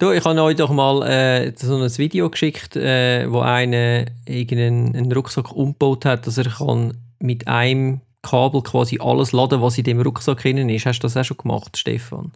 Du, 0.00 0.12
ich 0.12 0.24
habe 0.24 0.42
euch 0.42 0.56
doch 0.56 0.70
mal 0.70 1.06
äh, 1.06 1.52
so 1.54 1.76
ein 1.76 1.98
Video 1.98 2.30
geschickt, 2.30 2.74
äh, 2.74 3.30
wo 3.30 3.40
einer 3.40 4.06
irgendeinen 4.24 5.12
Rucksack 5.12 5.52
umgebaut 5.52 6.06
hat, 6.06 6.26
dass 6.26 6.38
er 6.38 6.46
kann 6.46 6.94
mit 7.18 7.46
einem 7.46 8.00
Kabel 8.22 8.62
quasi 8.62 8.98
alles 8.98 9.32
laden, 9.32 9.60
was 9.60 9.76
in 9.76 9.84
dem 9.84 10.00
Rucksack 10.00 10.40
drin 10.40 10.70
ist. 10.70 10.86
Hast 10.86 11.00
du 11.00 11.02
das 11.02 11.18
auch 11.18 11.24
schon 11.24 11.36
gemacht, 11.36 11.76
Stefan? 11.76 12.32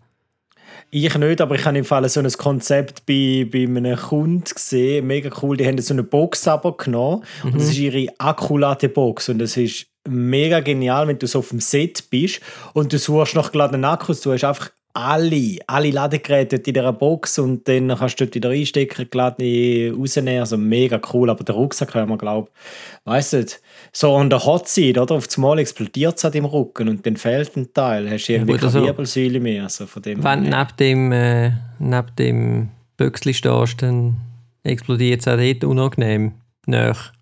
Ich 0.90 1.16
nicht, 1.16 1.40
aber 1.40 1.54
ich 1.54 1.64
habe 1.64 1.78
im 1.78 1.86
Fall 1.86 2.06
so 2.10 2.20
ein 2.20 2.30
Konzept 2.32 3.06
bei, 3.06 3.48
bei 3.50 3.64
einem 3.64 3.96
Kunden 3.96 4.44
gesehen. 4.44 5.06
Mega 5.06 5.30
cool. 5.40 5.56
Die 5.56 5.66
haben 5.66 5.78
so 5.78 5.94
eine 5.94 6.02
Box 6.02 6.46
genommen. 6.76 7.24
Mhm. 7.42 7.50
Und 7.50 7.60
das 7.62 7.70
ist 7.70 7.78
ihre 7.78 8.12
Akkulade-Box. 8.18 9.30
Und 9.30 9.38
das 9.38 9.56
ist 9.56 9.86
mega 10.06 10.60
genial, 10.60 11.08
wenn 11.08 11.18
du 11.18 11.26
so 11.26 11.38
auf 11.38 11.48
dem 11.48 11.60
Set 11.60 12.10
bist 12.10 12.42
und 12.74 12.92
du 12.92 12.98
suchst 12.98 13.34
nach 13.34 13.52
geladenen 13.52 13.86
Akkus. 13.86 14.20
Du 14.20 14.32
hast 14.32 14.44
einfach 14.44 14.68
alle, 14.94 15.58
alle 15.66 15.90
Ladegeräte 15.90 16.56
in 16.56 16.62
dieser 16.62 16.92
Box 16.92 17.40
und 17.40 17.66
dann 17.66 17.88
kannst 17.88 18.20
du 18.20 18.24
dort 18.24 18.36
wieder 18.36 18.50
einstecken, 18.50 19.08
geladen 19.10 19.94
rausnehmen. 19.98 20.40
Also 20.40 20.56
mega 20.56 21.00
cool. 21.12 21.30
Aber 21.30 21.42
der 21.42 21.56
Rucksack 21.56 21.90
kann 21.90 22.08
man, 22.08 22.16
glaube 22.16 22.48
ich, 22.48 23.10
weißt 23.10 23.32
du, 23.32 23.46
so 23.92 24.14
an 24.14 24.30
der 24.30 24.44
Hot 24.46 24.68
Seat, 24.68 24.96
oder? 24.96 25.16
Auf 25.16 25.26
einmal 25.36 25.58
explodiert 25.58 26.16
es 26.16 26.34
im 26.34 26.44
Rücken 26.44 26.88
und 26.88 27.04
dann 27.04 27.16
fehlt 27.16 27.56
ein 27.56 27.74
Teil. 27.74 28.08
Hast 28.08 28.28
du 28.28 28.34
irgendwie 28.34 28.52
ja, 28.52 28.58
keine 28.58 28.72
also, 28.72 28.86
Wirbelsäule 28.86 29.40
mehr. 29.40 29.64
Also 29.64 29.86
von 29.86 30.00
dem 30.00 30.22
wenn 30.22 30.44
du 30.44 30.50
neben 30.50 30.76
dem, 30.78 31.12
äh, 31.12 31.50
neben 31.80 32.16
dem 32.16 32.68
Büchsli 32.96 33.34
stehst, 33.34 33.82
dann 33.82 34.16
explodiert 34.62 35.20
es 35.20 35.28
auch 35.28 35.36
dort 35.36 35.64
unangenehm. 35.64 36.32
Nach. 36.66 37.12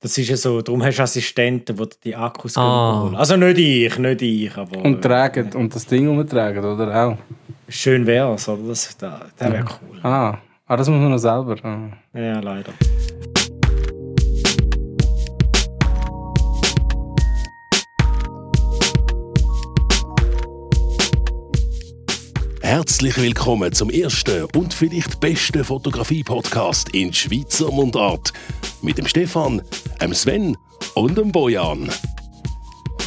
Das 0.00 0.16
ist 0.18 0.28
ja 0.28 0.36
so, 0.36 0.60
darum 0.60 0.84
hast 0.84 0.98
du 0.98 1.02
Assistenten, 1.02 1.76
die 1.76 1.88
die 2.04 2.16
Akkus 2.16 2.56
ah. 2.56 3.02
holen. 3.02 3.16
Also 3.16 3.36
nicht 3.36 3.58
ich, 3.58 3.98
nicht 3.98 4.22
ich, 4.22 4.56
aber... 4.56 4.84
Und 4.84 5.00
tragen, 5.02 5.52
und 5.54 5.74
das 5.74 5.86
Ding 5.86 6.08
umtragen, 6.08 6.64
oder 6.64 6.94
auch? 6.94 7.18
Schön 7.68 8.06
wäre 8.06 8.34
es, 8.34 8.48
oder? 8.48 8.68
Das, 8.68 8.96
das, 8.96 9.20
das 9.36 9.52
wäre 9.52 9.64
cool. 9.64 10.00
Ah. 10.02 10.38
ah, 10.66 10.76
das 10.76 10.88
muss 10.88 11.00
man 11.00 11.10
noch 11.10 11.18
selber. 11.18 11.56
Ah. 11.64 11.88
Ja, 12.12 12.40
leider. 12.40 12.72
Herzlich 22.66 23.16
willkommen 23.16 23.72
zum 23.72 23.90
ersten 23.90 24.42
und 24.56 24.74
vielleicht 24.74 25.20
besten 25.20 25.62
Fotografie-Podcast 25.62 26.88
in 26.96 27.12
Schweizer 27.12 27.70
Mundart 27.70 28.32
mit 28.82 28.98
dem 28.98 29.06
Stefan, 29.06 29.62
dem 30.02 30.12
Sven 30.12 30.56
und 30.96 31.16
dem 31.16 31.30
Bojan. 31.30 31.88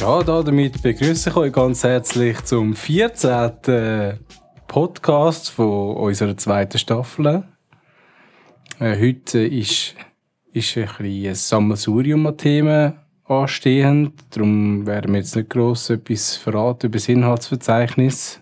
Ja, 0.00 0.22
damit 0.22 0.80
begrüße 0.80 1.28
ich 1.28 1.36
euch 1.36 1.52
ganz 1.52 1.84
herzlich 1.84 2.42
zum 2.44 2.74
14. 2.74 4.18
Podcast 4.66 5.50
von 5.50 5.94
unserer 5.94 6.38
zweiten 6.38 6.78
Staffel. 6.78 7.44
Äh, 8.78 8.98
heute 8.98 9.40
ist, 9.40 9.94
ist 10.54 10.74
ein, 10.78 10.88
ein 11.00 11.34
Sammelsurium 11.34 12.26
an 12.26 12.38
Themen 12.38 12.94
anstehend. 13.24 14.14
Darum 14.30 14.86
werden 14.86 15.12
wir 15.12 15.20
jetzt 15.20 15.36
nicht 15.36 15.50
gross 15.50 15.90
etwas 15.90 16.36
verraten 16.36 16.86
über 16.86 16.96
das 16.96 17.10
Inhaltsverzeichnis 17.10 18.40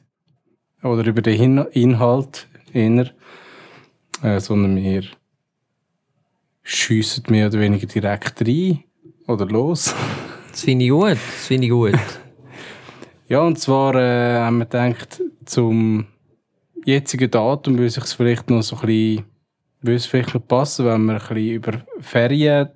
oder 0.83 1.07
über 1.07 1.23
den 1.23 1.59
Inhalt 1.73 2.47
eher, 2.73 3.11
äh, 4.23 4.41
sondern 4.41 4.77
wir 4.77 5.05
schiessen 6.63 7.25
mehr 7.29 7.49
oder 7.49 7.61
weniger 7.61 7.87
direkt 7.87 8.47
rein 8.47 8.85
oder 9.27 9.47
los. 9.47 9.95
Das 10.51 10.63
finde 10.63 10.85
ich 10.85 10.91
gut, 10.91 11.13
das 11.13 11.47
finde 11.47 11.67
ich 11.67 11.73
gut. 11.73 11.95
ja, 13.29 13.41
und 13.41 13.59
zwar 13.59 13.95
äh, 13.95 14.39
haben 14.39 14.59
wir 14.59 14.67
gedacht, 14.67 15.23
zum 15.45 16.07
jetzigen 16.85 17.31
Datum 17.31 17.79
würde 17.79 17.87
es 17.87 18.13
vielleicht 18.13 18.51
noch 18.51 18.63
so 18.63 18.77
ein 18.77 18.87
bisschen, 18.87 19.25
würde 19.81 19.97
es 19.97 20.07
vielleicht 20.07 20.35
noch 20.35 20.47
passen, 20.47 20.87
wenn 20.87 21.05
wir 21.07 21.15
ein 21.15 21.19
bisschen 21.19 21.55
über 21.55 21.73
Ferien 22.01 22.69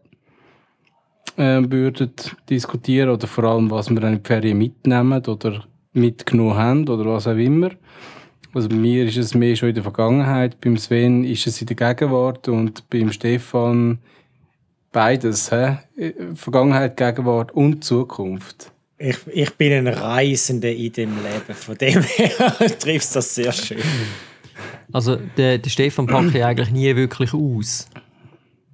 äh, 1.36 1.62
würden 1.69 2.12
diskutieren 2.48 3.11
oder 3.11 3.27
vor 3.27 3.45
allem, 3.45 3.70
was 3.70 3.91
wir 3.91 4.01
dann 4.01 4.14
in 4.14 4.23
die 4.23 4.27
Ferien 4.27 4.58
mitnehmen 4.58 5.24
oder 5.27 5.64
mitgenommen 5.92 6.57
haben 6.57 6.89
oder 6.89 7.05
was 7.07 7.27
auch 7.27 7.36
immer. 7.36 7.70
Also 8.55 8.69
bei 8.69 8.77
mir 8.77 9.07
ist 9.07 9.17
es 9.17 9.35
mehr 9.35 9.57
schon 9.57 9.70
in 9.70 9.75
der 9.75 9.83
Vergangenheit, 9.83 10.61
beim 10.61 10.77
Sven 10.77 11.25
ist 11.25 11.47
es 11.47 11.61
in 11.61 11.69
der 11.69 11.77
Gegenwart 11.77 12.48
und 12.48 12.89
beim 12.91 13.11
Stefan 13.11 13.98
beides. 14.91 15.51
He? 15.51 16.13
Vergangenheit, 16.35 16.97
Gegenwart 16.97 17.53
und 17.53 17.83
Zukunft. 17.83 18.70
Ich, 18.98 19.17
ich 19.33 19.55
bin 19.55 19.73
ein 19.73 19.89
Reisender 19.89 20.70
in 20.70 20.92
dem 20.92 21.17
Leben, 21.17 21.55
von 21.55 21.77
dem 21.77 22.03
her 22.03 22.79
triffst 22.79 23.17
das 23.17 23.35
sehr 23.35 23.53
schön. 23.53 23.83
Also 24.92 25.17
der, 25.17 25.59
der 25.59 25.70
Stefan 25.70 26.07
packt 26.07 26.35
ja 26.35 26.47
eigentlich 26.47 26.70
nie 26.70 26.95
wirklich 26.95 27.33
aus. 27.33 27.89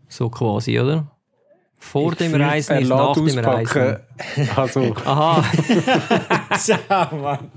So 0.09 0.29
quasi, 0.29 0.79
oder? 0.79 1.11
Vor 1.79 2.13
ich 2.13 2.19
dem 2.19 2.35
Reisen 2.35 2.79
ist 2.79 2.89
nach 2.89 3.15
dem 3.15 3.39
Reisen. 3.39 3.97
Also. 4.57 4.95
Aha. 5.05 5.45
Ciao, 6.59 7.17
Mann. 7.17 7.51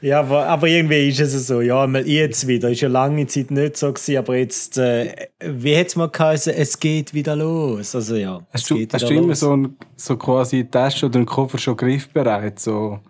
Ja, 0.00 0.20
aber, 0.20 0.46
aber 0.46 0.68
irgendwie 0.68 1.08
ist 1.08 1.20
es 1.20 1.46
so. 1.46 1.60
Ja, 1.60 1.86
mal 1.86 2.06
jetzt 2.06 2.46
wieder. 2.46 2.70
Ist 2.70 2.82
ja 2.82 2.88
lange 2.88 3.26
Zeit 3.26 3.50
nicht 3.50 3.76
so 3.76 3.92
gewesen, 3.92 4.16
aber 4.16 4.36
jetzt, 4.36 4.78
äh, 4.78 5.28
wie 5.40 5.76
hat 5.76 5.88
es 5.88 5.96
mal 5.96 6.08
geheißen, 6.08 6.54
es 6.54 6.78
geht 6.78 7.14
wieder 7.14 7.34
los. 7.34 7.94
Also 7.94 8.14
ja. 8.14 8.40
Hast 8.52 8.70
du, 8.70 8.86
hast 8.92 9.08
du 9.08 9.14
immer 9.14 9.34
so, 9.34 9.56
ein, 9.56 9.76
so 9.96 10.16
quasi 10.16 10.56
eine 10.56 10.70
Tasche 10.70 11.06
oder 11.06 11.16
einen 11.16 11.26
Koffer 11.26 11.58
schon 11.58 11.76
griffbereit? 11.76 12.60
So? 12.60 13.00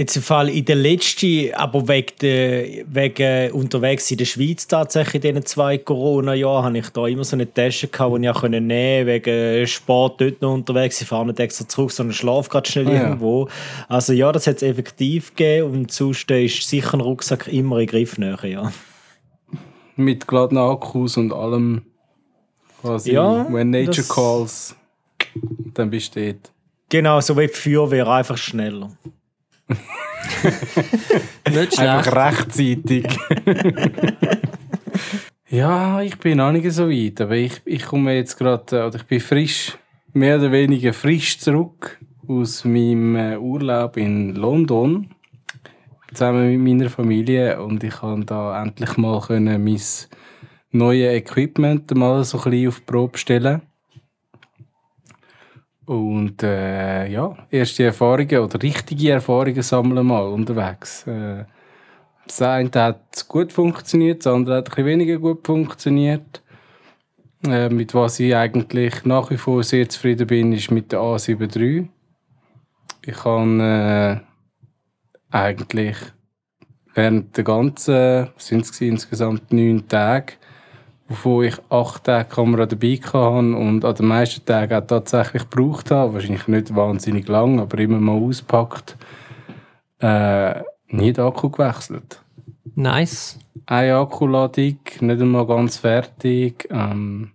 Jetzt 0.00 0.16
im 0.16 0.22
Fall 0.22 0.48
in 0.48 0.64
der 0.64 0.76
letzten, 0.76 1.52
aber 1.52 1.86
wegen, 1.86 2.14
der, 2.22 2.86
wegen 2.86 3.52
unterwegs 3.52 4.10
in 4.10 4.16
der 4.16 4.24
Schweiz 4.24 4.66
tatsächlich 4.66 5.16
in 5.16 5.34
diesen 5.34 5.44
zwei 5.44 5.76
Corona-Jahren, 5.76 6.64
habe 6.64 6.78
ich 6.78 6.88
da 6.88 7.06
immer 7.06 7.22
so 7.22 7.36
eine 7.36 7.52
Tasche 7.52 7.86
gehabt, 7.86 8.16
die 8.16 8.22
ich 8.22 8.30
auch 8.30 8.42
nehmen 8.44 8.70
konnte, 8.70 9.06
wegen 9.06 9.66
Sport 9.66 10.22
dort 10.22 10.40
noch 10.40 10.54
unterwegs. 10.54 11.02
Ich 11.02 11.06
fahre 11.06 11.26
nicht 11.26 11.38
extra 11.38 11.68
zurück, 11.68 11.92
sondern 11.92 12.14
schlafe 12.14 12.48
gerade 12.48 12.70
schnell 12.70 12.88
ah, 12.88 12.92
irgendwo. 12.92 13.44
Ja. 13.44 13.52
Also 13.88 14.14
ja, 14.14 14.32
das 14.32 14.46
hat 14.46 14.56
es 14.56 14.62
effektiv 14.62 15.34
gegeben 15.36 15.70
und 15.70 15.92
sonst 15.92 16.30
ist 16.30 16.66
sicher 16.66 16.94
ein 16.94 17.02
Rucksack 17.02 17.48
immer 17.48 17.78
in 17.80 17.86
Griffnähe, 17.86 18.38
ja. 18.44 18.72
Mit 19.96 20.26
geladenen 20.26 20.62
Akkus 20.62 21.18
und 21.18 21.30
allem 21.30 21.82
quasi, 22.80 23.12
ja, 23.12 23.46
when 23.52 23.68
nature 23.68 24.06
calls, 24.08 24.74
dann 25.74 25.90
bist 25.90 26.16
du 26.16 26.24
dort. 26.24 26.52
Genau, 26.88 27.20
so 27.20 27.36
wie 27.36 27.48
die 27.48 27.52
Feuerwehr, 27.52 28.08
einfach 28.08 28.38
schneller. 28.38 28.92
Nicht 31.48 31.74
schlecht. 31.74 31.80
Einfach 31.80 32.16
rechtzeitig. 32.16 33.06
ja, 35.48 36.00
ich 36.02 36.18
bin 36.18 36.38
noch 36.38 36.52
nicht 36.52 36.70
so 36.72 36.88
weit, 36.88 37.20
aber 37.20 37.36
ich, 37.36 37.60
ich 37.64 37.84
komme 37.84 38.14
jetzt 38.14 38.36
gerade, 38.36 38.78
äh, 38.78 38.86
oder 38.86 38.96
ich 38.96 39.04
bin 39.04 39.20
frisch, 39.20 39.76
mehr 40.12 40.38
oder 40.38 40.52
weniger 40.52 40.92
frisch 40.92 41.38
zurück 41.38 41.98
aus 42.26 42.64
meinem 42.64 43.16
äh, 43.16 43.36
Urlaub 43.36 43.96
in 43.96 44.34
London 44.34 45.10
zusammen 46.12 46.50
mit 46.50 46.60
meiner 46.60 46.90
Familie 46.90 47.62
und 47.62 47.84
ich 47.84 47.94
konnte 47.94 48.26
da 48.26 48.62
endlich 48.62 48.96
mal 48.96 49.20
können 49.20 49.64
mein 49.64 49.80
neues 50.72 51.14
Equipment 51.14 51.94
mal 51.94 52.24
so 52.24 52.38
ein 52.38 52.50
bisschen 52.50 52.68
auf 52.68 52.80
die 52.80 52.84
Probe 52.84 53.18
stellen. 53.18 53.62
Und 55.90 56.44
äh, 56.44 57.08
ja, 57.08 57.36
erste 57.50 57.82
Erfahrungen 57.82 58.38
oder 58.38 58.62
richtige 58.62 59.10
Erfahrungen 59.10 59.60
sammeln 59.60 60.06
mal 60.06 60.22
unterwegs. 60.22 61.04
Äh, 61.04 61.46
das 62.24 62.40
eine 62.42 62.70
hat 62.76 63.26
gut 63.26 63.52
funktioniert, 63.52 64.24
das 64.24 64.32
andere 64.32 64.58
hat 64.58 64.68
ein 64.68 64.70
bisschen 64.70 64.86
weniger 64.86 65.18
gut 65.18 65.44
funktioniert. 65.44 66.42
Äh, 67.44 67.70
mit 67.70 67.92
was 67.92 68.20
ich 68.20 68.36
eigentlich 68.36 69.04
nach 69.04 69.30
wie 69.32 69.36
vor 69.36 69.64
sehr 69.64 69.88
zufrieden 69.88 70.28
bin, 70.28 70.52
ist 70.52 70.70
mit 70.70 70.92
der 70.92 71.00
A7 71.00 71.56
III. 71.56 71.88
Ich 73.04 73.24
habe 73.24 74.22
äh, 75.32 75.36
eigentlich 75.36 75.96
während 76.94 77.36
der 77.36 77.42
ganzen, 77.42 78.28
sind 78.36 78.64
es 78.64 78.80
insgesamt 78.80 79.52
neun 79.52 79.88
Tage, 79.88 80.34
wovon 81.10 81.44
ich 81.44 81.56
acht 81.70 82.04
Tage 82.04 82.28
Kamera 82.28 82.66
dabei 82.66 82.94
hatte 83.02 83.18
und 83.18 83.84
an 83.84 83.94
den 83.96 84.06
meisten 84.06 84.44
Tagen 84.44 84.74
auch 84.74 84.86
tatsächlich 84.86 85.50
gebraucht 85.50 85.90
habe. 85.90 86.14
Wahrscheinlich 86.14 86.46
nicht 86.46 86.74
wahnsinnig 86.74 87.26
lang, 87.26 87.58
aber 87.58 87.78
immer 87.78 87.98
mal 87.98 88.12
auspackt. 88.12 88.96
Äh, 89.98 90.60
nie 90.88 91.12
den 91.12 91.24
Akku 91.24 91.50
gewechselt. 91.50 92.22
Nice. 92.76 93.40
Eine 93.66 93.96
Akkuladung, 93.96 94.78
nicht 95.00 95.02
einmal 95.02 95.46
ganz 95.46 95.78
fertig. 95.78 96.68
Ähm, 96.70 97.32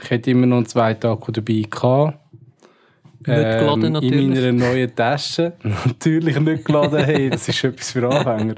ich 0.00 0.10
hätte 0.10 0.30
immer 0.30 0.46
noch 0.46 0.58
einen 0.58 0.66
zweiten 0.66 1.06
Akku 1.06 1.32
dabei 1.32 1.64
gehabt. 1.68 2.18
Nicht 3.26 3.58
geladen 3.58 3.92
natürlich. 3.94 4.20
In 4.20 4.34
meiner 4.34 4.52
neuen 4.52 4.94
Tasche. 4.94 5.54
natürlich 5.86 6.38
nicht 6.38 6.64
geladen, 6.66 7.04
hey, 7.04 7.30
das 7.30 7.48
ist 7.48 7.64
etwas 7.64 7.90
für 7.90 8.06
Anfänger. 8.06 8.56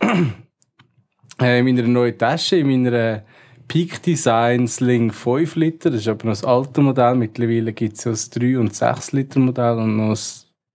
äh, 1.40 1.58
in 1.58 1.64
meiner 1.64 1.88
neuen 1.88 2.18
Tasche, 2.18 2.56
in 2.56 2.66
meiner 2.66 3.22
Peak 3.68 4.02
Design 4.02 4.68
Sling 4.68 5.12
5 5.12 5.56
Liter, 5.56 5.90
das 5.90 6.00
ist 6.00 6.08
aber 6.08 6.26
noch 6.26 6.32
das 6.32 6.44
alte 6.44 6.80
Modell. 6.80 7.14
Mittlerweile 7.16 7.72
gibt 7.72 7.98
es 7.98 8.04
ja 8.04 8.12
das 8.12 8.30
3 8.30 8.58
und 8.58 8.74
6 8.74 9.12
Liter 9.12 9.40
Modell 9.40 9.78
und 9.78 9.96
noch 9.96 10.16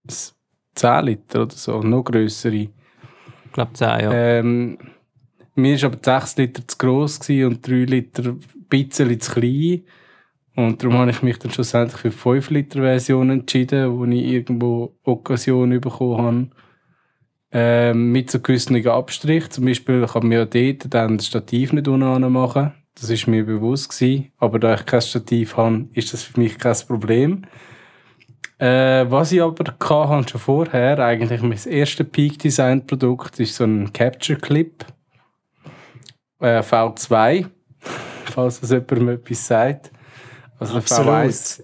das 0.03 0.35
10 0.75 1.05
Liter 1.05 1.43
oder 1.43 1.55
so, 1.55 1.81
noch 1.81 2.03
größere. 2.03 2.55
Ich 2.55 3.51
glaube 3.53 3.73
10, 3.73 3.87
ja. 3.87 4.13
Ähm, 4.13 4.77
mir 5.55 5.81
war 5.81 5.91
aber 5.91 5.99
6 6.03 6.37
Liter 6.37 6.67
zu 6.67 6.77
gross 6.77 7.19
und 7.29 7.67
3 7.67 7.73
Liter 7.85 8.23
ein 8.23 8.39
bisschen 8.69 9.19
zu 9.19 9.31
klein. 9.31 9.83
Und 10.55 10.83
darum 10.83 10.97
habe 10.97 11.11
ich 11.11 11.21
mich 11.21 11.39
dann 11.39 11.51
schlussendlich 11.51 12.01
für 12.01 12.09
die 12.09 12.15
5 12.15 12.49
Liter 12.49 12.81
Version 12.81 13.29
entschieden, 13.29 13.97
wo 13.97 14.05
ich 14.05 14.25
irgendwo 14.25 14.97
Occasion 15.03 15.79
bekommen 15.79 16.17
habe. 16.17 16.49
Ähm, 17.53 18.11
mit 18.11 18.31
so 18.31 18.39
gewissen 18.39 18.85
Abstrich. 18.87 19.49
Zum 19.49 19.65
Beispiel 19.65 20.05
kann 20.05 20.23
man 20.23 20.31
ja 20.31 20.45
dort 20.45 20.93
dann 20.93 21.17
das 21.17 21.27
Stativ 21.27 21.73
nicht 21.73 21.87
unten 21.87 22.31
machen. 22.31 22.73
Das 22.95 23.09
ist 23.09 23.27
mir 23.27 23.45
bewusst 23.45 23.89
gewesen. 23.89 24.31
Aber 24.37 24.59
da 24.59 24.73
ich 24.73 24.85
kein 24.85 25.01
Stativ 25.01 25.57
habe, 25.57 25.87
ist 25.93 26.13
das 26.13 26.23
für 26.23 26.39
mich 26.39 26.57
kein 26.57 26.75
Problem. 26.87 27.45
Äh, 28.57 29.09
was 29.09 29.31
ich 29.31 29.41
aber 29.41 29.73
hatte, 29.73 30.29
schon 30.29 30.39
vorher, 30.39 30.99
eigentlich 30.99 31.41
mein 31.41 31.57
erstes 31.65 32.07
Peak 32.09 32.37
Design 32.37 32.85
Produkt, 32.85 33.39
ist 33.39 33.55
so 33.55 33.63
ein 33.63 33.91
Capture 33.91 34.37
Clip. 34.39 34.85
Äh, 36.39 36.59
V2. 36.59 37.47
Falls 38.25 38.59
das 38.59 38.69
jemandem 38.69 39.09
etwas 39.09 39.47
sagt. 39.47 39.91
Also 40.59 40.73
der 40.73 40.83
V1, 40.83 41.63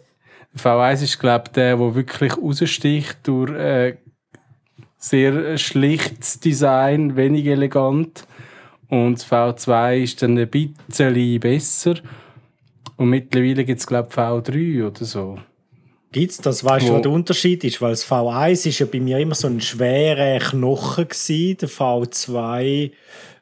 V1 0.58 1.04
ist, 1.04 1.20
glaube 1.20 1.44
ich, 1.48 1.52
der, 1.52 1.78
der 1.78 1.96
wirklich 1.96 2.36
raussticht 2.36 3.20
durch 3.28 3.52
äh, 3.52 3.98
sehr 4.98 5.58
schlichtes 5.58 6.40
Design, 6.40 7.16
wenig 7.16 7.46
elegant. 7.46 8.28
Und 8.90 9.16
das 9.16 9.30
V2 9.30 10.04
ist 10.04 10.22
dann 10.22 10.38
ein 10.38 10.50
bisschen 10.50 11.40
besser. 11.40 11.96
Und 12.96 13.10
mittlerweile 13.10 13.66
gibt 13.66 13.80
es, 13.80 13.88
glaube 13.88 14.10
ich, 14.10 14.16
V3 14.16 14.88
oder 14.88 15.06
so. 15.06 15.38
Gibt 16.12 16.32
es 16.32 16.38
das? 16.38 16.64
Weißt 16.64 16.88
du, 16.88 16.94
was 16.94 17.02
der 17.02 17.12
Unterschied 17.12 17.64
ist? 17.64 17.82
Weil 17.82 17.92
das 17.92 18.10
V1 18.10 18.68
ist 18.68 18.80
ja 18.80 18.86
bei 18.86 19.00
mir 19.00 19.20
immer 19.20 19.36
so 19.36 19.48
ein 19.48 19.60
schwerer 19.60 20.40
Knochen 20.40 21.08
gewesen. 21.08 21.58
Der 21.58 21.70
V2 21.70 22.92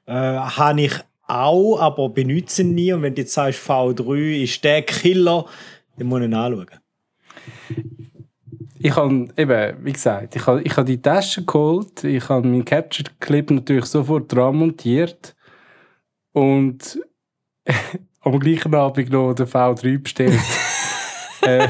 äh, 0.08 0.12
habe 0.12 0.82
ich 0.82 0.94
auch, 1.28 1.80
aber 1.80 2.10
benutze 2.10 2.64
ihn 2.64 2.74
nie. 2.74 2.92
Und 2.92 3.04
wenn 3.04 3.14
du 3.16 3.22
jetzt 3.22 3.34
sagst, 3.34 3.60
V3 3.60 4.44
ist 4.44 4.64
der 4.64 4.82
Killer, 4.82 5.46
dann 5.98 6.08
muss 6.08 6.22
ich 6.22 6.26
ihn 6.26 6.34
anschauen. 6.34 6.80
Ich 8.80 8.96
habe 8.96 9.28
eben, 9.38 9.86
wie 9.86 9.94
gesagt, 9.94 10.36
ich 10.36 10.46
habe, 10.46 10.62
ich 10.62 10.76
habe 10.76 10.86
die 10.86 11.02
Tasche 11.02 11.44
geholt, 11.44 12.04
ich 12.04 12.28
habe 12.30 12.48
meinen 12.48 12.66
Capture 12.66 13.10
Clip 13.20 13.50
natürlich 13.50 13.86
sofort 13.86 14.32
dran 14.32 14.58
montiert 14.58 15.35
und 16.36 17.00
am 18.22 18.40
gleichen 18.40 18.76
Abend 18.76 19.10
noch 19.10 19.34
den 19.34 19.48
V3 19.48 20.00
bestellt. 20.00 20.40
äh, 21.42 21.68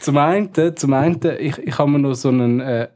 zum 0.00 0.16
einen, 0.16 0.76
zum 0.76 0.92
einen 0.94 1.20
ich, 1.38 1.58
ich 1.58 1.78
habe 1.78 1.90
mir 1.90 1.98
noch 1.98 2.14
so 2.14 2.30
einen 2.30 2.60
äh, 2.60 2.88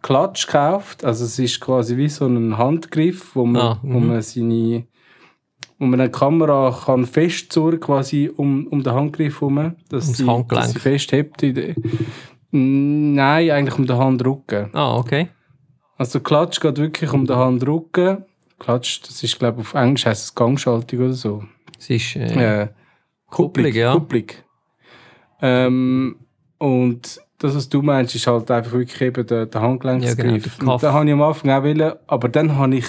Klatsch 0.00 0.46
gekauft. 0.46 1.04
Also 1.04 1.24
es 1.24 1.38
ist 1.38 1.60
quasi 1.60 1.96
wie 1.96 2.08
so 2.08 2.26
ein 2.26 2.56
Handgriff, 2.56 3.34
wo 3.34 3.44
man, 3.44 3.62
ah, 3.62 3.80
wo 3.82 3.98
mhm. 3.98 4.08
man 4.08 4.22
seine 4.22 4.86
wo 5.78 5.86
man 5.86 6.00
eine 6.00 6.10
Kamera 6.10 6.70
kann 6.86 7.04
festzurren 7.04 7.80
quasi 7.80 8.30
um, 8.34 8.68
um 8.68 8.82
den 8.82 8.92
Handgriff 8.92 9.40
herum, 9.40 9.74
dass, 9.88 10.06
sie, 10.06 10.24
dass 10.48 10.70
sie 10.70 10.78
festhebt. 10.78 11.42
Nein, 12.52 13.50
eigentlich 13.50 13.76
um 13.76 13.86
den 13.86 13.98
Handrücken. 13.98 14.70
Ah, 14.72 14.96
okay. 14.96 15.30
Also 15.96 16.20
Klatsch 16.20 16.60
geht 16.60 16.78
wirklich 16.78 17.12
um 17.12 17.26
den 17.26 17.36
Handrücken. 17.36 18.24
Klatsch, 18.64 19.00
das 19.02 19.22
ist 19.22 19.38
glaube 19.38 19.60
ich 19.60 19.66
auf 19.66 19.74
Englisch 19.74 20.06
heißt 20.06 20.24
es 20.24 20.34
Gangschaltung 20.34 21.00
oder 21.00 21.12
so. 21.12 21.44
Es 21.78 21.90
ist 21.90 22.16
äh, 22.16 22.62
äh, 22.62 22.68
Kupplung, 23.26 23.72
ja. 23.72 23.92
Kupplung. 23.92 24.26
Ähm, 25.42 26.16
und 26.58 27.20
das, 27.38 27.54
was 27.54 27.68
du 27.68 27.82
meinst, 27.82 28.14
ist 28.14 28.26
halt 28.26 28.50
einfach 28.50 28.72
wirklich 28.72 29.00
eben 29.02 29.26
der, 29.26 29.46
der 29.46 29.60
Handgelenksgriff. 29.60 30.46
Ja, 30.46 30.52
genau, 30.58 30.78
da 30.78 30.92
habe 30.94 31.04
ich 31.04 31.12
am 31.12 31.20
Anfang 31.20 31.50
auch 31.50 31.62
wollen, 31.62 31.92
aber 32.06 32.28
dann 32.30 32.56
habe 32.56 32.76
ich 32.76 32.86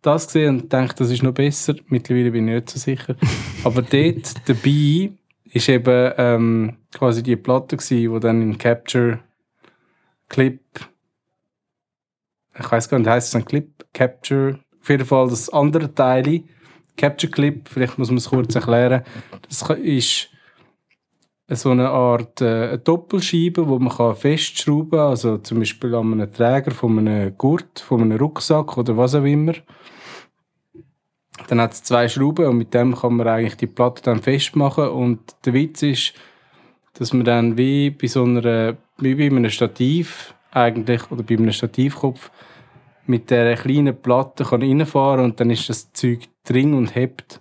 das 0.00 0.26
gesehen 0.26 0.60
und 0.60 0.72
dachte, 0.72 1.02
das 1.02 1.10
ist 1.10 1.24
noch 1.24 1.32
besser. 1.32 1.74
Mittlerweile 1.88 2.30
bin 2.30 2.46
ich 2.46 2.54
nicht 2.54 2.70
so 2.70 2.78
sicher. 2.78 3.16
aber 3.64 3.82
dort 3.82 4.48
dabei 4.48 5.10
ist 5.50 5.68
eben 5.68 6.12
ähm, 6.18 6.76
quasi 6.92 7.24
die 7.24 7.34
Platte 7.34 7.76
gewesen, 7.76 8.12
wo 8.12 8.20
dann 8.20 8.42
im 8.42 8.58
Capture 8.58 9.18
Clip 10.28 10.60
ich 12.58 12.70
weiß 12.70 12.88
gar 12.88 12.98
nicht, 12.98 13.08
heißt 13.08 13.28
es 13.28 13.34
ein 13.36 13.44
Clip 13.44 13.70
Capture 13.92 14.58
auf 14.88 14.90
jeden 14.90 15.04
Fall 15.04 15.28
das 15.28 15.50
andere 15.50 15.94
Teil. 15.94 16.44
Capture 16.96 17.30
Clip 17.30 17.68
vielleicht 17.68 17.98
muss 17.98 18.08
man 18.08 18.16
es 18.16 18.30
kurz 18.30 18.54
erklären. 18.54 19.04
Das 19.46 19.62
ist 19.78 20.30
so 21.50 21.70
eine 21.70 21.90
Art 21.90 22.40
äh, 22.40 22.68
eine 22.68 22.78
Doppelscheibe, 22.78 23.68
wo 23.68 23.78
man 23.78 23.94
kann 23.94 24.16
festschrauben 24.16 24.98
kann, 24.98 25.10
also 25.10 25.38
zum 25.38 25.58
Beispiel 25.58 25.94
an 25.94 26.12
einem 26.12 26.32
Träger 26.32 26.70
von 26.70 26.98
einem 26.98 27.36
Gurt, 27.36 27.80
von 27.80 28.00
einem 28.00 28.18
Rucksack 28.18 28.78
oder 28.78 28.96
was 28.96 29.14
auch 29.14 29.24
immer. 29.24 29.52
Dann 31.48 31.60
hat 31.60 31.74
es 31.74 31.82
zwei 31.82 32.08
Schrauben 32.08 32.46
und 32.46 32.56
mit 32.56 32.72
dem 32.72 32.96
kann 32.96 33.14
man 33.14 33.28
eigentlich 33.28 33.56
die 33.56 33.66
Platte 33.66 34.02
dann 34.02 34.22
festmachen. 34.22 34.88
Und 34.88 35.20
der 35.44 35.52
Witz 35.52 35.82
ist, 35.82 36.14
dass 36.94 37.12
man 37.12 37.24
dann 37.24 37.58
wie 37.58 37.90
bei 37.90 38.06
so 38.06 38.24
einer, 38.24 38.76
wie 38.96 39.14
bei 39.14 39.26
einem 39.26 39.50
Stativ 39.50 40.34
eigentlich, 40.50 41.10
oder 41.10 41.22
bei 41.22 41.36
einem 41.36 41.52
Stativkopf, 41.52 42.30
mit 43.08 43.30
der 43.30 43.56
kleinen 43.56 44.00
Platte 44.00 44.44
kann 44.44 44.62
reinfahren 44.62 45.24
und 45.24 45.40
dann 45.40 45.50
ist 45.50 45.68
das 45.68 45.92
Zeug 45.92 46.28
drin 46.44 46.74
und 46.74 46.94
hebt. 46.94 47.40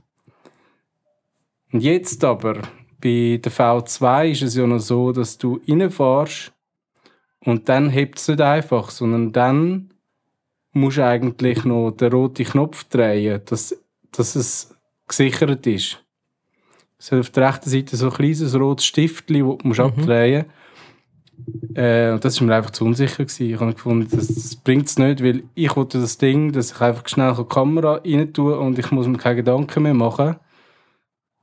Und 1.71 1.81
jetzt 1.81 2.23
aber 2.23 2.61
bei 3.01 3.39
der 3.43 3.51
V2 3.51 4.31
ist 4.31 4.41
es 4.43 4.55
ja 4.55 4.65
noch 4.65 4.79
so, 4.79 5.11
dass 5.11 5.37
du 5.37 5.61
reinfährst 5.67 6.53
und 7.41 7.69
dann 7.69 7.89
hebt 7.89 8.17
es 8.17 8.27
nicht 8.27 8.41
einfach, 8.41 8.89
sondern 8.89 9.31
dann 9.33 9.93
musst 10.71 10.97
du 10.97 11.05
eigentlich 11.05 11.65
noch 11.65 11.91
den 11.91 12.11
roten 12.11 12.45
Knopf 12.45 12.85
drehen, 12.85 13.41
dass, 13.45 13.75
dass 14.11 14.35
es 14.35 14.73
gesichert 15.07 15.67
ist. 15.67 16.03
Es 16.99 17.11
hat 17.11 17.19
auf 17.19 17.29
der 17.29 17.49
rechten 17.49 17.69
Seite 17.69 17.95
so 17.95 18.07
ein 18.07 18.13
kleines 18.13 18.55
rotes 18.55 18.85
Stift, 18.85 19.29
das 19.29 19.37
du 19.37 19.57
mhm. 19.63 19.79
abdrehen 19.79 20.45
musst. 20.45 20.57
Äh, 21.73 22.11
und 22.11 22.25
das 22.25 22.39
war 22.39 22.47
mir 22.47 22.55
einfach 22.55 22.71
zu 22.71 22.85
unsicher. 22.85 23.23
Gewesen. 23.23 23.49
Ich 23.49 23.59
habe 23.59 23.73
gefunden, 23.73 24.07
das, 24.09 24.27
das 24.27 24.55
bringt 24.55 24.87
es 24.87 24.97
nicht, 24.97 25.23
weil 25.23 25.43
ich 25.53 25.75
wollte 25.75 25.99
das 25.99 26.17
Ding, 26.17 26.51
dass 26.51 26.71
ich 26.71 26.81
einfach 26.81 27.07
schnell 27.07 27.33
die 27.37 27.43
Kamera 27.43 28.01
rein 28.03 28.33
tue 28.33 28.57
und 28.57 28.79
ich 28.79 28.91
muss 28.91 29.07
mir 29.07 29.17
keine 29.17 29.37
Gedanken 29.37 29.83
mehr 29.83 29.93
machen. 29.93 30.37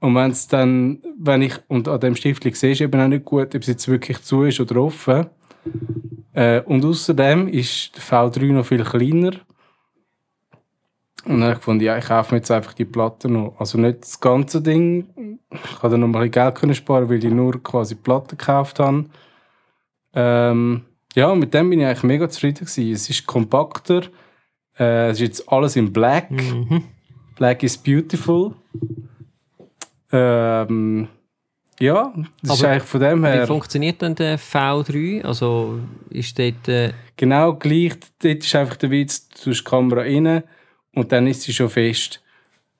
Und 0.01 0.15
wenn 0.15 0.31
es 0.33 0.49
dann, 0.49 0.99
wenn 1.19 1.41
ich, 1.43 1.55
und 1.69 1.89
an 1.89 2.01
dem 2.01 2.15
Stift 2.15 2.45
sehe 2.57 2.73
ich 2.73 2.81
eben 2.81 3.01
auch 3.01 3.09
nicht 3.09 3.25
gut, 3.25 3.55
ob 3.55 3.63
es 3.63 3.69
jetzt 3.69 3.89
wirklich 3.89 4.21
zu 4.23 4.43
ist 4.43 4.61
oder 4.61 4.77
offen. 4.83 5.27
Äh, 6.35 6.61
und 6.63 6.85
außerdem 6.85 7.49
ist 7.49 7.97
der 7.97 8.03
V3 8.03 8.53
noch 8.53 8.67
viel 8.67 8.85
kleiner. 8.85 9.33
Und 11.25 11.41
dann 11.41 11.43
habe 11.45 11.53
ich 11.53 11.59
gefunden, 11.59 11.85
ja, 11.85 11.97
ich 11.97 12.05
kaufe 12.05 12.35
mir 12.35 12.39
jetzt 12.39 12.51
einfach 12.51 12.75
die 12.75 12.85
Platte 12.85 13.31
noch. 13.31 13.55
Also 13.59 13.79
nicht 13.79 14.03
das 14.03 14.21
ganze 14.21 14.61
Ding. 14.61 15.39
Ich 15.51 15.79
konnte 15.79 15.97
noch 15.97 16.09
mal 16.09 16.23
ein 16.23 16.31
bisschen 16.31 16.53
Geld 16.53 16.77
sparen, 16.77 17.09
weil 17.09 17.25
ich 17.25 17.33
nur 17.33 17.63
quasi 17.63 17.95
Platte 17.95 18.37
gekauft 18.37 18.81
habe. 18.81 19.07
Ähm, 20.15 20.83
ja, 21.15 21.35
mit 21.35 21.55
dem 21.55 21.71
bin 21.71 21.81
ich 21.81 21.87
eigentlich 21.87 22.03
mega 22.03 22.29
zufrieden 22.29 22.67
gewesen. 22.67 22.93
Es 22.93 23.09
ist 23.09 23.27
kompakter. 23.27 24.03
Äh, 24.79 25.11
es 25.11 25.21
ist 25.21 25.21
jetzt 25.21 25.53
alles 25.53 25.77
in 25.77 25.93
Black. 25.93 26.31
Mhm. 26.31 26.85
Black 27.37 27.63
is 27.63 27.77
beautiful. 27.77 28.55
Ähm, 30.13 31.09
ja, 31.81 32.13
das 32.43 32.51
Aber 32.51 32.59
ist 32.59 32.65
eigentlich 32.65 32.83
von 32.85 33.01
dem 33.01 33.25
her. 33.25 33.43
Wie 33.43 33.47
funktioniert 33.47 34.03
denn 34.03 34.15
der 34.15 34.39
V3? 34.39 35.23
Also 35.23 35.81
ist 36.11 36.39
dort. 36.39 36.69
Äh 36.69 36.93
genau 37.17 37.55
gleich. 37.55 37.95
Dort 38.23 38.45
ist 38.45 38.55
einfach 38.55 38.77
der 38.77 38.91
Witz, 38.91 39.29
du 39.29 39.51
hast 39.51 39.59
die 39.59 39.65
Kamera 39.65 40.03
rein 40.03 40.45
und 40.95 41.13
dann 41.13 41.27
ist 41.27 41.43
sie 41.43 41.53
schon 41.53 41.69
fest. 41.69 42.23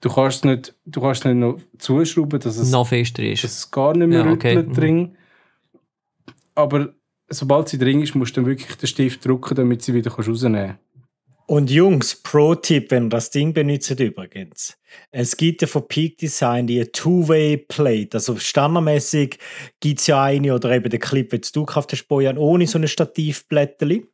Du 0.01 0.11
kannst 0.11 0.45
nicht, 0.45 0.75
du 0.85 1.01
kannst 1.01 1.25
nicht 1.25 1.37
noch 1.37 1.59
zuschrauben, 1.79 2.39
dass 2.39 2.57
es, 2.57 2.71
noch 2.71 2.87
fester 2.87 3.23
ist. 3.23 3.43
Dass 3.43 3.53
es 3.53 3.71
gar 3.71 3.97
nicht 3.97 4.09
mehr 4.09 4.25
ja, 4.25 4.33
okay. 4.33 4.57
mhm. 4.57 4.73
drin. 4.73 5.17
Aber 6.55 6.91
sobald 7.35 7.69
sie 7.69 7.79
drin 7.79 8.03
ist, 8.03 8.15
musst 8.15 8.37
du 8.37 8.41
dann 8.41 8.51
wirklich 8.51 8.77
den 8.77 8.87
Stift 8.87 9.25
drücken, 9.25 9.55
damit 9.55 9.83
sie 9.83 9.95
wieder 9.95 10.11
rausnehmen 10.11 10.67
kannst. 10.67 10.81
Und 11.47 11.71
Jungs, 11.71 12.23
Pro-Tipp, 12.23 12.91
wenn 12.91 13.05
ihr 13.05 13.11
das 13.11 13.31
Ding 13.31 13.53
benutzt 13.53 14.01
übrigens. 14.01 14.79
Es 15.11 15.37
gibt 15.37 15.61
ja 15.61 15.69
von 15.69 15.87
Peak 15.87 16.17
Design 16.17 16.67
die 16.67 16.83
Two-Way-Plate. 16.87 18.15
Also 18.15 18.37
standardmäßig 18.37 19.39
gibt 19.79 20.01
es 20.01 20.07
ja 20.07 20.23
eine 20.23 20.55
oder 20.55 20.71
eben 20.71 20.89
den 20.89 21.01
Clip, 21.01 21.29
den 21.29 21.43
du 21.53 21.67
gekauft 21.67 21.93
hast, 21.93 22.09
Bojan, 22.09 22.39
ohne 22.39 22.67
so 22.67 22.79
ein 22.79 22.89
Stativblättchen. 22.89 24.07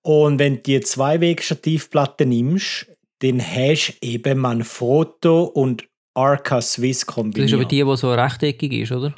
Und 0.00 0.38
wenn 0.38 0.56
du 0.56 0.62
die 0.62 0.80
Zwei-Weg-Stativplatte 0.80 2.24
nimmst, 2.24 2.86
dann 3.18 3.42
hast 3.42 3.98
du 4.00 4.06
eben 4.06 4.38
Manfrotto 4.38 5.44
und 5.44 5.86
Arca 6.14 6.62
Swiss 6.62 7.04
kombiniert. 7.04 7.50
Das 7.50 7.52
ist 7.52 7.60
aber 7.60 7.68
die, 7.68 7.84
die 7.84 7.96
so 7.96 8.12
rechteckig 8.12 8.72
ist, 8.72 8.92
oder? 8.92 9.14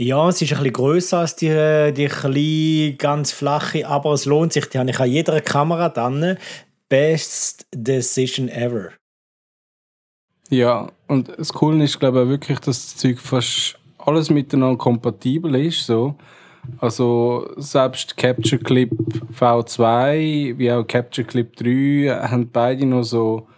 Ja, 0.00 0.28
es 0.28 0.40
ist 0.40 0.52
ein 0.52 0.58
bisschen 0.58 0.72
grösser 0.74 1.18
als 1.18 1.34
die, 1.34 1.92
die 1.92 2.06
kleine, 2.06 2.94
ganz 2.96 3.32
flache, 3.32 3.84
aber 3.86 4.12
es 4.12 4.26
lohnt 4.26 4.52
sich. 4.52 4.66
Die 4.66 4.78
habe 4.78 4.90
ich 4.90 5.00
an 5.00 5.10
jeder 5.10 5.40
Kamera 5.40 5.88
dann. 5.88 6.38
Best 6.88 7.66
Decision 7.74 8.48
ever. 8.48 8.90
Ja, 10.50 10.90
und 11.08 11.36
das 11.36 11.52
Coole 11.52 11.82
ist, 11.82 11.98
glaube 11.98 12.22
ich, 12.22 12.28
wirklich, 12.28 12.60
dass 12.60 12.86
das 12.86 12.96
Zeug 12.96 13.18
fast 13.18 13.76
alles 13.98 14.30
miteinander 14.30 14.78
kompatibel 14.78 15.56
ist. 15.56 15.84
So. 15.84 16.14
Also 16.78 17.50
selbst 17.56 18.16
Capture 18.16 18.62
Clip 18.62 18.90
V2 19.36 20.56
wie 20.58 20.72
auch 20.72 20.86
Capture 20.86 21.26
Clip 21.26 21.54
3 21.56 22.28
haben 22.28 22.48
beide 22.50 22.86
noch 22.86 23.02
so 23.02 23.48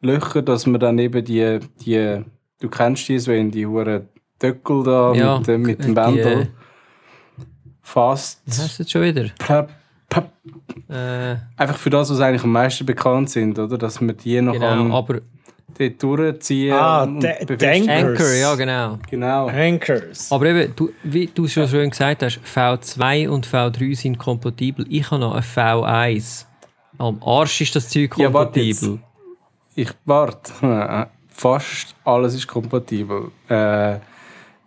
Löcher, 0.00 0.42
dass 0.42 0.64
man 0.64 0.78
dann 0.78 0.98
eben 0.98 1.24
die, 1.24 1.58
die 1.84 2.22
du 2.60 2.68
kennst 2.68 3.08
die, 3.08 3.26
wenn 3.26 3.50
die 3.50 3.66
hure 3.66 4.06
Döckel 4.42 4.82
da 4.84 5.12
Ja, 5.14 5.38
mit, 5.38 5.46
dem- 5.48 5.62
mit 5.62 5.78
dem 5.80 5.86
die, 5.88 5.94
Bändel 5.94 6.42
äh, 6.42 6.46
fast 7.82 8.40
Was 8.46 8.58
hast 8.60 8.78
du 8.78 8.82
jetzt 8.82 8.92
schon 8.92 9.02
wieder? 9.02 9.26
pap, 9.38 9.70
pap, 10.08 10.30
Äh, 10.88 11.36
einfach 11.56 11.76
für 11.76 11.90
das, 11.90 12.10
was 12.10 12.20
eigentlich 12.20 12.44
am 12.44 12.52
meisten 12.52 12.86
bekannt 12.86 13.30
sind, 13.30 13.58
oder? 13.58 13.76
Dass 13.78 14.00
man 14.00 14.16
die 14.16 14.40
noch 14.40 14.52
genau, 14.54 14.68
kann 14.68 14.92
aber 14.92 15.20
dort 15.78 16.02
durchziehen 16.02 16.72
Ah, 16.74 17.02
und 17.04 17.24
Anchors. 17.24 17.88
Anchor, 17.88 18.32
ja 18.32 18.54
genau. 18.54 18.98
Genau. 19.10 19.46
Anchors. 19.48 20.32
Aber 20.32 20.46
eben, 20.46 20.72
du, 20.74 20.90
wie 21.02 21.26
du 21.26 21.46
schon 21.46 21.68
schön 21.68 21.90
gesagt 21.90 22.22
hast, 22.22 22.40
V2 22.54 23.28
und 23.28 23.46
V3 23.46 23.94
sind 23.96 24.18
kompatibel. 24.18 24.86
Ich 24.88 25.10
habe 25.10 25.20
noch 25.20 25.34
ein 25.34 25.42
V1. 25.42 26.44
Am 26.98 27.22
Arsch 27.22 27.60
ist 27.60 27.76
das 27.76 27.88
Zeug 27.88 28.16
Ja, 28.18 28.26
kompatibel. 28.30 28.98
Ich 29.76 29.90
warte. 30.04 30.52
Fast 31.28 31.94
alles 32.04 32.34
ist 32.34 32.48
kompatibel. 32.48 33.30
Äh, 33.48 33.98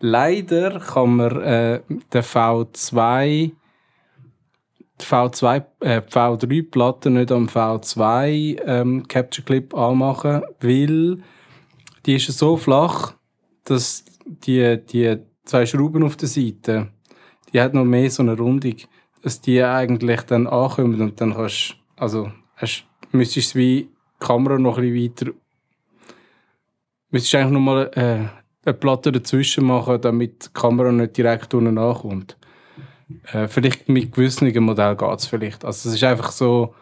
leider 0.01 0.79
kann 0.79 1.15
man 1.15 1.41
äh, 1.41 1.81
den 2.13 2.21
V2 2.21 3.51
die 5.01 5.05
V2, 5.05 5.63
äh, 5.79 6.01
V3-Platte 6.01 7.09
nicht 7.09 7.31
am 7.31 7.47
V2 7.47 8.61
ähm, 8.65 9.07
Capture 9.07 9.43
Clip 9.43 9.73
anmachen, 9.73 10.43
weil 10.59 11.23
die 12.05 12.15
ist 12.15 12.27
so 12.37 12.57
flach, 12.57 13.13
dass 13.63 14.05
die, 14.25 14.79
die 14.85 15.17
zwei 15.45 15.65
Schrauben 15.65 16.03
auf 16.03 16.17
der 16.17 16.27
Seite, 16.29 16.91
die 17.51 17.59
hat 17.59 17.73
noch 17.73 17.85
mehr 17.85 18.09
so 18.11 18.21
eine 18.21 18.37
Rundung, 18.37 18.75
dass 19.23 19.41
die 19.41 19.63
eigentlich 19.63 20.21
dann 20.21 20.47
ankommen 20.47 21.01
und 21.01 21.19
dann 21.19 21.33
kannst 21.33 21.77
also 21.95 22.31
hast, 22.55 22.85
müsstest 23.11 23.55
du 23.55 23.59
die 23.59 23.89
Kamera 24.19 24.57
noch 24.57 24.77
ein 24.77 24.93
bisschen 24.93 25.27
weiter 25.27 25.37
müsstest 27.11 27.35
eigentlich 27.35 27.51
noch 27.51 27.59
mal 27.59 27.91
äh, 27.95 28.40
eine 28.63 28.73
Platte 28.73 29.11
dazwischen 29.11 29.65
machen, 29.65 30.01
damit 30.01 30.45
die 30.45 30.49
Kamera 30.53 30.91
nicht 30.91 31.17
direkt 31.17 31.53
unten 31.53 31.77
ankommt. 31.77 32.37
Äh, 33.31 33.47
vielleicht 33.47 33.89
mit 33.89 34.11
gewissen 34.11 34.53
Modellen 34.63 34.97
geht 34.97 35.19
es 35.19 35.25
vielleicht. 35.25 35.65
Also 35.65 35.89
es 35.89 35.95
ist 35.95 36.03
einfach 36.03 36.31
so, 36.31 36.73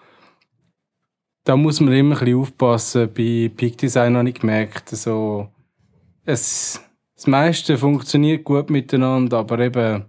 da 1.43 1.55
muss 1.55 1.79
man 1.79 1.93
immer 1.93 2.15
ein 2.15 2.19
bisschen 2.19 2.39
aufpassen. 2.39 3.09
Bei 3.13 3.51
Peak 3.55 3.77
Design 3.77 4.17
habe 4.17 4.29
ich 4.29 4.35
gemerkt, 4.35 4.89
so, 4.89 5.49
es, 6.25 6.81
das 7.15 7.27
meiste 7.27 7.77
funktioniert 7.77 8.43
gut 8.43 8.69
miteinander, 8.69 9.39
aber 9.39 9.59
eben 9.59 10.05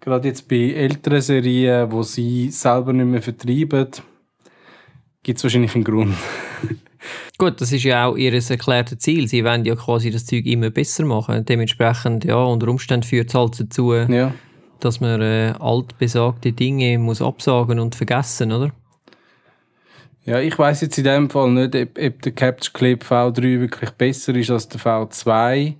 gerade 0.00 0.28
jetzt 0.28 0.48
bei 0.48 0.72
älteren 0.72 1.20
Serien, 1.20 1.90
wo 1.90 2.02
sie 2.02 2.50
selber 2.50 2.92
nicht 2.92 3.06
mehr 3.06 3.22
vertreiben, 3.22 3.88
gibt 5.22 5.38
es 5.38 5.44
wahrscheinlich 5.44 5.74
einen 5.74 5.84
Grund. 5.84 6.14
Gut, 7.38 7.60
das 7.60 7.72
ist 7.72 7.84
ja 7.84 8.06
auch 8.06 8.16
ihr 8.16 8.32
erklärtes 8.32 8.98
Ziel. 8.98 9.28
Sie 9.28 9.44
wollen 9.44 9.64
ja 9.64 9.74
quasi 9.74 10.10
das 10.10 10.26
Zeug 10.26 10.46
immer 10.46 10.70
besser 10.70 11.04
machen. 11.04 11.44
Dementsprechend, 11.44 12.24
ja, 12.24 12.36
unter 12.36 12.68
Umständen 12.68 13.06
führt 13.06 13.28
es 13.28 13.34
halt 13.34 13.58
dazu, 13.60 13.92
Ja. 13.94 14.32
dass 14.80 15.00
man 15.00 15.20
äh, 15.20 15.54
altbesagte 15.58 16.52
Dinge 16.52 16.98
muss 16.98 17.20
absagen 17.22 17.78
und 17.80 17.94
vergessen, 17.94 18.52
oder? 18.52 18.72
Ja, 20.24 20.40
ich 20.40 20.58
weiß 20.58 20.80
jetzt 20.80 20.96
in 20.96 21.04
dem 21.04 21.28
Fall 21.28 21.50
nicht, 21.50 21.74
ob, 21.76 21.98
ob 21.98 22.22
der 22.22 22.32
Capture 22.32 22.72
Clip 22.72 23.02
V3 23.02 23.60
wirklich 23.60 23.90
besser 23.90 24.34
ist 24.34 24.50
als 24.50 24.68
der 24.68 24.80
V2. 24.80 25.74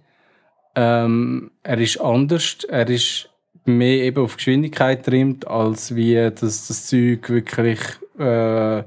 Ähm, 0.75 1.51
er 1.63 1.79
ist 1.79 2.01
anders. 2.01 2.59
Er 2.69 2.89
ist 2.89 3.31
mehr 3.65 4.03
eben 4.05 4.23
auf 4.23 4.37
Geschwindigkeit 4.37 5.05
trimmt, 5.05 5.47
als 5.47 5.95
wie 5.95 6.15
dass 6.17 6.67
das 6.67 6.87
Zeug 6.87 7.31
wirklich 7.31 7.79
äh, 8.19 8.83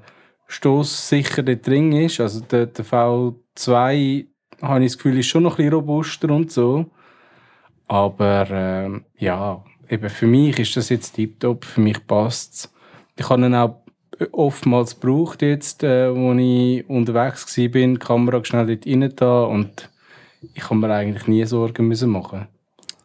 stoßsicher 0.48 1.44
dort 1.44 1.68
drin 1.68 1.92
ist. 1.92 2.20
Also 2.20 2.42
der, 2.42 2.68
der 2.68 2.86
V2 2.86 4.26
habe 4.62 4.84
ich 4.84 4.92
das 4.92 4.98
Gefühl, 4.98 5.20
ist 5.20 5.28
schon 5.28 5.44
noch 5.44 5.54
ein 5.54 5.58
bisschen 5.58 5.74
robuster 5.74 6.30
und 6.30 6.52
so. 6.52 6.86
Aber 7.88 8.48
ähm, 8.50 9.06
ja, 9.18 9.64
eben 9.90 10.10
für 10.10 10.28
mich 10.28 10.60
ist 10.60 10.76
das 10.76 10.90
jetzt 10.90 11.14
tiptop, 11.14 11.66
für 11.66 11.82
mich 11.82 12.06
passt 12.06 12.54
es. 12.54 12.74
Ich 13.18 13.30
habe 13.30 13.46
ihn 13.46 13.56
auch 13.56 13.82
oftmals 14.32 15.00
gebraucht 15.00 15.42
jetzt, 15.42 15.84
äh, 15.84 16.06
als 16.06 16.40
ich 16.40 16.90
unterwegs 16.90 17.58
war, 17.58 17.68
die 17.68 17.94
Kamera 17.96 18.44
schnell 18.44 18.66
dort 18.68 18.88
rein 18.88 19.14
da 19.16 19.44
und 19.44 19.90
ich 20.54 20.64
habe 20.66 20.76
mir 20.76 20.94
eigentlich 20.94 21.28
nie 21.28 21.46
Sorgen 21.46 21.88
müssen 21.88 22.10
machen. 22.10 22.48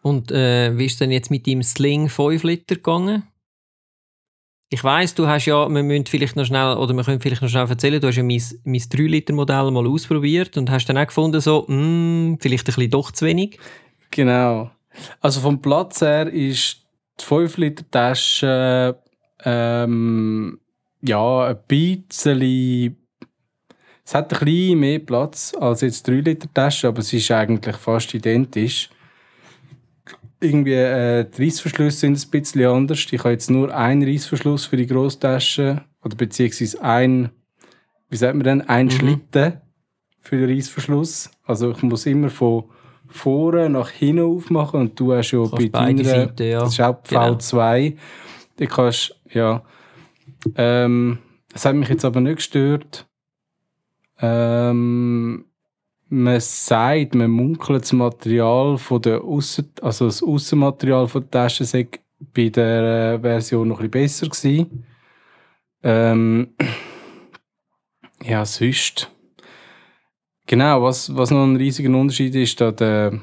Und 0.02 0.32
äh, 0.32 0.76
wie 0.76 0.86
ist 0.86 1.00
denn 1.00 1.12
jetzt 1.12 1.30
mit 1.30 1.46
deinem 1.46 1.62
Sling 1.62 2.08
5 2.08 2.42
Liter 2.42 2.76
gegangen? 2.76 3.24
Ich 4.72 4.82
weiss, 4.82 5.14
du 5.14 5.26
hast 5.26 5.44
ja, 5.44 5.68
wir 5.68 5.82
müssen 5.82 6.06
vielleicht 6.06 6.34
noch 6.34 6.46
schnell, 6.46 6.78
oder 6.78 6.94
wir 6.94 7.04
können 7.04 7.20
vielleicht 7.20 7.42
noch 7.42 7.50
schnell 7.50 7.68
erzählen, 7.68 8.00
du 8.00 8.08
hast 8.08 8.16
ja 8.16 8.22
mein, 8.22 8.42
mein 8.64 8.82
3 8.88 9.02
Liter 9.02 9.34
Modell 9.34 9.70
mal 9.70 9.86
ausprobiert 9.86 10.56
und 10.56 10.70
hast 10.70 10.86
dann 10.86 10.96
auch 10.96 11.06
gefunden, 11.06 11.42
so, 11.42 11.66
mm, 11.68 12.38
vielleicht 12.40 12.62
ein 12.62 12.74
bisschen 12.74 12.90
doch 12.90 13.12
zu 13.12 13.26
wenig. 13.26 13.58
Genau. 14.10 14.70
Also 15.20 15.40
vom 15.40 15.60
Platz 15.60 16.00
her 16.00 16.26
ist 16.26 16.86
die 17.20 17.24
5 17.24 17.58
Liter 17.58 17.84
Tasche 17.90 18.96
ähm, 19.44 20.58
ja 21.02 21.48
ein 21.48 21.58
bisschen 21.68 22.96
es 24.06 24.14
hat 24.14 24.32
ein 24.32 24.38
bisschen 24.42 24.80
mehr 24.80 25.00
Platz 25.00 25.52
als 25.60 25.82
jetzt 25.82 26.08
3 26.08 26.12
Liter 26.14 26.48
Tasche, 26.54 26.88
aber 26.88 27.00
es 27.00 27.12
ist 27.12 27.30
eigentlich 27.30 27.76
fast 27.76 28.14
identisch. 28.14 28.88
Irgendwie 30.42 30.72
äh, 30.72 31.24
die 31.24 31.44
Reissverschlüsse 31.44 31.98
sind 31.98 32.24
ein 32.24 32.30
bisschen 32.30 32.66
anders. 32.66 33.06
Ich 33.10 33.18
habe 33.20 33.30
jetzt 33.30 33.50
nur 33.50 33.74
einen 33.74 34.02
Reissverschluss 34.02 34.66
für 34.66 34.76
die 34.76 34.86
Grosstasche 34.86 35.82
oder 36.02 36.16
beziehungsweise 36.16 36.82
ein, 36.82 37.30
wie 38.10 38.16
sagt 38.16 38.34
man 38.34 38.44
denn, 38.44 38.60
ein 38.62 38.90
Schlitten 38.90 39.60
für 40.18 40.38
den 40.38 40.50
Reissverschluss. 40.50 41.30
Also 41.44 41.70
ich 41.70 41.82
muss 41.82 42.06
immer 42.06 42.28
von 42.30 42.64
vorne 43.06 43.68
nach 43.68 43.90
hinten 43.90 44.24
aufmachen 44.24 44.80
und 44.80 44.98
du 44.98 45.12
hast 45.12 45.30
ja 45.30 45.44
bei 45.44 45.68
deiner, 45.68 46.04
Seiten, 46.04 46.42
ja. 46.42 46.60
das 46.60 46.72
ist 46.72 46.80
auch 46.80 47.02
die 47.02 47.10
Genau. 47.10 47.34
V2, 47.34 47.96
die 48.58 48.66
kannst, 48.66 49.14
ja, 49.30 49.62
ähm, 50.56 51.18
das 51.52 51.64
hat 51.64 51.76
mich 51.76 51.88
jetzt 51.88 52.04
aber 52.04 52.20
nicht 52.20 52.36
gestört. 52.36 53.06
Ähm, 54.18 55.44
man 56.12 56.40
sagt, 56.40 57.14
man 57.14 57.30
munkelt 57.30 57.84
das 57.84 57.92
Material 57.94 58.76
von 58.76 59.00
der 59.00 59.24
Aussen, 59.24 59.72
also 59.80 60.04
das 60.04 60.22
Aussenmaterial 60.22 61.08
von 61.08 61.22
der 61.22 61.30
Tasche 61.30 61.64
sei 61.64 61.88
bei 62.34 62.50
der 62.50 63.14
äh, 63.14 63.18
Version 63.18 63.68
noch 63.68 63.80
ein 63.80 63.90
besser 63.90 64.28
gewesen. 64.28 64.84
Ähm, 65.82 66.48
ja, 68.22 68.44
sonst. 68.44 69.10
Genau, 70.46 70.82
was, 70.82 71.16
was 71.16 71.30
noch 71.30 71.44
ein 71.44 71.56
riesiger 71.56 71.96
Unterschied 71.96 72.34
ist, 72.34 72.60
da 72.60 72.72
der, 72.72 73.18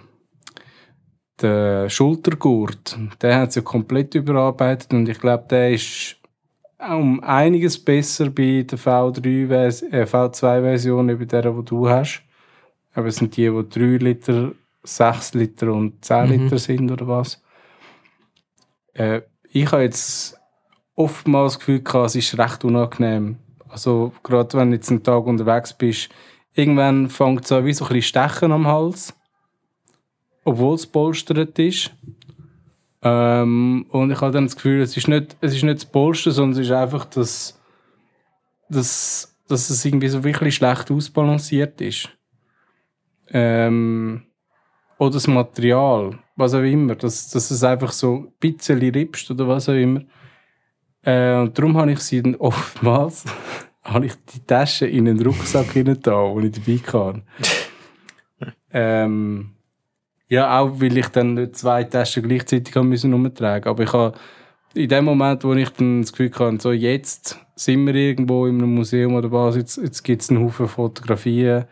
der 1.40 1.90
Schultergurt. 1.92 2.98
Der 3.22 3.38
hat 3.38 3.54
sich 3.54 3.62
ja 3.62 3.70
komplett 3.70 4.16
überarbeitet 4.16 4.94
und 4.94 5.08
ich 5.08 5.20
glaube, 5.20 5.46
der 5.48 5.74
ist 5.74 6.18
um 6.80 7.20
einiges 7.24 7.78
besser 7.78 8.32
bei 8.32 8.66
der 8.68 8.80
V3 8.80 9.48
-Vers 9.48 9.84
äh, 9.92 10.06
V2-Version, 10.06 11.20
bei 11.20 11.26
der, 11.26 11.52
die 11.52 11.66
du 11.66 11.88
hast. 11.88 12.24
Aber 12.94 13.08
es 13.08 13.18
sind 13.18 13.36
die, 13.38 13.50
die 13.50 13.70
3 13.70 14.04
Liter, 14.04 14.52
6 14.84 15.34
Liter 15.36 15.74
und 15.74 16.04
10 16.04 16.26
Mhm. 16.26 16.32
Liter 16.44 16.58
sind 16.58 16.92
oder 16.92 17.08
was. 17.08 17.42
Äh, 18.94 19.22
ich 19.52 19.72
habe 19.72 19.84
jetzt 19.84 20.38
oftmals 20.96 21.54
das 21.54 21.60
Gefühl, 21.60 21.82
gehabt, 21.82 22.08
es 22.08 22.16
ist 22.16 22.38
recht 22.38 22.64
unangenehm. 22.66 23.38
Also 23.70 24.12
gerade 24.24 24.58
wenn 24.58 24.72
du 24.72 24.78
jetzt 24.78 24.90
einen 24.90 25.04
Tag 25.04 25.26
unterwegs 25.26 25.74
bist, 25.74 26.10
irgendwann 26.54 27.10
fängt 27.10 27.46
es 27.46 27.52
an 27.52 27.66
wie 27.66 27.74
so 27.74 27.86
ein 27.86 27.94
bisschen 27.94 28.22
Stechen 28.28 28.52
am 28.52 28.68
Hals, 28.68 29.16
obwohl 30.44 30.76
es 30.76 30.88
polstert 30.88 31.58
ist. 31.60 31.92
Ähm, 33.02 33.86
und 33.90 34.12
ich 34.12 34.20
habe 34.20 34.32
dann 34.34 34.46
das 34.46 34.56
Gefühl, 34.56 34.82
es 34.82 34.98
ist 34.98 35.08
nicht, 35.08 35.38
es 35.40 35.54
ist 35.56 35.64
nicht 35.64 35.78
das 35.78 35.86
Polstern, 35.86 36.34
sondern 36.34 36.60
es 36.60 36.68
ist 36.68 36.74
einfach, 36.74 37.06
dass, 37.06 37.60
dass, 38.70 39.38
dass 39.48 39.70
es 39.70 39.86
irgendwie 39.86 40.10
so 40.10 40.24
wirklich 40.24 40.56
schlecht 40.56 40.92
ausbalanciert 40.92 41.80
ist. 41.80 42.10
Ähm, 43.32 44.24
oder 44.98 45.14
das 45.14 45.28
Material, 45.28 46.20
was 46.36 46.54
auch 46.54 46.62
immer, 46.62 46.96
dass, 46.96 47.30
dass 47.30 47.52
es 47.52 47.64
einfach 47.64 47.92
so 47.92 48.16
ein 48.16 48.32
bisschen 48.40 48.80
ripst 48.80 49.32
oder 49.32 49.48
was 49.48 49.70
auch 49.70 49.74
immer. 49.74 50.02
Äh, 51.04 51.36
und 51.36 51.58
darum 51.58 51.78
habe 51.78 51.92
ich 51.94 52.00
sie 52.00 52.22
dann 52.22 52.36
oftmals 52.40 53.26
habe 53.84 54.06
ich 54.08 54.14
die 54.34 54.46
Tasche 54.46 54.86
in 54.88 55.08
einen 55.08 55.22
Rucksack 55.22 55.72
hinein 55.72 56.00
da, 56.02 56.12
wo 56.12 56.40
ich 56.42 56.52
dabei 56.52 56.80
kann. 56.84 57.24
ähm, 58.72 59.52
ja, 60.28 60.60
auch 60.60 60.80
weil 60.80 60.98
ich 60.98 61.08
dann 61.08 61.34
nicht 61.34 61.56
zwei 61.56 61.84
Taschen 61.86 62.24
gleichzeitig 62.24 62.76
haben 62.76 62.90
müssen 62.90 63.14
umtragen. 63.14 63.68
Aber 63.68 63.84
ich 63.84 63.94
habe 63.94 64.18
in 64.76 64.90
dem 64.90 65.06
Moment, 65.06 65.44
wo 65.44 65.54
ich 65.54 65.70
dann 65.70 66.02
das 66.02 66.12
Gefühl 66.12 66.32
hatte, 66.32 66.62
so 66.62 66.72
jetzt 66.72 67.40
sind 67.56 67.86
wir 67.88 67.96
irgendwo 67.96 68.46
in 68.46 68.60
einem 68.60 68.76
Museum 68.76 69.16
oder 69.16 69.32
was, 69.32 69.56
jetzt, 69.56 69.78
jetzt 69.78 70.04
gibt 70.04 70.22
es 70.22 70.30
einen 70.30 70.44
Haufen 70.44 70.68
Fotografien, 70.68 71.66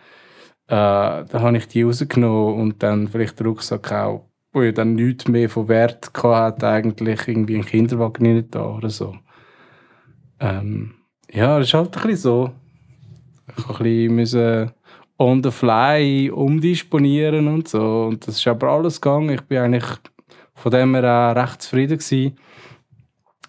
äh, 0.68 1.26
dann 1.26 1.42
habe 1.42 1.58
ich 1.58 1.68
die 1.68 1.84
rausgenommen 1.84 2.62
und 2.62 2.84
dann 2.84 3.08
vielleicht 3.08 3.40
den 3.40 3.48
Rucksack 3.48 3.92
auch 3.92 4.28
wo 4.58 4.64
ja 4.64 4.72
dann 4.72 4.96
nichts 4.96 5.28
mehr 5.28 5.50
von 5.50 5.68
Wert 5.68 6.12
hat 6.24 6.64
eigentlich 6.64 7.28
irgendwie 7.28 7.56
einen 7.56 7.66
Kinderwagen 7.66 8.34
nicht 8.34 8.56
da 8.56 8.76
oder 8.76 8.90
so. 8.90 9.16
Ähm, 10.40 10.96
ja, 11.32 11.60
das 11.60 11.68
ist 11.68 11.74
halt 11.76 11.96
ein 11.96 12.02
bisschen 12.02 12.18
so. 12.18 12.52
Ich 13.56 13.66
musste 13.68 13.84
ein 13.84 14.16
bisschen 14.16 14.72
on 15.20 15.44
the 15.44 15.52
fly 15.52 16.32
umdisponieren 16.32 17.48
und 17.48 17.68
so. 17.68 18.06
Und 18.06 18.28
das 18.28 18.38
ist 18.38 18.48
aber 18.48 18.70
alles 18.70 19.00
gegangen. 19.00 19.30
Ich 19.30 19.42
bin 19.42 19.60
eigentlich 19.60 19.86
von 20.56 20.72
dem 20.72 20.96
her 20.96 21.04
auch 21.04 21.36
recht 21.36 21.62
zufrieden. 21.62 22.36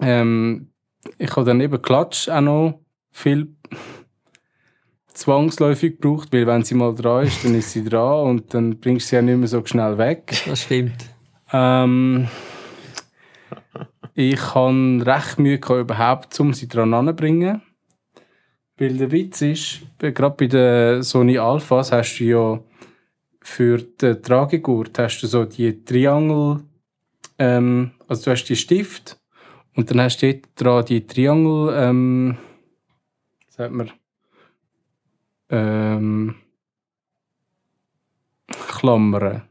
Ähm, 0.00 0.70
ich 1.16 1.34
habe 1.34 1.46
dann 1.46 1.60
eben 1.60 1.80
Klatsch 1.80 2.28
auch 2.28 2.40
noch 2.40 2.80
viel 3.10 3.56
zwangsläufig 5.18 6.00
gebraucht, 6.00 6.32
weil 6.32 6.46
wenn 6.46 6.62
sie 6.62 6.74
mal 6.74 6.94
dran 6.94 7.26
ist, 7.26 7.44
dann 7.44 7.54
ist 7.54 7.72
sie 7.72 7.84
dran 7.84 8.26
und 8.26 8.54
dann 8.54 8.78
bringst 8.78 9.06
du 9.06 9.10
sie 9.10 9.16
ja 9.16 9.22
nicht 9.22 9.36
mehr 9.36 9.48
so 9.48 9.64
schnell 9.64 9.98
weg. 9.98 10.42
Das 10.46 10.62
stimmt. 10.62 11.04
Ähm, 11.52 12.28
ich 14.14 14.54
habe 14.54 15.02
recht 15.04 15.38
Mühe 15.38 15.58
gehabt, 15.58 15.80
überhaupt, 15.80 16.40
um 16.40 16.54
sie 16.54 16.68
dran 16.68 16.94
anzubringen. 16.94 17.62
Weil 18.76 18.96
der 18.96 19.10
Witz 19.10 19.42
ist, 19.42 19.80
gerade 19.98 20.36
bei 20.36 20.46
den 20.46 21.02
Sony 21.02 21.36
Alphas 21.36 21.90
hast 21.90 22.18
du 22.18 22.24
ja 22.24 22.60
für 23.40 23.78
den 23.78 24.22
Tragegurt 24.22 24.98
hast 24.98 25.20
du 25.20 25.26
so 25.26 25.44
die 25.44 25.84
Triangel, 25.84 26.60
ähm, 27.38 27.92
also 28.06 28.24
du 28.24 28.30
hast 28.30 28.44
die 28.44 28.56
Stift 28.56 29.18
und 29.74 29.90
dann 29.90 30.00
hast 30.00 30.22
du 30.22 30.32
dort 30.32 30.48
dran 30.54 30.84
die 30.84 31.06
Triangel, 31.06 31.72
ähm, 31.74 32.38
sagt 33.48 33.72
man, 33.72 33.90
ähm, 35.50 36.34
Klammern. 38.68 39.42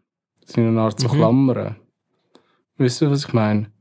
Das 0.42 0.54
sind 0.54 0.68
eine 0.68 0.82
Art 0.82 1.00
so 1.00 1.08
mhm. 1.08 1.12
Klammern. 1.12 1.76
Wisst 2.78 3.02
ihr, 3.02 3.12
was 3.12 3.26
ich 3.26 3.34
meine? 3.34 3.72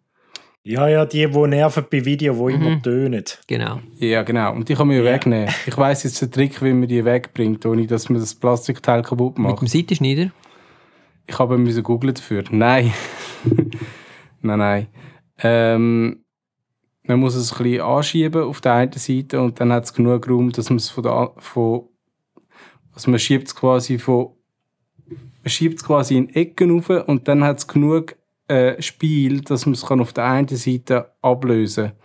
Ja, 0.62 0.88
ja, 0.88 1.06
die, 1.06 1.24
die 1.24 1.46
nerven 1.46 1.84
bei 1.88 2.04
Video, 2.04 2.34
die 2.34 2.56
mhm. 2.56 2.62
immer 2.62 2.82
tönen. 2.82 3.24
Genau. 3.46 3.78
Ja, 3.98 4.22
genau. 4.24 4.52
Und 4.52 4.68
die 4.68 4.74
kann 4.74 4.88
man 4.88 4.96
ja, 4.96 5.04
wegnehmen. 5.04 5.54
Ich 5.64 5.76
weiss 5.76 6.02
jetzt 6.02 6.20
den 6.20 6.32
Trick, 6.32 6.60
wie 6.60 6.72
man 6.72 6.88
die 6.88 7.04
wegbringt, 7.04 7.64
ohne 7.66 7.86
dass 7.86 8.08
man 8.08 8.18
das 8.18 8.34
Plastikteil 8.34 9.02
kaputt 9.02 9.38
macht. 9.38 9.62
Mit 9.62 9.70
dem 9.70 9.80
Seitenschneider? 9.80 10.32
Ich 11.28 11.38
habe 11.38 11.56
müssen 11.56 11.84
googlen 11.84 12.14
dafür. 12.14 12.44
Nein. 12.50 12.92
nein, 14.42 14.58
nein. 14.58 14.86
Ähm, 15.38 16.24
man 17.04 17.20
muss 17.20 17.36
es 17.36 17.52
ein 17.52 17.62
bisschen 17.62 17.82
anschieben 17.82 18.42
auf 18.42 18.60
der 18.60 18.72
einen 18.72 18.92
Seite 18.92 19.40
und 19.40 19.60
dann 19.60 19.72
hat 19.72 19.84
es 19.84 19.94
genug 19.94 20.28
Raum, 20.28 20.50
dass 20.50 20.70
man 20.70 20.78
es 20.78 20.90
von 20.90 21.04
der, 21.04 21.32
von, 21.36 21.88
also 22.96 23.10
man 23.10 23.20
schiebt 23.20 23.46
es 23.46 23.54
quasi 23.54 23.98
von, 23.98 24.30
man 25.06 25.50
schiebt 25.50 25.76
es 25.76 25.84
quasi 25.84 26.16
in 26.16 26.30
Ecken 26.30 26.70
rauf 26.70 26.88
und 27.06 27.28
dann 27.28 27.44
hat 27.44 27.58
es 27.58 27.68
genug 27.68 28.16
äh, 28.48 28.80
Spiel, 28.82 29.42
dass 29.42 29.66
man 29.66 29.74
es 29.74 29.84
auf 29.84 30.12
der 30.14 30.24
einen 30.24 30.48
Seite 30.48 31.12
ablösen 31.20 31.88
kann. 31.88 31.96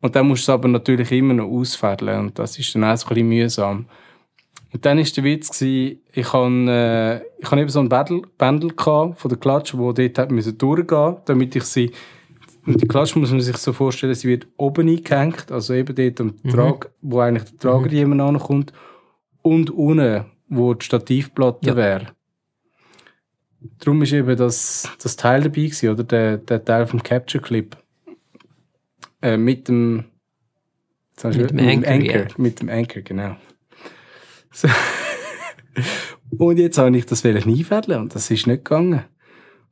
Und 0.00 0.16
dann 0.16 0.28
musst 0.28 0.46
du 0.46 0.52
es 0.52 0.54
aber 0.54 0.68
natürlich 0.68 1.10
immer 1.12 1.34
noch 1.34 1.48
ausfädeln 1.48 2.20
und 2.20 2.38
das 2.38 2.58
ist 2.58 2.74
dann 2.74 2.84
auch 2.84 2.88
ein 2.88 2.94
bisschen 2.94 3.28
mühsam. 3.28 3.86
Und 4.72 4.86
dann 4.86 4.98
war 4.98 5.04
der 5.04 5.24
Witz, 5.24 5.58
gewesen, 5.58 6.00
ich 6.12 6.32
hatte 6.32 7.22
äh, 7.28 7.42
ich 7.42 7.50
hab 7.50 7.58
eben 7.58 7.68
so 7.68 7.80
ein 7.80 7.88
Bändel 7.88 8.72
von 8.76 9.14
der 9.28 9.38
Klatsche, 9.38 9.78
wo 9.78 9.92
dort 9.92 10.18
hat 10.18 10.30
müssen 10.30 10.56
durchgehen 10.56 11.16
damit 11.26 11.56
ich 11.56 11.64
sie 11.64 11.90
und 12.66 12.80
die 12.80 12.88
Klatsche 12.88 13.18
muss 13.18 13.30
man 13.30 13.40
sich 13.40 13.56
so 13.58 13.72
vorstellen, 13.72 14.14
sie 14.14 14.28
wird 14.28 14.46
oben 14.56 14.88
eingehängt, 14.88 15.52
also 15.52 15.74
eben 15.74 15.94
dort 15.94 16.20
am 16.20 16.34
mhm. 16.42 16.50
Trag, 16.50 16.90
wo 17.02 17.20
eigentlich 17.20 17.50
der 17.50 17.58
Trager 17.58 17.86
mhm. 17.86 17.92
jemand 17.92 18.20
ankommt, 18.22 18.72
und 19.44 19.70
unten, 19.70 20.24
wo 20.48 20.72
die 20.74 20.84
Stativplatte 20.84 21.68
ja. 21.68 21.76
wäre. 21.76 22.06
Darum 23.78 24.02
ist 24.02 24.12
eben 24.12 24.36
das, 24.36 24.88
das 25.02 25.16
Teil 25.16 25.42
dabei 25.42 25.62
gewesen, 25.62 25.90
oder 25.90 26.02
der, 26.02 26.38
der 26.38 26.64
Teil 26.64 26.86
vom 26.86 27.02
Capture 27.02 27.42
Clip. 27.42 27.76
Äh, 29.22 29.36
mit 29.36 29.68
dem, 29.68 30.04
mit, 31.22 31.50
dem 31.50 31.58
Anchor, 31.58 31.90
Anchor 31.90 32.14
yeah. 32.14 32.28
mit 32.36 32.60
dem 32.60 32.68
Anchor, 32.68 33.02
genau. 33.02 33.36
So. 34.50 34.68
und 36.38 36.58
jetzt 36.58 36.78
habe 36.78 36.96
ich 36.96 37.06
das 37.06 37.24
einfädeln 37.24 38.00
und 38.00 38.14
das 38.14 38.30
ist 38.30 38.46
nicht 38.46 38.64
gegangen. 38.64 39.04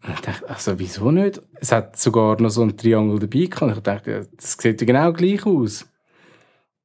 Und 0.02 0.14
ich 0.14 0.20
dachte, 0.20 0.48
also 0.48 0.78
wieso 0.78 1.10
nicht? 1.10 1.40
Es 1.54 1.72
hat 1.72 1.98
sogar 1.98 2.40
noch 2.40 2.50
so 2.50 2.62
ein 2.62 2.76
Triangel 2.76 3.18
dabei 3.18 3.46
gehabt. 3.46 3.76
Ich 3.76 3.82
dachte, 3.82 4.28
das 4.36 4.56
sieht 4.58 4.80
ja 4.80 4.86
genau 4.86 5.12
gleich 5.12 5.46
aus. 5.46 5.86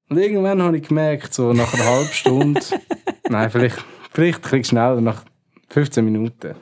Und 0.09 0.17
irgendwann 0.17 0.61
habe 0.61 0.77
ich 0.77 0.87
gemerkt, 0.87 1.33
so 1.33 1.53
nach 1.53 1.73
einer 1.73 1.85
halben 1.85 2.13
Stunde, 2.13 2.61
nein, 3.29 3.49
vielleicht, 3.49 3.83
vielleicht 4.11 4.37
ein 4.37 4.41
bisschen 4.41 4.63
schneller, 4.63 5.01
nach 5.01 5.23
15 5.69 6.05
Minuten, 6.05 6.55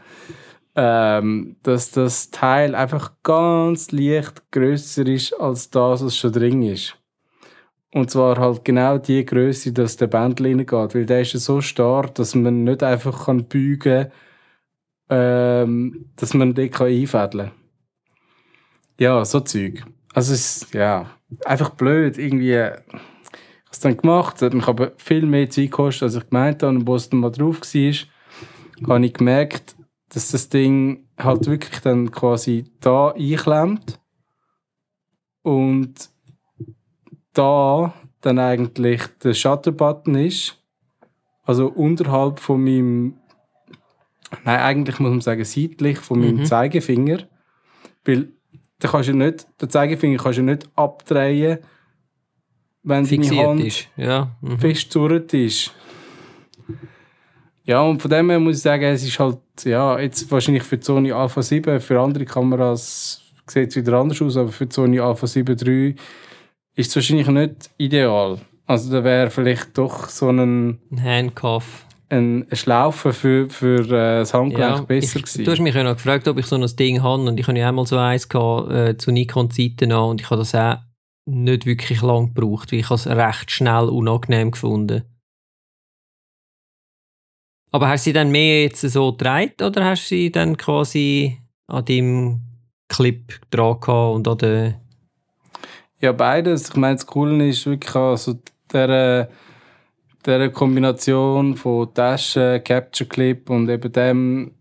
ähm, 0.75 1.55
dass 1.63 1.91
das 1.91 2.31
Teil 2.31 2.75
einfach 2.75 3.13
ganz 3.23 3.91
leicht 3.91 4.51
größer 4.51 5.05
ist 5.07 5.33
als 5.33 5.69
das, 5.69 6.03
was 6.03 6.17
schon 6.17 6.33
drin 6.33 6.63
ist. 6.63 6.97
Und 7.95 8.11
zwar 8.11 8.37
halt 8.37 8.65
genau 8.65 8.97
die 8.97 9.25
Größe, 9.25 9.71
dass 9.71 9.95
der 9.95 10.07
Bändel 10.07 10.47
reingeht. 10.47 10.93
Weil 10.95 11.05
der 11.05 11.21
ist 11.21 11.31
ja 11.31 11.39
so 11.39 11.61
stark, 11.61 12.13
dass 12.15 12.35
man 12.35 12.65
nicht 12.65 12.83
einfach 12.83 13.27
kann 13.27 13.47
beugen 13.47 13.79
kann, 13.79 14.11
ähm, 15.09 16.09
dass 16.17 16.33
man 16.33 16.53
den 16.53 16.71
kann 16.71 16.87
einfädeln 16.87 17.47
kann. 17.47 17.51
Ja, 18.99 19.23
so 19.23 19.39
Zeug. 19.39 19.85
Also 20.13 20.33
es 20.33 20.63
ist, 20.63 20.73
ja, 20.73 21.09
einfach 21.45 21.69
blöd. 21.69 22.17
Irgendwie, 22.17 22.69
es 23.75 23.79
dann 23.81 23.97
gemacht, 23.97 24.41
hat 24.41 24.53
mich 24.53 24.67
aber 24.67 24.93
viel 24.97 25.25
mehr 25.25 25.49
Zeit 25.49 25.71
gekostet, 25.71 26.03
als 26.03 26.15
ich 26.15 26.29
gemeint 26.29 26.63
habe. 26.63 26.75
Und 26.75 26.87
wo 26.87 26.95
es 26.95 27.09
dann 27.09 27.19
mal 27.19 27.31
drauf 27.31 27.61
war, 27.61 28.89
habe 28.89 29.05
ich 29.05 29.13
gemerkt, 29.13 29.75
dass 30.09 30.31
das 30.31 30.49
Ding 30.49 31.07
halt 31.17 31.47
wirklich 31.47 31.79
dann 31.81 32.11
quasi 32.11 32.65
da 32.79 33.11
einklemmt 33.11 33.99
und 35.41 36.09
da 37.33 37.93
dann 38.21 38.39
eigentlich 38.39 39.01
der 39.23 39.33
Shutter-Button 39.33 40.15
ist. 40.15 40.61
Also 41.43 41.67
unterhalb 41.67 42.39
von 42.39 42.63
meinem, 42.63 43.17
nein, 44.43 44.59
eigentlich 44.59 44.99
muss 44.99 45.11
man 45.11 45.21
sagen, 45.21 45.45
seitlich 45.45 45.99
von 45.99 46.19
meinem 46.19 46.37
mhm. 46.37 46.45
Zeigefinger. 46.45 47.27
Weil 48.03 48.29
da 48.79 48.87
kannst 48.87 49.09
du 49.09 49.13
nicht, 49.13 49.47
den 49.61 49.69
Zeigefinger 49.69 50.17
kannst 50.17 50.39
du 50.39 50.43
nicht 50.43 50.69
abdrehen, 50.75 51.59
wenn 52.85 53.05
Fixiert 53.05 53.37
deine 53.37 53.49
Hand 53.49 53.63
ist. 53.65 53.87
Ja. 53.97 54.31
Mhm. 54.41 54.59
fest 54.59 54.95
ist. 55.33 55.73
Ja, 57.65 57.81
und 57.81 57.99
von 57.99 58.11
dem 58.11 58.29
her 58.29 58.39
muss 58.39 58.57
ich 58.57 58.61
sagen, 58.61 58.83
es 58.83 59.03
ist 59.03 59.19
halt, 59.19 59.39
ja, 59.63 59.99
jetzt 59.99 60.29
wahrscheinlich 60.31 60.63
für 60.63 60.77
die 60.77 60.85
Sony 60.85 61.11
Alpha 61.11 61.41
7, 61.41 61.81
für 61.81 61.99
andere 61.99 62.25
Kameras 62.25 63.21
sieht 63.47 63.69
es 63.69 63.75
wieder 63.75 63.93
anders 63.93 64.21
aus, 64.21 64.37
aber 64.37 64.51
für 64.51 64.67
die 64.67 64.73
Sony 64.73 64.99
Alpha 64.99 65.25
7 65.25 65.57
III 65.57 65.95
ist 66.75 66.89
es 66.89 66.95
wahrscheinlich 66.95 67.27
nicht 67.27 67.71
ideal. 67.77 68.37
Also 68.67 68.91
da 68.91 69.03
wäre 69.03 69.31
vielleicht 69.31 69.75
doch 69.77 70.09
so 70.09 70.29
ein... 70.29 70.79
Ein 70.91 71.03
Handcuff. 71.03 71.85
Ein 72.09 72.45
Schlaufe 72.51 73.13
für, 73.13 73.49
für 73.49 73.79
äh, 73.79 74.19
das 74.19 74.33
Handgelenk 74.35 74.77
ja, 74.77 74.81
besser 74.81 75.17
ich, 75.17 75.23
gewesen. 75.23 75.43
Du 75.43 75.51
hast 75.51 75.59
mich 75.59 75.73
ja 75.73 75.83
noch 75.83 75.95
gefragt, 75.95 76.27
ob 76.27 76.37
ich 76.37 76.45
so 76.45 76.55
ein 76.55 76.75
Ding 76.75 77.01
habe 77.01 77.23
und 77.23 77.39
ich 77.39 77.47
habe 77.47 77.57
ja 77.57 77.67
einmal 77.67 77.87
so 77.87 77.97
eins 77.97 78.29
gehabt, 78.29 78.71
äh, 78.71 78.95
zu 78.95 79.11
Nikon-Zeiten 79.11 79.91
an 79.91 80.09
und 80.09 80.21
ich 80.21 80.29
habe 80.29 80.39
das 80.39 80.53
auch 80.53 80.77
nicht 81.25 81.65
wirklich 81.65 82.01
lang 82.01 82.33
gebraucht, 82.33 82.71
weil 82.71 82.79
ich 82.79 82.91
es 82.91 83.07
recht 83.07 83.51
schnell 83.51 83.85
unangenehm 83.85 84.51
gefunden 84.51 85.03
aber 87.75 87.89
hast 87.89 88.05
du 88.05 88.09
sie 88.09 88.13
dann 88.13 88.31
mehr 88.31 88.63
jetzt 88.63 88.79
so 88.79 89.11
gedreht 89.11 89.61
oder 89.61 89.83
hast 89.83 90.05
du 90.05 90.15
sie 90.15 90.31
dann 90.31 90.55
quasi 90.55 91.41
an 91.67 91.83
dem 91.83 92.39
Clip 92.87 93.37
dran 93.51 93.77
und 94.13 94.27
an. 94.29 94.75
Ja, 95.99 96.13
beides. 96.13 96.69
Ich 96.69 96.75
meine, 96.77 96.95
das 96.95 97.05
Coole 97.05 97.49
ist 97.49 97.65
wirklich 97.65 97.93
also 97.93 98.39
der 98.71 99.29
Kombination 100.53 101.57
von 101.57 101.93
Tasche, 101.93 102.61
Capture 102.63 103.09
Clip 103.09 103.49
und 103.49 103.67
eben 103.67 103.91
dem, 103.91 104.51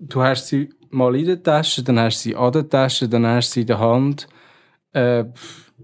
du 0.00 0.22
hast 0.22 0.48
sie 0.48 0.70
mal 0.90 1.14
in 1.14 1.26
der 1.26 1.40
Tasche, 1.40 1.84
dann 1.84 2.00
hast 2.00 2.24
du 2.24 2.30
sie 2.30 2.36
an 2.36 2.50
der 2.50 2.68
Tasche, 2.68 3.08
dann 3.08 3.26
hast 3.28 3.50
du 3.50 3.54
sie 3.54 3.60
in 3.60 3.66
der 3.68 3.78
Hand. 3.78 4.26
Äh, 4.92 5.24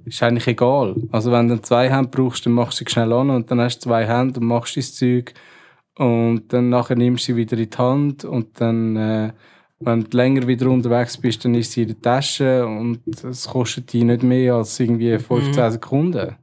ist 0.05 0.23
eigentlich 0.23 0.47
egal. 0.47 0.97
Also 1.11 1.33
wenn 1.33 1.49
du 1.49 1.61
zwei 1.61 1.91
Hände 1.91 2.09
brauchst, 2.09 2.47
dann 2.47 2.55
machst 2.55 2.81
du 2.81 2.85
sie 2.85 2.91
schnell 2.91 3.13
an 3.13 3.31
und 3.31 3.51
dann 3.51 3.61
hast 3.61 3.79
du 3.79 3.89
zwei 3.89 4.07
Hände 4.07 4.41
und 4.41 4.47
machst 4.47 4.77
das 4.77 4.95
Zeug. 4.95 5.35
Und 5.97 6.53
dann 6.53 6.69
nachher 6.69 6.97
nimmst 6.97 7.25
du 7.25 7.33
sie 7.33 7.37
wieder 7.37 7.59
in 7.59 7.69
die 7.69 7.77
Hand 7.77 8.25
und 8.25 8.61
dann, 8.61 8.97
äh, 8.97 9.33
wenn 9.81 10.05
du 10.05 10.17
länger 10.17 10.47
wieder 10.47 10.69
unterwegs 10.71 11.17
bist, 11.17 11.45
dann 11.45 11.55
ist 11.55 11.73
sie 11.73 11.83
in 11.83 11.89
der 11.89 12.01
Tasche 12.01 12.67
und 12.67 13.01
es 13.25 13.49
kostet 13.49 13.93
dich 13.93 14.05
nicht 14.05 14.23
mehr 14.23 14.55
als 14.55 14.79
irgendwie 14.79 15.19
15 15.19 15.65
mhm. 15.65 15.71
Sekunden. 15.71 16.37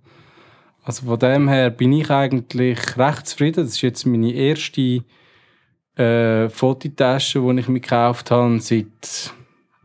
Also 0.83 1.05
von 1.05 1.19
dem 1.19 1.47
her 1.47 1.69
bin 1.69 1.93
ich 1.93 2.11
eigentlich 2.11 2.97
recht 2.97 3.27
zufrieden. 3.27 3.63
Das 3.63 3.73
ist 3.73 3.81
jetzt 3.81 4.05
meine 4.05 4.31
erste 4.31 5.03
äh, 5.95 6.49
Fototasche, 6.49 7.39
die 7.39 7.59
ich 7.59 7.67
mir 7.67 7.79
gekauft 7.79 8.29
habe 8.31 8.59
seit 8.59 9.33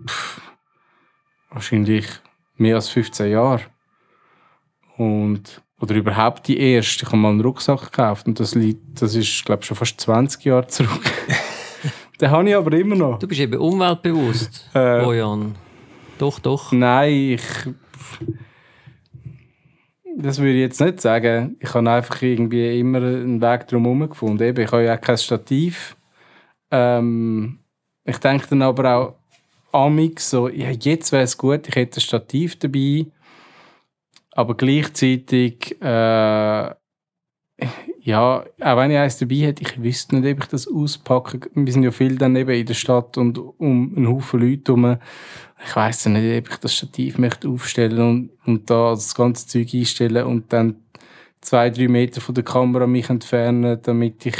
pff, 0.07 0.41
wahrscheinlich 1.51 2.07
mehr 2.61 2.77
als 2.77 2.89
15 2.89 3.31
Jahren. 3.31 3.63
Und 4.97 5.63
oder 5.81 5.95
überhaupt 5.95 6.47
die 6.47 6.59
erste. 6.59 7.05
Ich 7.05 7.07
habe 7.07 7.17
mal 7.17 7.31
einen 7.31 7.41
Rucksack 7.41 7.81
gekauft 7.81 8.27
und 8.27 8.39
das, 8.39 8.55
liegt, 8.55 9.01
das 9.01 9.15
ist, 9.15 9.45
glaube 9.47 9.63
ich, 9.63 9.67
schon 9.67 9.77
fast 9.77 10.01
20 10.01 10.45
Jahre 10.45 10.67
zurück. 10.67 11.01
Den 12.21 12.31
habe 12.31 12.49
ich 12.49 12.55
aber 12.55 12.73
immer 12.77 12.97
noch. 12.97 13.19
Du 13.19 13.27
bist 13.27 13.41
eben 13.41 13.59
umweltbewusst, 13.59 14.69
Äh. 14.75 15.03
Bojan. 15.03 15.55
Doch, 16.19 16.39
doch. 16.39 16.71
Nein, 16.71 17.13
ich. 17.13 17.43
Das 20.19 20.39
würde 20.39 20.53
ich 20.53 20.61
jetzt 20.61 20.81
nicht 20.83 21.01
sagen. 21.01 21.57
Ich 21.61 21.73
habe 21.73 21.91
einfach 21.91 22.21
irgendwie 22.21 22.79
immer 22.79 22.99
einen 22.99 23.41
Weg 23.41 23.69
drumherum 23.69 24.07
gefunden. 24.07 24.43
Eben, 24.43 24.63
ich 24.63 24.71
habe 24.71 24.85
ja 24.85 24.97
auch 24.97 25.01
kein 25.01 25.17
Stativ. 25.17 25.97
Ähm, 26.71 27.61
ich 28.05 28.19
denke 28.19 28.47
dann 28.51 28.61
aber 28.61 28.95
auch 28.95 29.15
amig 29.73 30.21
so, 30.21 30.49
ja, 30.49 30.71
jetzt 30.71 31.13
wäre 31.13 31.25
es 31.25 31.39
gut, 31.39 31.69
ich 31.69 31.77
hätte 31.77 31.99
ein 31.99 32.03
Stativ 32.03 32.59
dabei. 32.59 33.07
Aber 34.33 34.57
gleichzeitig, 34.57 35.81
äh, 35.83 36.75
ja, 38.03 38.45
auch 38.61 38.77
wenn 38.77 38.91
ich 38.91 38.97
eins 38.97 39.19
dabei 39.19 39.37
hätte, 39.37 39.63
ich 39.63 39.83
wüsste 39.83 40.17
nicht, 40.17 40.33
ob 40.33 40.45
ich 40.45 40.49
das 40.51 40.69
auspacke. 40.69 41.51
Wir 41.55 41.73
sind 41.73 41.83
ja 41.83 41.91
viel 41.91 42.17
dann 42.17 42.37
eben 42.37 42.51
in 42.51 42.67
der 42.67 42.75
Stadt 42.75 43.19
und 43.19 43.39
um 43.39 43.95
einen 43.97 44.09
Haufen 44.09 44.41
Leute 44.41 44.73
herum. 44.73 44.99
Ich 45.65 45.73
dann 46.05 46.13
nicht, 46.15 46.39
ob 46.39 46.53
ich 46.53 46.57
das 46.59 46.75
Stativ 46.75 47.19
möchte 47.19 47.49
aufstellen 47.49 48.01
und, 48.01 48.31
und 48.47 48.71
da 48.71 48.91
das 48.91 49.15
ganze 49.15 49.47
Zeug 49.47 49.75
einstellen 49.75 50.25
und 50.25 50.53
dann 50.53 50.77
zwei, 51.41 51.71
drei 51.71 51.89
Meter 51.89 52.21
von 52.21 52.35
der 52.35 52.45
Kamera 52.45 52.87
mich 52.87 53.11
entfernen, 53.11 53.79
damit 53.83 54.25
ich 54.25 54.37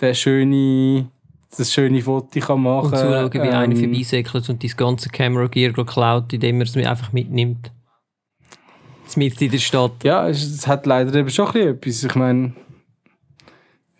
den 0.00 0.14
schöne, 0.14 1.10
das 1.56 1.72
schöne 1.72 2.00
Foto 2.02 2.40
kann 2.40 2.62
machen 2.62 2.92
Und 2.92 2.96
zuschauen, 2.96 3.32
wie 3.32 3.40
einer 3.40 3.74
Ähm, 3.74 3.76
vorbeisäckelt 3.76 4.48
und 4.48 4.62
dein 4.62 4.70
ganze 4.76 5.08
Camera 5.08 5.46
Gear 5.46 5.72
klaut, 5.72 6.32
indem 6.32 6.60
er 6.60 6.66
es 6.66 6.74
mir 6.74 6.90
einfach 6.90 7.12
mitnimmt. 7.12 7.72
Mitten 9.14 9.44
in 9.44 9.50
der 9.50 9.58
Stadt. 9.58 10.02
Ja, 10.02 10.28
es, 10.28 10.66
hat 10.66 10.84
leider 10.84 11.14
eben 11.14 11.30
schon 11.30 11.46
ein 11.46 11.52
bisschen 11.52 11.68
etwas. 11.76 12.04
Ich 12.04 12.14
meine, 12.16 12.52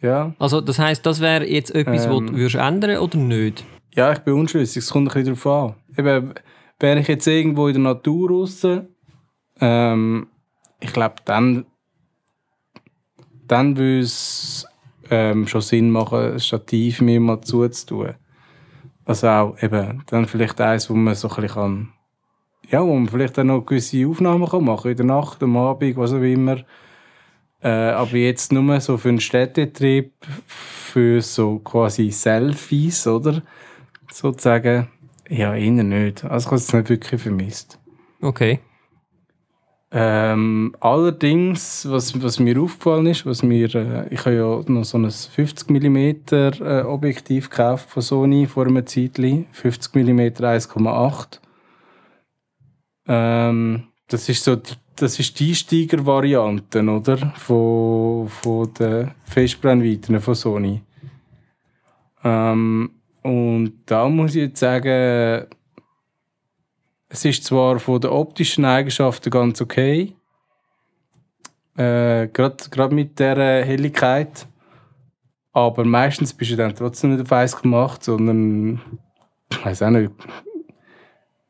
ja. 0.02 0.34
Also, 0.38 0.60
das 0.60 0.78
heisst, 0.78 1.06
das 1.06 1.20
wäre 1.20 1.48
jetzt 1.48 1.74
etwas, 1.74 2.08
was 2.08 2.18
Ähm. 2.18 2.26
du 2.26 2.32
würdest 2.34 2.56
ändern 2.56 2.98
oder 2.98 3.16
nicht? 3.16 3.64
Ja, 3.94 4.12
ich 4.12 4.18
bin 4.18 4.34
unschlüssig. 4.34 4.82
Es 4.82 4.90
kommt 4.90 5.08
ein 5.08 5.24
bisschen 5.24 5.40
darauf 5.40 5.70
an. 5.70 5.74
Eben, 5.96 6.34
wäre 6.78 7.00
ich 7.00 7.08
jetzt 7.08 7.26
irgendwo 7.26 7.68
in 7.68 7.74
der 7.74 7.94
Natur 7.94 8.30
raus, 8.30 8.66
ähm, 9.58 10.26
ich 10.80 10.92
glaube, 10.92 11.14
dann, 11.24 11.64
dann 13.46 13.76
würde 13.78 14.00
es 14.00 14.66
ähm, 15.10 15.46
schon 15.46 15.60
Sinn 15.60 15.90
machen, 15.90 16.34
ein 16.34 16.40
Stativ 16.40 17.00
mir 17.00 17.20
mal 17.20 17.40
zuzutun. 17.40 18.14
Also 19.04 19.28
auch 19.28 19.62
eben, 19.62 20.02
dann 20.06 20.26
vielleicht 20.26 20.60
eins, 20.60 20.90
wo 20.90 20.94
man 20.94 21.14
so 21.14 21.28
ein 21.28 21.34
bisschen 21.36 21.54
kann, 21.54 21.92
ja, 22.68 22.84
wo 22.84 22.94
man 22.94 23.08
vielleicht 23.08 23.38
dann 23.38 23.48
noch 23.48 23.64
gewisse 23.64 24.06
Aufnahmen 24.06 24.48
kann 24.48 24.64
machen 24.64 24.90
in 24.90 24.96
der 24.96 25.06
Nacht, 25.06 25.42
am 25.42 25.56
Abend, 25.56 25.96
was 25.96 26.12
auch 26.12 26.20
immer. 26.20 26.58
Äh, 27.62 27.68
aber 27.68 28.16
jetzt 28.16 28.52
nur 28.52 28.80
so 28.80 28.96
für 28.96 29.08
einen 29.08 29.20
Städtetrip, 29.20 30.12
für 30.46 31.22
so 31.22 31.60
quasi 31.60 32.10
Selfies, 32.10 33.06
oder? 33.06 33.42
Sozusagen, 34.12 34.88
ja, 35.28 35.54
eher 35.54 35.70
nicht. 35.70 36.24
Also 36.24 36.46
ich 36.46 36.46
habe 36.46 36.56
es 36.56 36.72
nicht 36.72 36.88
wirklich 36.88 37.20
vermisst. 37.20 37.78
Okay. 38.20 38.60
Ähm, 39.98 40.74
allerdings, 40.80 41.88
was, 41.88 42.22
was 42.22 42.38
mir 42.38 42.60
aufgefallen 42.60 43.06
ist, 43.06 43.24
was 43.24 43.42
mir, 43.42 43.74
äh, 43.74 44.12
ich 44.12 44.26
habe 44.26 44.36
ja 44.36 44.60
noch 44.70 44.84
so 44.84 44.98
ein 44.98 45.10
50 45.10 45.70
mm 45.70 45.96
äh, 46.32 46.82
Objektiv 46.82 47.48
gekauft 47.48 47.88
von 47.88 48.02
Sony 48.02 48.46
vor 48.46 48.66
einem 48.66 48.86
Zeitli, 48.86 49.46
50 49.52 49.94
mm 49.94 50.20
1,8. 50.20 51.40
Ähm, 53.08 53.84
das 54.08 54.28
ist 54.28 54.44
so, 54.44 54.56
die, 54.56 54.74
das 54.96 55.18
ist 55.18 55.40
die 55.40 55.54
Steiger-Variante, 55.54 56.82
oder? 56.82 57.16
Von, 57.36 58.28
von 58.28 58.74
den 58.74 59.12
Festbrennweiten 59.24 60.20
von 60.20 60.34
Sony. 60.34 60.82
Ähm, 62.22 62.90
und 63.22 63.72
da 63.86 64.10
muss 64.10 64.34
ich 64.34 64.42
jetzt 64.42 64.60
sagen, 64.60 65.46
es 67.16 67.24
ist 67.24 67.44
zwar 67.44 67.78
von 67.78 68.00
den 68.00 68.10
optischen 68.10 68.66
Eigenschaften 68.66 69.30
ganz 69.30 69.62
okay, 69.62 70.14
äh, 71.76 72.28
gerade 72.28 72.94
mit 72.94 73.18
der 73.18 73.64
Helligkeit, 73.64 74.46
aber 75.52 75.84
meistens 75.84 76.34
bist 76.34 76.50
du 76.50 76.56
dann 76.56 76.74
trotzdem 76.74 77.12
nicht 77.16 77.22
auf 77.22 77.32
1,8, 77.32 78.04
sondern 78.04 78.82
ich 79.50 79.64
weiß 79.64 79.82
auch 79.82 79.90
nicht, 79.90 80.12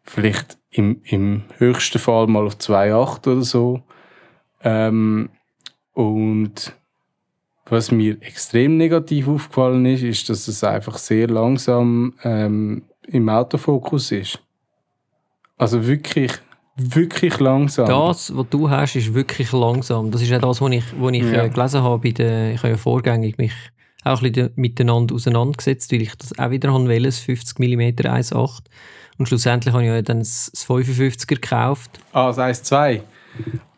vielleicht 0.04 0.56
im, 0.70 1.00
im 1.04 1.42
höchsten 1.58 1.98
Fall 1.98 2.28
mal 2.28 2.46
auf 2.46 2.54
2,8 2.54 3.32
oder 3.32 3.42
so. 3.42 3.82
Ähm, 4.62 5.30
und 5.94 6.76
was 7.68 7.90
mir 7.90 8.22
extrem 8.22 8.76
negativ 8.76 9.26
aufgefallen 9.26 9.84
ist, 9.86 10.02
ist, 10.02 10.28
dass 10.28 10.46
es 10.46 10.62
einfach 10.62 10.98
sehr 10.98 11.26
langsam 11.26 12.14
ähm, 12.22 12.84
im 13.08 13.28
Autofokus 13.28 14.12
ist. 14.12 14.45
Also 15.58 15.86
wirklich, 15.86 16.32
wirklich 16.76 17.38
langsam. 17.40 17.86
Das, 17.86 18.34
was 18.36 18.46
du 18.50 18.68
hast, 18.70 18.96
ist 18.96 19.14
wirklich 19.14 19.52
langsam. 19.52 20.10
Das 20.10 20.22
ist 20.22 20.28
ja 20.28 20.38
das, 20.38 20.60
was 20.60 20.70
ich, 20.70 20.84
was 20.98 21.12
ich 21.12 21.22
Ja. 21.24 21.44
äh, 21.44 21.48
gelesen 21.50 21.82
habe. 21.82 21.98
Bei 22.02 22.10
der, 22.10 22.52
ich 22.52 22.58
habe 22.58 22.70
ja 22.70 22.76
vorgängig 22.76 23.38
mich 23.38 23.52
auch 24.04 24.22
ein 24.22 24.32
bisschen 24.32 24.50
miteinander 24.56 25.14
auseinandergesetzt, 25.14 25.90
weil 25.92 26.02
ich 26.02 26.14
das 26.16 26.38
auch 26.38 26.50
wieder 26.50 26.72
wollte, 26.72 27.02
das 27.02 27.18
50 27.18 27.58
mm 27.58 27.80
1.8. 28.06 28.58
Und 29.18 29.26
schlussendlich 29.28 29.72
habe 29.72 29.82
ich 29.84 29.88
ja 29.88 30.02
dann 30.02 30.18
das 30.20 30.50
das 30.52 30.66
55er 30.66 31.26
gekauft. 31.26 31.98
Ah, 32.12 32.28
das 32.32 32.38
1,2. 32.38 33.00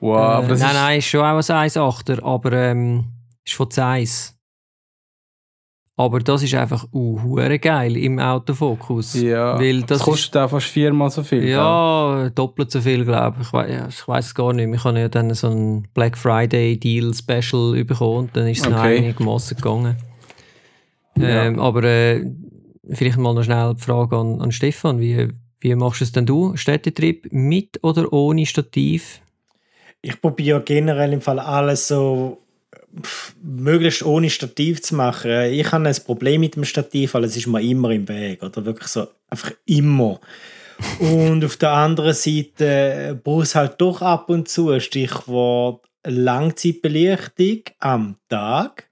Wow, 0.00 0.44
Äh, 0.44 0.48
das 0.48 0.60
nein, 0.60 0.68
ist, 0.70 0.74
nein, 0.74 0.98
ist 0.98 1.06
schon 1.06 1.20
auch 1.20 1.36
ein 1.36 1.68
1.8er, 1.68 2.22
aber 2.22 2.52
ähm, 2.52 3.04
ist 3.44 3.54
von 3.54 3.68
1. 3.74 4.34
Aber 5.98 6.20
das 6.20 6.44
ist 6.44 6.54
einfach 6.54 6.86
uh, 6.94 7.20
hure 7.22 7.58
geil 7.58 7.96
im 7.96 8.20
Autofokus. 8.20 9.20
Ja, 9.20 9.58
weil 9.58 9.80
das 9.80 9.98
das 9.98 10.02
kostet 10.02 10.36
auch 10.36 10.48
fast 10.48 10.68
viermal 10.68 11.10
so 11.10 11.24
viel. 11.24 11.40
gell? 11.40 11.50
Ja, 11.50 12.30
doppelt 12.34 12.70
so 12.70 12.80
viel, 12.80 13.04
glaube 13.04 13.38
ich. 13.40 13.48
Ich, 13.48 13.52
wei- 13.52 13.70
ja, 13.72 13.88
ich 13.88 14.06
weiß 14.06 14.26
es 14.26 14.34
gar 14.34 14.52
nicht. 14.52 14.72
Ich 14.72 14.84
habe 14.84 15.00
ja 15.00 15.08
dann 15.08 15.34
so 15.34 15.48
ein 15.48 15.88
Black 15.94 16.16
Friday 16.16 16.78
Deal 16.78 17.12
Special 17.14 17.84
bekommen 17.84 18.16
und 18.18 18.36
dann 18.36 18.46
ist 18.46 18.60
es 18.60 18.68
noch 18.70 18.78
Okay. 18.78 18.98
einigermaßen 18.98 19.56
gegangen. 19.56 19.96
Ähm, 21.20 21.58
aber 21.58 21.82
äh, 21.82 22.24
vielleicht 22.92 23.18
mal 23.18 23.34
noch 23.34 23.42
schnell 23.42 23.74
die 23.74 23.82
Frage 23.82 24.16
an, 24.16 24.40
an 24.40 24.52
Stefan. 24.52 25.00
Wie, 25.00 25.30
wie 25.58 25.74
machst 25.74 26.00
du 26.00 26.04
es 26.04 26.12
denn 26.12 26.26
du? 26.26 26.56
Städtetrip 26.56 27.26
mit 27.32 27.80
oder 27.82 28.12
ohne 28.12 28.46
Stativ? 28.46 29.20
Ich 30.00 30.20
probiere 30.20 30.62
generell 30.62 31.12
im 31.12 31.20
Fall 31.20 31.40
alles 31.40 31.88
so 31.88 32.38
möglichst 33.42 34.02
ohne 34.02 34.30
Stativ 34.30 34.82
zu 34.82 34.94
machen. 34.94 35.52
Ich 35.52 35.70
habe 35.72 35.88
ein 35.88 35.96
Problem 36.04 36.40
mit 36.40 36.56
dem 36.56 36.64
Stativ, 36.64 37.14
weil 37.14 37.24
es 37.24 37.36
ist 37.36 37.46
mir 37.46 37.62
immer 37.62 37.90
im 37.90 38.08
Weg. 38.08 38.42
Oder 38.42 38.64
wirklich 38.64 38.88
so, 38.88 39.08
einfach 39.28 39.52
immer. 39.66 40.20
Und 41.00 41.44
auf 41.44 41.56
der 41.56 41.72
anderen 41.72 42.14
Seite 42.14 43.20
brauche 43.22 43.44
ich 43.44 43.54
halt 43.54 43.80
doch 43.80 44.00
ab 44.00 44.30
und 44.30 44.48
zu, 44.48 44.78
Stichwort 44.80 45.84
Langzeitbelichtung 46.04 47.62
am 47.80 48.16
Tag. 48.28 48.87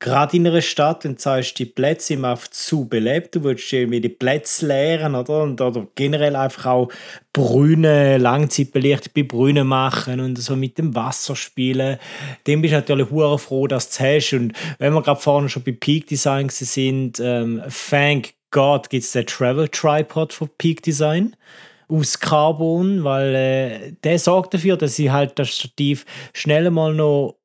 Gerade 0.00 0.36
in 0.36 0.46
einer 0.46 0.62
Stadt, 0.62 1.02
wenn 1.02 1.16
du 1.16 1.20
sagst, 1.20 1.58
die 1.58 1.64
Plätze 1.64 2.08
sind 2.08 2.24
oft 2.24 2.54
zu 2.54 2.88
belebt, 2.88 3.34
du 3.34 3.42
willst 3.42 3.72
irgendwie 3.72 4.00
die 4.00 4.08
Plätze 4.08 4.66
leeren, 4.68 5.16
oder? 5.16 5.42
Und, 5.42 5.60
oder 5.60 5.88
generell 5.96 6.36
einfach 6.36 6.66
auch 6.66 6.88
Brüne, 7.32 8.16
Langzeitbelichtung 8.18 9.12
bei 9.16 9.24
Brünen 9.24 9.66
machen 9.66 10.20
und 10.20 10.38
so 10.38 10.54
mit 10.54 10.78
dem 10.78 10.94
Wasser 10.94 11.34
spielen. 11.34 11.98
Dem 12.46 12.62
bist 12.62 12.72
du 12.72 12.76
natürlich 12.76 13.10
hure 13.10 13.40
froh, 13.40 13.66
dass 13.66 13.88
du 13.88 14.04
es 14.04 14.24
hast. 14.24 14.32
Und 14.34 14.52
wenn 14.78 14.92
wir 14.94 15.02
gerade 15.02 15.20
vorne 15.20 15.48
schon 15.48 15.64
bei 15.64 15.72
Peak 15.72 16.06
Design 16.06 16.48
sind, 16.48 17.18
ähm, 17.18 17.62
thank 17.90 18.34
God 18.52 18.90
gibt 18.90 19.02
es 19.02 19.12
den 19.12 19.26
Travel 19.26 19.68
Tripod 19.68 20.32
von 20.32 20.48
Peak 20.58 20.80
Design 20.82 21.34
aus 21.88 22.20
Carbon, 22.20 23.02
weil 23.02 23.34
äh, 23.34 23.92
der 24.04 24.18
sorgt 24.18 24.54
dafür, 24.54 24.76
dass 24.76 24.98
ich 24.98 25.10
halt 25.10 25.38
das 25.38 25.48
Stativ 25.48 26.04
schnell 26.34 26.70
mal 26.70 26.94
noch 26.94 27.37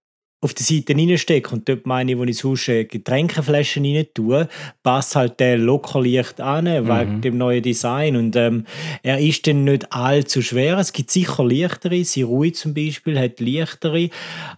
auf 0.43 0.53
die 0.53 0.63
Seite 0.63 0.93
reinstecke 0.93 1.51
und 1.51 1.69
dort 1.69 1.85
meine 1.85 2.11
ich, 2.11 2.17
wo 2.17 2.23
ich 2.25 2.37
sonst 2.37 2.67
äh, 2.67 2.83
Getränkeflaschen 2.83 3.85
rein 3.85 4.05
tue, 4.13 4.49
passt 4.83 5.15
halt 5.15 5.39
der 5.39 5.57
locker 5.57 6.01
leicht 6.01 6.41
an, 6.41 6.65
wegen 6.65 7.21
dem 7.21 7.37
neuen 7.37 7.63
Design. 7.63 8.17
Und 8.17 8.35
ähm, 8.35 8.65
er 9.03 9.19
ist 9.19 9.47
dann 9.47 9.63
nicht 9.63 9.91
allzu 9.91 10.41
schwer. 10.41 10.77
Es 10.77 10.91
gibt 10.91 11.11
sicher 11.11 11.45
leichtere, 11.45 12.03
Sirui 12.03 12.51
zum 12.51 12.73
Beispiel 12.73 13.17
hat 13.17 13.39
leichtere, 13.39 14.09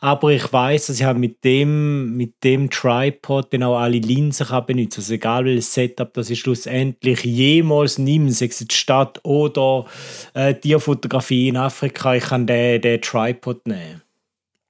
aber 0.01 0.31
ich 0.31 0.51
weiß, 0.51 0.87
dass 0.87 0.99
ich 0.99 1.05
halt 1.05 1.19
mit 1.19 1.43
dem, 1.43 2.17
mit 2.17 2.43
dem 2.43 2.69
Tripod 2.69 3.53
dann 3.53 3.63
auch 3.63 3.77
alle 3.77 3.99
Linsen 3.99 4.47
kann 4.47 4.65
benutzen. 4.65 5.01
Also 5.01 5.13
egal 5.13 5.45
welches 5.45 5.73
Setup 5.73 6.11
das 6.13 6.29
ich 6.31 6.39
schlussendlich 6.39 7.23
jemals 7.23 7.99
nehme, 7.99 8.31
sei 8.31 8.47
es 8.47 8.59
jetzt 8.59 8.73
Stadt 8.73 9.19
oder 9.23 9.85
äh, 10.33 10.55
Tierfotografie 10.55 11.49
in 11.49 11.57
Afrika, 11.57 12.15
ich 12.15 12.23
kann 12.23 12.47
den, 12.47 12.81
den 12.81 13.01
Tripod 13.01 13.67
nehmen. 13.67 14.01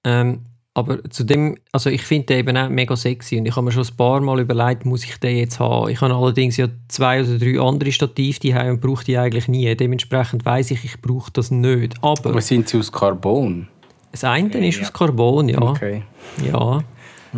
Ähm, 0.04 0.42
aber 0.76 1.04
zu 1.10 1.24
dem, 1.24 1.58
also 1.72 1.90
ich 1.90 2.04
finde 2.04 2.28
den 2.28 2.40
eben 2.40 2.58
auch 2.58 2.70
mega 2.70 2.96
sexy 2.96 3.38
und 3.38 3.46
ich 3.48 3.56
habe 3.56 3.64
mir 3.66 3.72
schon 3.72 3.86
ein 3.86 3.96
paar 3.96 4.20
Mal 4.22 4.42
überlegt, 4.42 4.86
muss 4.86 5.04
ich 5.06 5.18
den 5.18 5.38
jetzt 5.38 5.60
haben. 5.60 5.90
Ich 5.90 6.02
habe 6.02 6.14
allerdings 6.14 6.58
ja 6.58 6.68
zwei 6.90 7.22
oder 7.24 7.40
drei 7.40 7.60
andere 7.60 7.92
Stative 7.92 8.40
die 8.40 8.54
und 8.54 8.82
brauche 8.82 9.06
die 9.06 9.18
eigentlich 9.18 9.48
nie. 9.48 9.74
Dementsprechend 9.76 10.46
weiß 10.46 10.72
ich, 10.72 10.84
ich 10.84 11.02
brauche 11.02 11.32
das 11.32 11.50
nicht. 11.50 11.96
Aber 12.04 12.30
Aber 12.30 12.42
sind 12.42 12.68
sie 12.70 12.78
aus 12.78 12.92
Carbon? 12.92 13.68
das 14.12 14.24
eine 14.26 14.68
ist 14.68 14.82
aus 14.82 14.94
Carbon, 14.94 15.50
ja. 15.50 15.62
Okay. 15.62 16.04
Ja, 16.46 16.84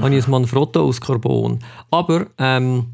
habe 0.02 0.16
ich 0.16 0.26
ein 0.26 0.32
Manfrotto 0.32 0.84
aus 0.84 1.00
Carbon. 1.00 1.60
Aber 1.92 2.28
ähm, 2.38 2.88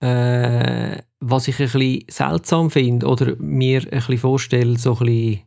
Äh, 0.00 0.98
was 1.20 1.48
ich 1.48 1.58
ein 1.58 1.70
bisschen 1.70 2.04
seltsam 2.08 2.70
finde 2.70 3.06
oder 3.06 3.34
mir 3.38 3.80
ein 3.80 3.88
bisschen 3.90 4.18
vorstelle, 4.18 4.78
so 4.78 4.98
ein 4.98 5.06
bisschen 5.06 5.40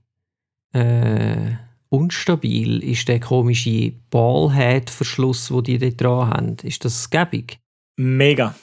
äh, 0.74 1.52
unstabil, 1.90 2.84
ist 2.84 3.08
der 3.08 3.20
komische 3.20 3.94
Ballhead-Verschluss, 4.12 5.48
den 5.48 5.64
die 5.64 5.78
dort 5.80 6.02
dran 6.02 6.30
haben. 6.30 6.56
Ist 6.64 6.86
das 6.86 7.10
gäbig? 7.10 7.60
Mega. 7.98 8.56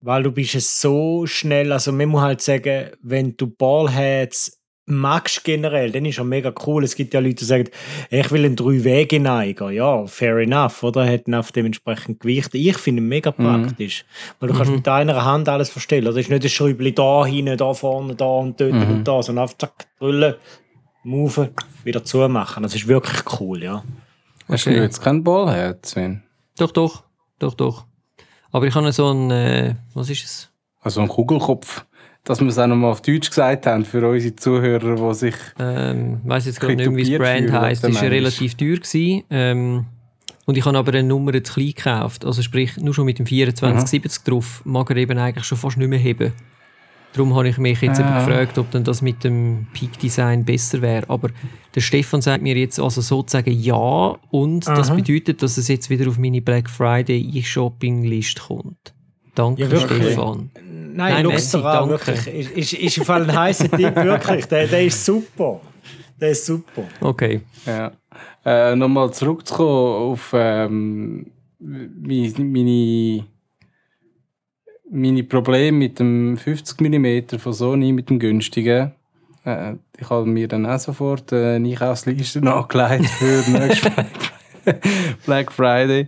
Weil 0.00 0.22
du 0.22 0.32
bist 0.32 0.54
es 0.54 0.80
so 0.80 1.26
schnell, 1.26 1.72
also 1.72 1.90
man 1.92 2.08
muss 2.08 2.20
halt 2.20 2.40
sagen, 2.42 2.90
wenn 3.02 3.36
du 3.36 3.46
Ballheads 3.46 4.60
magst 4.86 5.44
generell, 5.44 5.90
dann 5.92 6.04
ist 6.04 6.18
er 6.18 6.24
mega 6.24 6.52
cool. 6.66 6.84
Es 6.84 6.94
gibt 6.94 7.14
ja 7.14 7.20
Leute, 7.20 7.36
die 7.36 7.44
sagen, 7.46 7.70
ich 8.10 8.30
will 8.30 8.44
einen 8.44 8.54
Drei-Wege-Neiger. 8.54 9.70
Ja, 9.70 10.06
fair 10.06 10.36
enough, 10.36 10.82
oder? 10.82 11.06
Hat 11.08 11.22
auf 11.32 11.52
dementsprechend 11.52 12.20
Gewicht. 12.20 12.50
Ich 12.54 12.76
finde 12.76 13.00
ihn 13.02 13.08
mega 13.08 13.32
Mhm. 13.34 13.62
praktisch. 13.62 14.04
Weil 14.40 14.50
du 14.50 14.54
kannst 14.54 14.72
mit 14.72 14.86
einer 14.86 15.24
Hand 15.24 15.48
alles 15.48 15.70
verstellen. 15.70 16.04
Das 16.04 16.16
ist 16.16 16.28
nicht 16.28 16.42
ein 16.44 16.50
Schräubchen 16.50 16.94
da 16.94 17.24
hinten, 17.24 17.56
da 17.56 17.72
vorne, 17.72 18.14
da 18.14 18.26
und 18.26 18.60
dort 18.60 18.72
Mhm. 18.74 18.90
und 18.90 19.04
da, 19.04 19.22
sondern 19.22 19.44
einfach 19.44 19.56
zack, 19.56 19.86
drüllen, 19.98 20.34
move, 21.04 21.50
wieder 21.84 22.04
zumachen. 22.04 22.62
Das 22.62 22.74
ist 22.74 22.88
wirklich 22.88 23.22
cool, 23.40 23.62
ja. 23.62 23.84
Hast 24.48 24.66
Okay. 24.66 24.76
du 24.76 24.82
jetzt 24.82 25.00
keinen 25.02 25.22
Ballhead, 25.22 25.84
Sven? 25.86 26.22
Doch, 26.58 26.70
doch, 26.70 27.04
doch, 27.38 27.54
doch. 27.54 27.84
Aber 28.52 28.66
ich 28.66 28.74
habe 28.74 28.92
so 28.92 29.08
einen, 29.10 29.30
äh, 29.30 29.74
was 29.94 30.10
ist 30.10 30.24
es? 30.24 30.50
Also 30.80 31.00
ein 31.00 31.08
Kugelkopf. 31.08 31.84
Dass 32.26 32.40
wir 32.40 32.48
es 32.48 32.58
auch 32.58 32.66
nochmal 32.66 32.90
auf 32.92 33.02
Deutsch 33.02 33.28
gesagt 33.28 33.66
haben 33.66 33.84
für 33.84 34.08
unsere 34.08 34.34
Zuhörer, 34.34 34.96
die 34.96 35.14
sich. 35.14 35.34
Ähm, 35.58 36.20
ich 36.24 36.28
weiß 36.30 36.46
jetzt 36.46 36.58
gar 36.60 36.68
nicht 36.68 36.78
mehr, 36.78 36.96
wie 36.96 37.10
das 37.10 37.18
Brand 37.18 37.52
heisst. 37.52 37.84
Das 37.84 37.94
war 37.96 38.02
relativ 38.02 38.54
teuer. 38.54 38.76
Gewesen. 38.76 39.24
Ähm, 39.28 39.84
und 40.46 40.56
ich 40.56 40.64
habe 40.64 40.78
aber 40.78 40.92
eine 40.92 41.02
Nummer 41.02 41.32
zu 41.42 41.52
klein 41.52 41.66
gekauft. 41.74 42.24
Also 42.24 42.40
sprich, 42.40 42.78
nur 42.78 42.94
schon 42.94 43.04
mit 43.04 43.18
dem 43.18 43.26
2470 43.26 44.22
drauf 44.24 44.62
mag 44.64 44.88
er 44.90 44.96
eben 44.96 45.18
eigentlich 45.18 45.44
schon 45.44 45.58
fast 45.58 45.76
nicht 45.76 45.88
mehr 45.88 45.98
heben. 45.98 46.32
Darum 47.14 47.34
habe 47.36 47.48
ich 47.48 47.58
mich 47.58 47.80
jetzt 47.80 48.00
eben 48.00 48.08
Ah. 48.08 48.24
gefragt, 48.24 48.58
ob 48.58 48.70
dann 48.72 48.82
das 48.84 49.00
mit 49.00 49.22
dem 49.24 49.66
Peak 49.72 49.98
Design 50.00 50.44
besser 50.44 50.82
wäre. 50.82 51.08
Aber 51.08 51.30
der 51.74 51.80
Stefan 51.80 52.20
sagt 52.20 52.42
mir 52.42 52.56
jetzt 52.56 52.78
also 52.80 53.00
sozusagen 53.00 53.52
ja 53.52 54.16
und 54.30 54.66
das 54.66 54.90
Aha. 54.90 54.96
bedeutet, 54.96 55.40
dass 55.42 55.56
es 55.56 55.68
jetzt 55.68 55.90
wieder 55.90 56.08
auf 56.08 56.18
meine 56.18 56.42
Black 56.42 56.68
Friday 56.68 57.20
E-Shopping-Liste 57.34 58.42
kommt. 58.42 58.92
Danke, 59.36 59.62
Ja. 59.62 59.78
Stefan. 59.80 60.50
Nein, 60.54 60.94
Nein, 61.14 61.26
merci, 61.26 61.56
dir 61.58 61.64
an, 61.64 61.88
danke. 61.88 62.06
wirklich. 62.06 62.56
Ist, 62.56 62.72
ist, 62.72 62.98
ist 62.98 63.10
ein 63.10 63.32
heißer 63.36 63.70
Tipp, 63.70 63.94
wirklich. 63.96 64.46
Der, 64.46 64.66
der 64.66 64.84
ist 64.84 65.04
super. 65.04 65.60
Der 66.20 66.30
ist 66.30 66.46
super. 66.46 66.82
Okay. 67.00 67.40
Ja. 67.66 67.92
Äh, 68.44 68.76
Nochmal 68.76 69.12
zurückzukommen 69.12 70.12
auf 70.12 70.30
ähm, 70.36 71.26
mi- 71.60 72.32
meine, 72.38 73.24
meine 74.94 75.24
Probleme 75.24 75.76
mit 75.76 75.98
dem 75.98 76.36
50 76.36 76.80
mm 76.80 77.38
von 77.38 77.52
Sony, 77.52 77.92
mit 77.92 78.10
dem 78.10 78.18
günstigen. 78.18 78.92
Äh, 79.44 79.74
ich 79.98 80.08
habe 80.08 80.24
mir 80.24 80.46
dann 80.46 80.66
auch 80.66 80.78
sofort 80.78 81.32
äh, 81.32 81.56
eine 81.56 81.68
Einkaufsliste 81.68 82.40
angelegt 82.52 83.10
für 83.10 83.42
nächstes 83.50 83.92
Black 85.26 85.50
Friday. 85.50 86.06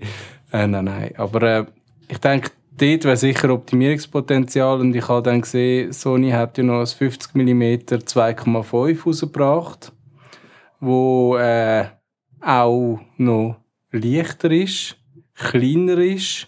Äh, 0.53 0.69
nein, 0.69 0.85
nein. 0.85 1.11
Aber 1.17 1.43
äh, 1.43 1.65
ich 2.09 2.19
denke, 2.19 2.51
dort 2.79 3.05
wäre 3.05 3.17
sicher 3.17 3.51
Optimierungspotenzial 3.51 4.81
und 4.81 4.95
ich 4.95 5.09
habe 5.09 5.23
dann 5.23 5.41
gesehen, 5.41 5.93
Sony 5.93 6.31
hat 6.31 6.57
ja 6.57 6.65
noch 6.65 6.81
ein 6.81 6.87
50 6.87 7.35
mm 7.35 7.63
2,5 7.63 9.05
rausgebracht, 9.05 9.93
wo 10.79 11.37
äh, 11.37 11.87
auch 12.41 13.01
noch 13.17 13.57
leichter 13.91 14.53
ist, 14.53 14.97
kleiner 15.35 15.99
ist 15.99 16.47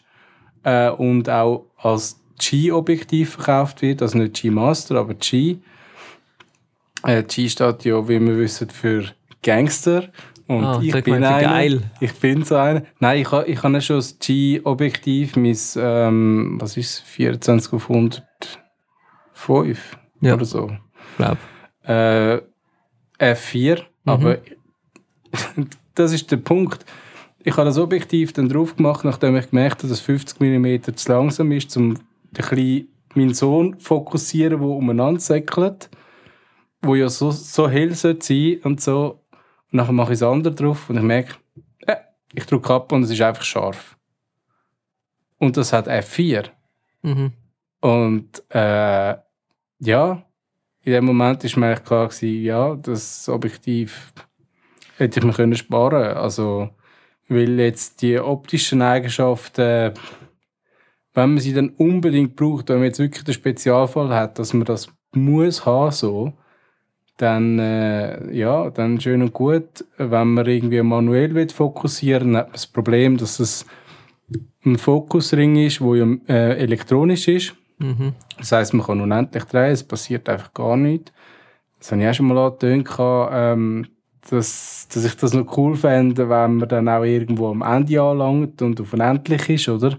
äh, 0.63 0.91
und 0.91 1.29
auch 1.29 1.67
als 1.77 2.21
G-Objektiv 2.39 3.31
verkauft 3.35 3.83
wird, 3.83 4.03
also 4.03 4.19
nicht 4.19 4.35
G-Master, 4.41 4.97
aber 4.97 5.15
G. 5.15 5.57
Äh, 7.05 7.23
G 7.25 7.49
steht 7.49 7.85
ja, 7.85 8.09
wie 8.09 8.21
wir 8.21 8.39
wissen, 8.39 8.71
für 8.71 9.05
Gangster. 9.43 10.09
Und 10.47 10.65
Ah, 10.65 10.81
ich 10.83 10.93
bin 11.05 11.15
einer. 11.23 11.41
geil. 11.41 11.83
Ich 12.01 12.15
bin 12.15 12.43
so 12.43 12.57
einer. 12.57 12.83
Nein, 13.01 13.21
ich, 13.21 13.33
ich 13.47 13.63
habe 13.63 13.81
schon 13.83 13.97
das 13.97 14.19
G-Objektiv, 14.19 15.37
mein, 15.37 15.57
ähm, 15.77 16.57
was 16.61 16.77
ist 16.77 16.91
es, 16.95 17.01
24 17.01 17.73
auf 17.75 17.91
105 19.35 19.99
Ja. 20.21 20.35
oder 20.35 20.45
so. 20.45 20.71
Glaub. 21.17 21.37
Äh, 21.85 22.41
F4, 23.19 23.83
aber 24.05 24.39
das 25.95 26.13
ist 26.13 26.31
der 26.31 26.37
Punkt. 26.39 26.85
Ich 27.45 27.57
habe 27.57 27.67
das 27.67 27.79
Objektiv 27.79 28.33
dann 28.33 28.49
drauf 28.49 28.77
gemacht, 28.77 29.05
nachdem 29.05 29.37
ich 29.37 29.51
gemerkt 29.51 29.79
habe, 29.83 29.89
dass 29.89 30.01
50 30.01 30.41
mm 30.41 30.95
zu 30.95 31.13
langsam 31.13 31.51
ist, 31.53 31.77
um 31.77 31.99
kleinen, 32.35 32.89
meinen 33.15 33.35
Sohn 33.35 33.79
fokussieren, 33.79 34.61
der 34.61 34.69
umeinander 34.69 35.21
säckelt, 35.21 35.91
wo 36.83 36.95
ja 36.95 37.09
so, 37.09 37.31
so 37.31 37.69
hell 37.69 37.95
sollte 37.95 38.27
sein 38.27 38.61
und 38.65 38.81
so. 38.81 39.25
Und 39.71 39.77
nachher 39.77 39.93
mache 39.93 40.13
ich 40.13 40.19
das 40.19 40.29
andere 40.29 40.55
drauf 40.55 40.89
und 40.89 40.97
ich 40.97 41.03
merke, 41.03 41.35
äh, 41.87 41.97
ich 42.33 42.47
drücke 42.47 42.73
ab 42.73 42.93
und 42.93 43.03
es 43.03 43.11
ist 43.11 43.21
einfach 43.21 43.43
scharf. 43.45 43.97
Und 45.39 45.57
das 45.57 45.73
hat 45.73 45.89
F4. 45.89 46.51
Mhm. 47.03 47.33
Und 47.81 48.43
äh, 48.51 49.17
ja, 49.81 50.23
in 50.83 50.93
dem 50.93 51.05
Moment 51.05 51.45
war 51.45 51.61
mir 51.61 51.77
klar, 51.77 52.09
gewesen, 52.09 52.43
ja, 52.43 52.75
das 52.75 53.29
Objektiv 53.29 54.13
hätte 54.97 55.21
ich 55.21 55.27
mir 55.27 55.33
können 55.33 55.57
sparen 55.57 56.17
Also, 56.17 56.71
weil 57.29 57.59
jetzt 57.61 58.03
die 58.03 58.19
optischen 58.19 58.83
Eigenschaften, 58.83 59.95
wenn 61.15 61.31
man 61.31 61.39
sie 61.39 61.53
dann 61.53 61.71
unbedingt 61.71 62.37
braucht, 62.37 62.69
wenn 62.69 62.77
man 62.77 62.87
jetzt 62.87 62.99
wirklich 62.99 63.25
den 63.25 63.35
Spezialfall 63.35 64.11
hat, 64.11 64.39
dass 64.39 64.53
man 64.53 64.65
das 64.65 64.89
muss 65.13 65.67
haben, 65.67 65.93
so, 65.93 66.33
dann, 67.17 67.59
äh, 67.59 68.33
ja, 68.33 68.71
dann 68.71 69.01
schön 69.01 69.23
und 69.23 69.33
gut. 69.33 69.85
Wenn 69.97 70.35
man 70.35 70.47
irgendwie 70.47 70.81
manuell 70.83 71.35
will 71.35 71.49
fokussieren 71.49 72.37
hat 72.37 72.47
man 72.47 72.53
das 72.53 72.67
Problem, 72.67 73.17
dass 73.17 73.41
es 73.41 73.67
ein 74.65 74.79
Fokusring 74.79 75.57
ist, 75.57 75.81
der 75.81 75.97
ja 75.97 76.07
äh, 76.29 76.59
elektronisch 76.59 77.29
ist. 77.29 77.55
Mhm. 77.79 78.15
Das 78.37 78.53
heisst, 78.53 78.75
man 78.75 78.87
kann 78.87 79.01
unendlich 79.01 79.45
drehen, 79.45 79.73
es 79.73 79.83
passiert 79.83 80.29
einfach 80.29 80.53
gar 80.55 80.77
nichts. 80.77 81.13
Das 81.79 81.93
habe 81.93 82.03
ich 82.03 82.09
auch 82.09 82.15
schon 82.15 82.27
mal 82.27 82.39
angetönt, 82.39 82.89
ähm, 82.99 83.87
dass, 84.31 84.89
dass 84.93 85.05
ich 85.05 85.17
das 85.17 85.33
noch 85.33 85.57
cool 85.57 85.77
fände, 85.77 86.29
wenn 86.29 86.57
man 86.57 86.69
dann 86.69 86.89
auch 86.89 87.05
irgendwo 87.05 87.51
am 87.51 87.63
Ende 87.63 88.01
anlangt 88.01 88.63
und 88.63 88.81
auf 88.81 88.93
unendlich 88.93 89.49
ist, 89.49 89.69
oder? 89.69 89.99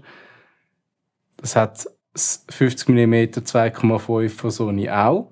Das 1.40 1.56
hat 1.56 1.86
das 2.12 2.44
50 2.50 2.88
mm 2.88 3.14
2,5 3.40 4.28
von 4.28 4.50
Sony 4.50 4.90
auch. 4.90 5.30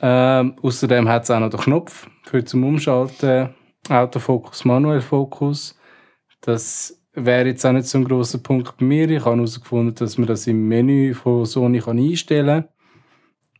Ähm, 0.00 0.56
außerdem 0.60 1.08
hat 1.08 1.24
es 1.24 1.30
auch 1.30 1.40
noch 1.40 1.48
den 1.48 1.60
Knopf 1.60 2.06
für 2.24 2.44
zum 2.44 2.64
Umschalten, 2.64 3.54
Autofokus, 3.88 4.64
Manuellfokus. 4.66 5.78
Das 6.42 7.02
wäre 7.14 7.46
jetzt 7.46 7.64
auch 7.64 7.72
nicht 7.72 7.86
so 7.86 7.96
ein 7.96 8.04
großer 8.04 8.38
Punkt 8.38 8.76
bei 8.76 8.84
mir. 8.84 9.08
Ich 9.08 9.24
habe 9.24 9.36
herausgefunden, 9.36 9.94
dass 9.94 10.18
man 10.18 10.26
das 10.26 10.46
im 10.46 10.68
Menü 10.68 11.14
von 11.14 11.46
Sony 11.46 11.80
kann 11.80 11.98
einstellen 11.98 12.64
kann. 12.64 12.68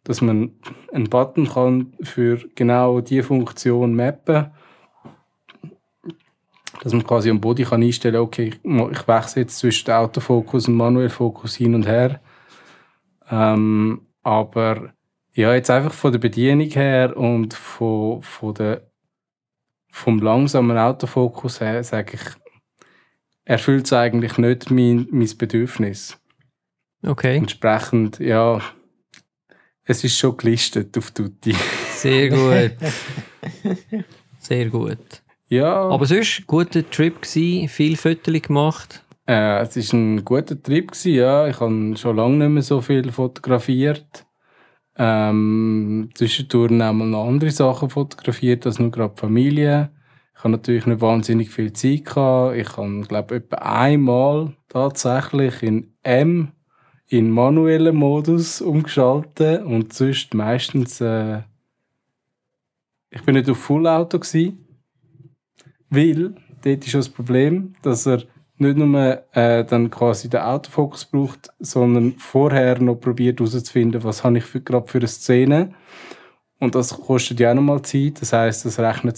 Dass 0.04 0.20
man 0.20 0.52
einen 0.92 1.08
Button 1.08 1.48
kann 1.48 1.94
für 2.02 2.38
genau 2.54 3.00
diese 3.00 3.22
Funktion 3.22 3.94
mappen 3.94 4.50
Dass 6.82 6.92
man 6.92 7.04
quasi 7.04 7.30
am 7.30 7.40
Body 7.40 7.64
kann 7.64 7.82
einstellen 7.82 8.14
kann, 8.14 8.22
okay, 8.22 8.52
ich 8.62 9.08
wechsle 9.08 9.42
jetzt 9.42 9.58
zwischen 9.58 9.90
Autofokus 9.90 10.68
und 10.68 10.74
Manuellfokus 10.74 11.56
hin 11.56 11.74
und 11.74 11.86
her. 11.86 12.20
Ähm, 13.30 14.02
aber 14.22 14.92
ja, 15.32 15.54
jetzt 15.54 15.70
einfach 15.70 15.92
von 15.92 16.12
der 16.12 16.18
Bedienung 16.18 16.68
her 16.70 17.16
und 17.16 17.54
von, 17.54 18.22
von 18.22 18.54
der, 18.54 18.90
vom 19.90 20.20
langsamen 20.20 20.78
Autofokus 20.78 21.60
her, 21.60 21.82
sage 21.84 22.14
ich, 22.14 22.20
erfüllt 23.44 23.86
es 23.86 23.92
eigentlich 23.92 24.38
nicht 24.38 24.70
mein, 24.70 25.06
mein 25.10 25.30
Bedürfnis. 25.38 26.18
Okay, 27.02 27.36
Entsprechend, 27.36 28.18
ja, 28.18 28.60
es 29.84 30.02
ist 30.02 30.18
schon 30.18 30.36
gelistet 30.36 30.96
auf 30.98 31.12
Tutti. 31.12 31.54
sehr 31.90 32.28
gut. 32.28 32.76
Sehr 34.38 34.66
gut. 34.66 35.22
Ja, 35.48 35.74
Aber 35.88 36.06
sonst, 36.06 36.46
guter 36.46 36.88
Trip 36.88 37.20
gsi, 37.22 37.68
viel 37.70 37.96
Fotos 37.96 38.42
gemacht. 38.42 39.02
äh, 39.26 39.60
es 39.62 39.92
war 39.92 39.98
ein 39.98 40.24
guter 40.24 40.60
Trip. 40.60 40.90
Gewesen, 40.90 41.14
ja. 41.14 41.46
Ich 41.48 41.60
habe 41.60 41.96
schon 41.96 42.16
lange 42.16 42.36
nicht 42.36 42.48
mehr 42.50 42.62
so 42.62 42.80
viel 42.80 43.10
fotografiert. 43.12 44.26
Ähm, 44.98 46.10
zwischendurch 46.14 46.72
auch 46.72 46.92
mal 46.92 47.06
noch 47.06 47.28
andere 47.28 47.50
Sachen 47.50 47.90
fotografiert, 47.90 48.66
als 48.66 48.78
nur 48.78 48.90
gerade 48.90 49.14
Familie. 49.16 49.90
Ich 50.34 50.40
habe 50.40 50.50
natürlich 50.50 50.86
nicht 50.86 51.00
wahnsinnig 51.00 51.50
viel 51.50 51.72
Zeit 51.72 52.04
gehabt. 52.06 52.56
Ich 52.56 52.76
habe, 52.76 53.02
glaube 53.02 53.36
etwa 53.36 53.56
einmal 53.56 54.52
tatsächlich 54.68 55.62
in 55.62 55.92
M 56.02 56.52
in 57.08 57.30
manuellen 57.30 57.94
Modus 57.94 58.60
umgeschaltet 58.60 59.64
und 59.64 59.92
sonst 59.92 60.34
meistens 60.34 61.00
äh, 61.00 61.42
ich 63.10 63.22
bin 63.22 63.36
nicht 63.36 63.48
auf 63.48 63.58
Full 63.58 63.86
Auto 63.86 64.18
gsi, 64.18 64.56
weil 65.90 66.34
dort 66.64 66.86
ist 66.86 66.94
das 66.94 67.08
Problem, 67.08 67.74
dass 67.82 68.06
er 68.06 68.22
nicht 68.58 68.76
nur 68.76 69.22
äh, 69.32 69.64
dann 69.64 69.90
quasi 69.90 70.30
den 70.30 70.40
Autofokus 70.40 71.04
braucht, 71.04 71.50
sondern 71.58 72.14
vorher 72.18 72.80
noch 72.80 72.96
probiert 72.96 73.38
herauszufinden, 73.38 74.02
was 74.02 74.24
habe 74.24 74.38
ich 74.38 74.44
für, 74.44 74.60
gerade 74.60 74.88
für 74.88 74.98
eine 74.98 75.08
Szene. 75.08 75.74
Und 76.58 76.74
das 76.74 76.94
kostet 76.98 77.38
ja 77.38 77.50
auch 77.50 77.54
nochmal 77.54 77.82
Zeit. 77.82 78.22
Das 78.22 78.32
heißt, 78.32 78.64
das 78.64 78.78
rechnet 78.78 79.16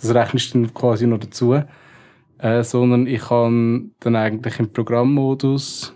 das 0.00 0.14
rechnest 0.14 0.54
dann 0.54 0.72
quasi 0.74 1.06
noch 1.06 1.18
dazu. 1.18 1.60
Äh, 2.38 2.62
sondern 2.62 3.06
ich 3.06 3.20
kann 3.20 3.92
dann 4.00 4.14
eigentlich 4.14 4.60
im 4.60 4.72
Programmmodus 4.72 5.92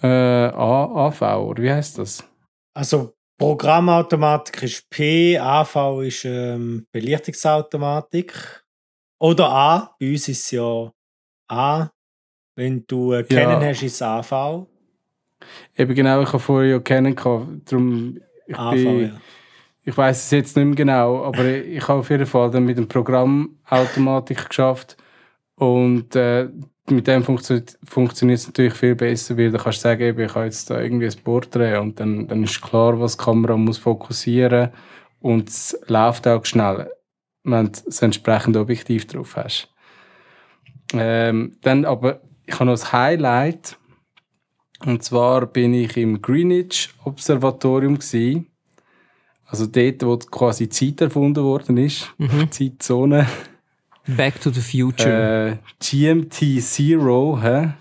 äh, 0.00 0.06
AV, 0.06 1.22
oder 1.22 1.62
wie 1.62 1.72
heißt 1.72 1.98
das? 1.98 2.24
Also 2.72 3.14
Programmautomatik 3.36 4.62
ist 4.62 4.88
P, 4.90 5.36
AV 5.38 6.02
ist 6.02 6.24
ähm, 6.24 6.86
Belichtungsautomatik. 6.92 8.61
Oder 9.22 9.50
A, 9.50 9.94
bei 10.00 10.10
uns 10.10 10.26
ist 10.26 10.44
es 10.44 10.50
ja 10.50 10.92
A. 11.46 11.88
Wenn 12.56 12.84
du 12.88 13.12
äh, 13.12 13.22
Canon 13.22 13.62
ja. 13.62 13.68
hast, 13.68 13.84
ist 13.84 13.94
es 13.94 14.02
AV. 14.02 14.66
Eben 15.76 15.94
genau, 15.94 16.22
ich 16.22 16.28
habe 16.28 16.40
vorher 16.40 16.70
ja 16.72 16.80
Canon 16.80 17.14
gehabt, 17.14 17.46
darum 17.70 18.18
ich 18.48 18.58
AV, 18.58 18.72
bin, 18.72 19.00
ja. 19.00 19.10
Ich 19.84 19.96
weiß 19.96 20.24
es 20.24 20.30
jetzt 20.32 20.56
nicht 20.56 20.64
mehr 20.64 20.74
genau, 20.74 21.22
aber 21.22 21.44
ich 21.46 21.86
habe 21.86 22.00
auf 22.00 22.10
jeden 22.10 22.26
Fall 22.26 22.50
dann 22.50 22.64
mit 22.64 22.76
dem 22.76 22.88
Programm 22.88 23.60
Automatik 23.70 24.48
geschafft 24.48 24.96
und 25.54 26.16
äh, 26.16 26.48
mit 26.90 27.06
dem 27.06 27.22
funktio 27.22 27.60
funktioniert 27.84 28.40
es 28.40 28.48
natürlich 28.48 28.74
viel 28.74 28.96
besser, 28.96 29.38
weil 29.38 29.52
du 29.52 29.58
kannst 29.58 29.82
sagen, 29.82 30.02
eben, 30.02 30.20
ich 30.20 30.34
habe 30.34 30.46
jetzt 30.46 30.68
da 30.68 30.80
irgendwie 30.80 31.06
ein 31.06 31.22
Porträt 31.22 31.76
und 31.76 32.00
dann, 32.00 32.26
dann 32.26 32.42
ist 32.42 32.60
klar, 32.60 32.98
was 33.00 33.16
die 33.16 33.22
Kamera 33.22 33.56
muss 33.56 33.78
fokussieren 33.78 34.70
und 35.20 35.48
es 35.48 35.78
läuft 35.86 36.26
auch 36.26 36.44
schnell, 36.44 36.90
wenn 37.44 37.66
du 37.66 37.80
das 37.84 38.02
entsprechende 38.02 38.60
Objektiv 38.60 39.06
drauf 39.06 39.36
hast. 39.36 39.68
Ähm, 40.94 41.56
dann 41.62 41.84
aber, 41.84 42.20
ich 42.46 42.54
habe 42.54 42.66
noch 42.66 42.80
ein 42.80 42.92
Highlight 42.92 43.76
und 44.84 45.02
zwar 45.02 45.46
bin 45.46 45.74
ich 45.74 45.96
im 45.96 46.20
Greenwich 46.20 46.90
Observatorium 47.04 47.98
gewesen. 47.98 48.46
Also 49.46 49.66
dort, 49.66 50.02
wo 50.02 50.16
quasi 50.16 50.68
Zeit 50.68 51.00
erfunden 51.00 51.44
worden 51.44 51.76
ist, 51.76 52.12
mhm. 52.18 52.50
Zeitzone. 52.50 53.26
Back 54.06 54.40
to 54.40 54.50
the 54.50 54.60
Future. 54.60 55.50
Äh, 55.50 55.56
GMT 55.78 56.60
Zero, 56.60 57.38
hä? 57.40 57.74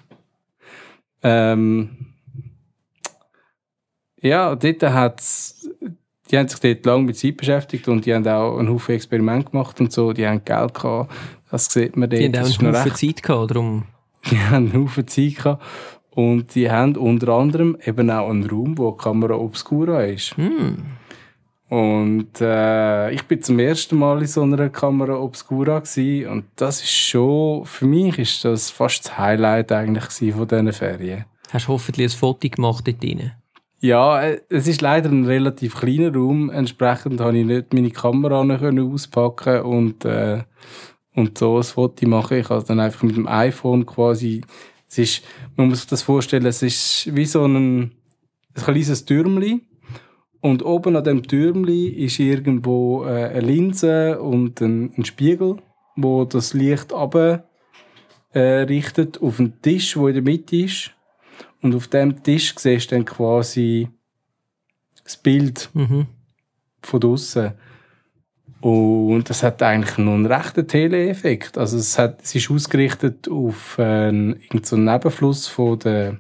Ähm, 1.24 2.14
ja, 4.22 4.56
dort 4.56 4.84
hat's, 4.84 5.68
die 6.32 6.38
haben 6.38 6.48
sich 6.48 6.60
dort 6.60 6.86
lange 6.86 7.04
mit 7.04 7.18
Zeit 7.18 7.38
beschäftigt 7.38 7.88
und 7.88 8.06
die 8.06 8.14
haben 8.14 8.28
auch 8.28 8.58
einen 8.58 8.70
Haufen 8.70 8.96
Experiment 8.96 9.52
gemacht 9.52 9.80
und 9.80 9.92
so, 9.92 10.14
die 10.14 10.26
haben 10.26 10.44
Geld 10.46 10.74
gehabt, 10.74 11.12
das 11.50 11.66
sieht 11.66 11.98
man 11.98 12.10
dort. 12.10 12.22
Die 12.22 12.28
haben 12.28 12.36
auch 12.36 12.60
einen 12.60 12.76
Haufen 12.76 12.96
Zeit 12.96 13.24
gehabt, 13.24 13.52
darum. 13.52 13.84
Die 14.30 14.40
haben 14.40 14.72
einen 14.72 14.84
Haufen 14.84 15.08
Zeit 15.08 15.36
gehabt 15.36 15.64
und 16.12 16.56
die 16.56 16.72
haben 16.72 16.96
unter 16.96 17.30
anderem 17.30 17.78
eben 17.84 18.10
auch 18.10 18.30
einen 18.30 18.50
Raum, 18.50 18.78
wo 18.78 18.92
die 18.92 18.98
Kamera 18.98 19.36
obscura 19.36 20.04
ist. 20.04 20.38
Mm. 20.38 20.76
Und 21.70 22.42
äh, 22.42 23.12
ich 23.12 23.24
bin 23.24 23.42
zum 23.42 23.58
ersten 23.58 23.98
Mal 23.98 24.20
in 24.20 24.28
so 24.28 24.42
einer 24.42 24.70
Kamera 24.70 25.16
Obscura 25.16 25.80
gewesen, 25.80 26.28
und 26.28 26.46
das 26.58 26.82
ist 26.82 26.92
schon, 26.92 27.64
für 27.64 27.86
mich 27.86 28.20
ist 28.20 28.44
das 28.44 28.70
fast 28.70 29.06
das 29.06 29.18
Highlight 29.18 29.72
eigentlich 29.72 30.34
von 30.34 30.48
diesen 30.50 30.74
Ferien. 30.74 31.24
Hast 31.50 31.68
du 31.68 31.74
hoffentlich 31.74 32.12
ein 32.12 32.18
Foto 32.18 32.50
gemacht 32.50 32.86
dort 32.86 33.02
drin? 33.02 33.32
Ja, 33.82 34.22
äh, 34.22 34.42
es 34.50 34.68
ist 34.68 34.82
leider 34.82 35.10
ein 35.10 35.26
relativ 35.26 35.76
kleiner 35.80 36.14
Raum, 36.14 36.52
entsprechend 36.52 37.18
konnte 37.18 37.40
ich 37.40 37.46
nicht 37.48 37.74
meine 37.74 37.90
Kamera 37.90 38.42
auspacken 38.42 39.62
und, 39.62 40.06
äh, 40.06 40.44
und 41.16 41.40
so 41.40 41.58
ein 41.58 41.64
Foto 41.64 42.08
machen. 42.08 42.38
Ich 42.38 42.50
habe 42.50 42.64
dann 42.64 42.80
einfach 42.80 43.02
mit 43.02 43.18
dem 43.18 43.28
iPhone 43.28 43.88
quasi, 43.88 44.42
es 44.88 45.00
ist, 45.00 45.24
man 45.56 45.70
muss 45.70 45.80
sich 45.80 45.88
das 45.88 46.04
vorstellen, 46.04 46.46
es 46.46 46.62
ist 46.62 47.10
wie 47.16 47.26
so 47.26 47.44
ein, 47.44 47.56
ein 47.56 47.92
kleines 48.54 49.04
Türmchen 49.04 49.62
und 50.42 50.64
oben 50.64 50.96
an 50.96 51.04
dem 51.04 51.24
Türmli 51.24 51.88
ist 51.88 52.20
irgendwo 52.20 53.04
äh, 53.06 53.30
eine 53.30 53.42
Linse 53.42 54.22
und 54.22 54.62
ein, 54.62 54.94
ein, 54.96 55.06
Spiegel, 55.06 55.58
wo 55.96 56.26
das 56.26 56.54
Licht 56.54 56.94
ab 56.94 57.16
äh, 57.16 58.40
richtet 58.40 59.20
auf 59.24 59.40
einen 59.40 59.60
Tisch, 59.64 59.98
wo 59.98 60.08
in 60.08 60.14
der 60.14 60.24
Mitte 60.24 60.56
ist. 60.56 60.92
Und 61.62 61.76
auf 61.76 61.88
dem 61.88 62.24
Tisch 62.24 62.54
siehst 62.58 62.92
du 62.92 62.96
dann 62.96 63.06
quasi 63.06 63.88
das 65.04 65.18
Bild 65.18 65.70
mhm. 65.74 66.08
von 66.82 67.00
draussen. 67.00 67.54
Und 68.62 69.30
das 69.30 69.42
hat 69.42 69.62
eigentlich 69.64 69.98
noch 69.98 70.14
einen 70.14 70.28
rechten 70.28 70.68
Teleeffekt. 70.68 71.58
Also 71.58 71.78
es, 71.78 71.98
hat, 71.98 72.22
es 72.22 72.36
ist 72.36 72.52
ausgerichtet 72.52 73.28
auf 73.28 73.80
einen, 73.80 74.40
so 74.62 74.76
einen 74.76 74.86
Nebenfluss 74.86 75.48
von 75.48 75.80
der 75.80 76.18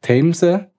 Themse. 0.00 0.70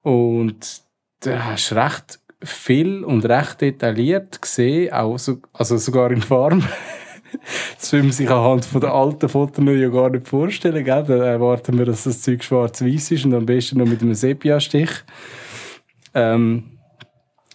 Und 0.00 0.82
da 1.20 1.44
hast 1.44 1.72
recht 1.72 2.18
viel 2.42 3.04
und 3.04 3.24
recht 3.24 3.60
detailliert 3.60 4.40
gesehen, 4.40 4.92
auch 4.92 5.18
so, 5.18 5.40
also 5.52 5.76
sogar 5.76 6.10
in 6.10 6.22
Form. 6.22 6.62
das 7.78 7.92
will 7.92 8.02
man 8.02 8.12
sich 8.12 8.30
anhand 8.30 8.68
der 8.74 8.92
alten 8.92 9.28
Fotos 9.28 9.64
ja 9.64 9.88
gar 9.88 10.10
nicht 10.10 10.28
vorstellen. 10.28 10.84
Gell? 10.84 11.04
Dann 11.04 11.20
erwarten 11.20 11.78
wir, 11.78 11.84
dass 11.84 12.04
das 12.04 12.22
Zeug 12.22 12.42
schwarz-weiß 12.42 13.12
ist 13.12 13.24
und 13.24 13.34
am 13.34 13.46
besten 13.46 13.78
noch 13.78 13.86
mit 13.86 14.02
einem 14.02 14.14
Sepia-Stich. 14.14 14.90
Ähm, 16.14 16.74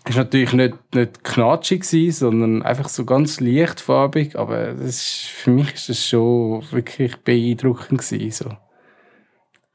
ist 0.07 0.17
natürlich 0.17 0.53
nicht, 0.53 0.75
nicht 0.93 1.23
knatschig 1.23 1.83
sondern 1.83 2.63
einfach 2.63 2.89
so 2.89 3.05
ganz 3.05 3.39
leichtfarbig, 3.39 4.37
aber 4.37 4.73
das 4.73 4.87
ist, 4.87 5.25
für 5.27 5.51
mich 5.51 5.73
ist 5.73 5.89
das 5.89 6.05
schon 6.05 6.63
wirklich 6.71 7.15
beeindruckend 7.17 8.01
gewesen, 8.01 8.49
so. 8.49 8.57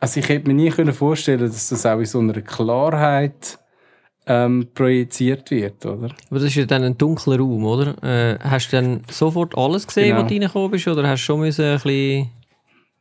Also 0.00 0.20
ich 0.20 0.28
hätte 0.28 0.48
mir 0.48 0.54
nie 0.54 0.70
vorstellen 0.92 1.40
dass 1.40 1.68
das 1.68 1.86
auch 1.86 1.98
in 1.98 2.04
so 2.04 2.18
einer 2.18 2.42
Klarheit 2.42 3.58
ähm, 4.26 4.68
projiziert 4.74 5.50
wird, 5.50 5.84
oder? 5.84 6.08
Aber 6.30 6.38
das 6.38 6.44
ist 6.44 6.54
ja 6.54 6.64
dann 6.64 6.82
ein 6.82 6.96
dunkler 6.96 7.38
Raum, 7.38 7.64
oder? 7.64 8.02
Äh, 8.02 8.38
hast 8.40 8.72
du 8.72 8.76
dann 8.76 9.02
sofort 9.10 9.56
alles 9.56 9.86
gesehen, 9.86 10.08
genau. 10.08 10.22
was 10.22 10.28
du 10.28 10.34
reingekommen 10.34 10.70
bist, 10.70 10.88
oder 10.88 11.08
hast 11.08 11.22
du 11.22 11.24
schon 11.24 11.40
müssen 11.40 11.64
ein 11.64 11.74
bisschen... 11.74 12.30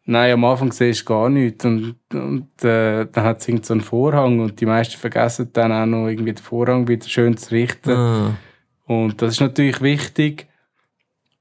Nein, 0.05 0.33
am 0.33 0.43
Anfang 0.43 0.71
siehst 0.73 1.01
du 1.01 1.05
gar 1.05 1.29
nichts 1.29 1.63
und, 1.63 1.95
und 2.13 2.63
äh, 2.63 3.05
dann 3.09 3.23
hat 3.23 3.47
es 3.47 3.67
so 3.67 3.73
einen 3.73 3.81
Vorhang 3.81 4.41
und 4.41 4.59
die 4.59 4.65
meisten 4.65 4.97
vergessen 4.97 5.49
dann 5.53 5.71
auch 5.71 5.85
noch 5.85 6.09
irgendwie 6.09 6.33
den 6.33 6.43
Vorhang 6.43 6.89
wieder 6.89 7.07
schön 7.07 7.37
zu 7.37 7.51
richten. 7.51 7.91
Ah. 7.91 8.33
Und 8.85 9.21
das 9.21 9.35
ist 9.35 9.39
natürlich 9.39 9.81
wichtig, 9.81 10.47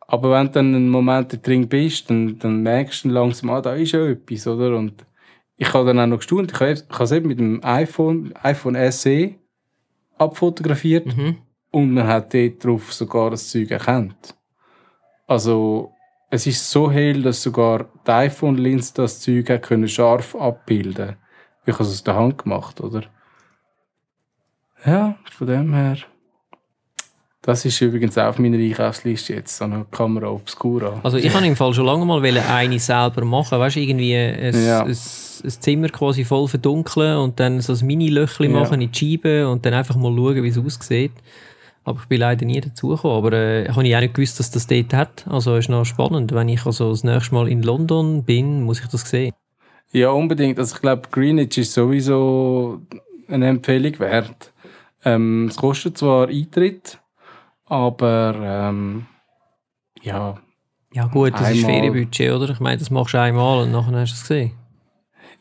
aber 0.06 0.30
wenn 0.30 0.46
du 0.46 0.52
dann 0.52 0.74
einen 0.74 0.88
Moment 0.90 1.44
drin 1.44 1.68
bist, 1.68 2.08
dann, 2.08 2.38
dann 2.38 2.62
merkst 2.62 3.04
du 3.04 3.08
langsam, 3.08 3.50
ah, 3.50 3.60
da 3.60 3.74
ist 3.74 3.92
ja 3.92 4.06
etwas, 4.06 4.46
oder? 4.46 4.76
Und 4.76 5.04
ich 5.56 5.72
habe 5.74 5.86
dann 5.86 5.98
auch 5.98 6.06
noch 6.06 6.18
gestaunt, 6.18 6.52
ich 6.52 6.60
habe 6.60 6.72
es 6.72 7.12
eben 7.12 7.28
mit 7.28 7.40
dem 7.40 7.64
iPhone, 7.64 8.32
iPhone 8.42 8.92
SE 8.92 9.34
abfotografiert 10.18 11.16
mhm. 11.16 11.38
und 11.70 11.92
man 11.94 12.06
hat 12.06 12.34
dort 12.34 12.64
drauf 12.64 12.92
sogar 12.92 13.30
das 13.30 13.48
Zeug 13.48 13.70
erkannt. 13.70 14.34
Also 15.26 15.92
es 16.30 16.46
ist 16.46 16.70
so 16.70 16.90
hell, 16.90 17.22
dass 17.22 17.42
sogar 17.42 17.88
die 18.06 18.10
iPhone-Linse 18.10 18.94
das 18.94 19.20
Zeug 19.20 19.50
hat 19.50 19.62
können 19.62 19.88
scharf 19.88 20.34
abbilden. 20.34 21.16
Ich 21.64 21.74
habe 21.74 21.84
es 21.84 21.90
aus 21.90 22.02
der 22.02 22.16
Hand 22.16 22.38
gemacht, 22.38 22.80
oder? 22.80 23.04
Ja, 24.84 25.16
von 25.30 25.46
dem 25.46 25.72
her. 25.74 25.98
Das 27.42 27.64
ist 27.64 27.80
übrigens 27.80 28.16
auch 28.16 28.28
auf 28.28 28.38
meiner 28.38 28.56
Einkaufsliste 28.56 29.34
jetzt, 29.34 29.56
so 29.56 29.64
eine 29.64 29.84
Kamera 29.90 30.28
Obscura. 30.28 31.00
Also 31.02 31.16
ich 31.16 31.34
habe 31.34 31.44
im 31.44 31.56
Fall 31.56 31.74
schon 31.74 31.86
lange 31.86 32.06
mal 32.06 32.24
eine 32.24 32.78
selber 32.78 33.24
machen, 33.24 33.58
weißt 33.58 33.76
du, 33.76 33.80
irgendwie 33.80 34.14
ein, 34.14 34.64
ja. 34.64 34.84
ein, 34.84 34.90
ein, 34.90 35.50
Zimmer 35.50 35.88
quasi 35.88 36.24
voll 36.24 36.46
verdunkeln 36.46 37.16
und 37.16 37.40
dann 37.40 37.60
so 37.60 37.72
ein 37.72 37.84
Mini-Löchchen 37.84 38.52
ja. 38.52 38.60
machen 38.60 38.80
in 38.80 38.92
die 38.92 38.96
Scheibe 38.96 39.48
und 39.48 39.66
dann 39.66 39.74
einfach 39.74 39.96
mal 39.96 40.14
schauen, 40.14 40.40
wie 40.40 40.48
es 40.48 40.58
aussieht. 40.58 41.10
Aber 41.84 41.98
ich 42.00 42.06
bin 42.06 42.20
leider 42.20 42.46
nie 42.46 42.60
dazugekommen. 42.60 43.16
Aber 43.16 43.32
äh, 43.32 43.68
habe 43.68 43.88
ich 43.88 43.96
auch 43.96 44.00
nicht 44.00 44.14
gewusst, 44.14 44.38
dass 44.38 44.52
das 44.52 44.68
dort 44.68 44.94
hat. 44.94 45.26
Also 45.28 45.56
ist 45.56 45.68
noch 45.68 45.84
spannend. 45.84 46.32
Wenn 46.32 46.48
ich 46.48 46.64
also 46.64 46.90
das 46.90 47.02
nächste 47.02 47.34
Mal 47.34 47.48
in 47.48 47.64
London 47.64 48.22
bin, 48.22 48.62
muss 48.62 48.80
ich 48.80 48.86
das 48.86 49.08
sehen. 49.08 49.34
Ja, 49.90 50.10
unbedingt. 50.10 50.60
Also 50.60 50.76
ich 50.76 50.80
glaube, 50.80 51.08
Greenwich 51.10 51.58
ist 51.58 51.72
sowieso 51.72 52.82
eine 53.28 53.48
Empfehlung 53.48 53.98
wert. 53.98 54.52
Ähm, 55.04 55.48
es 55.48 55.56
kostet 55.56 55.98
zwar 55.98 56.28
Eintritt, 56.28 56.98
aber 57.72 58.34
ähm, 58.42 59.06
ja. 60.02 60.38
Ja 60.92 61.06
gut, 61.06 61.32
das 61.32 61.40
einmal. 61.40 61.54
ist 61.54 61.64
Ferienbudget, 61.64 62.32
oder? 62.32 62.50
Ich 62.50 62.60
meine, 62.60 62.76
das 62.76 62.90
machst 62.90 63.14
du 63.14 63.20
einmal 63.20 63.62
und 63.62 63.72
nachher 63.72 63.98
hast 63.98 64.12
du 64.12 64.14
es 64.14 64.20
gesehen. 64.20 64.50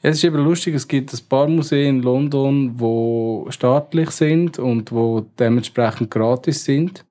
Ja, 0.01 0.09
es 0.11 0.17
ist 0.17 0.23
eben 0.23 0.37
lustig, 0.37 0.73
es 0.73 0.87
gibt 0.87 1.13
ein 1.13 1.19
paar 1.27 1.47
Museen 1.47 1.97
in 1.97 2.01
London, 2.01 2.77
die 2.77 3.51
staatlich 3.51 4.11
sind 4.11 4.57
und 4.59 4.93
wo 4.93 5.25
dementsprechend 5.37 6.09
gratis 6.09 6.63
sind. 6.63 7.05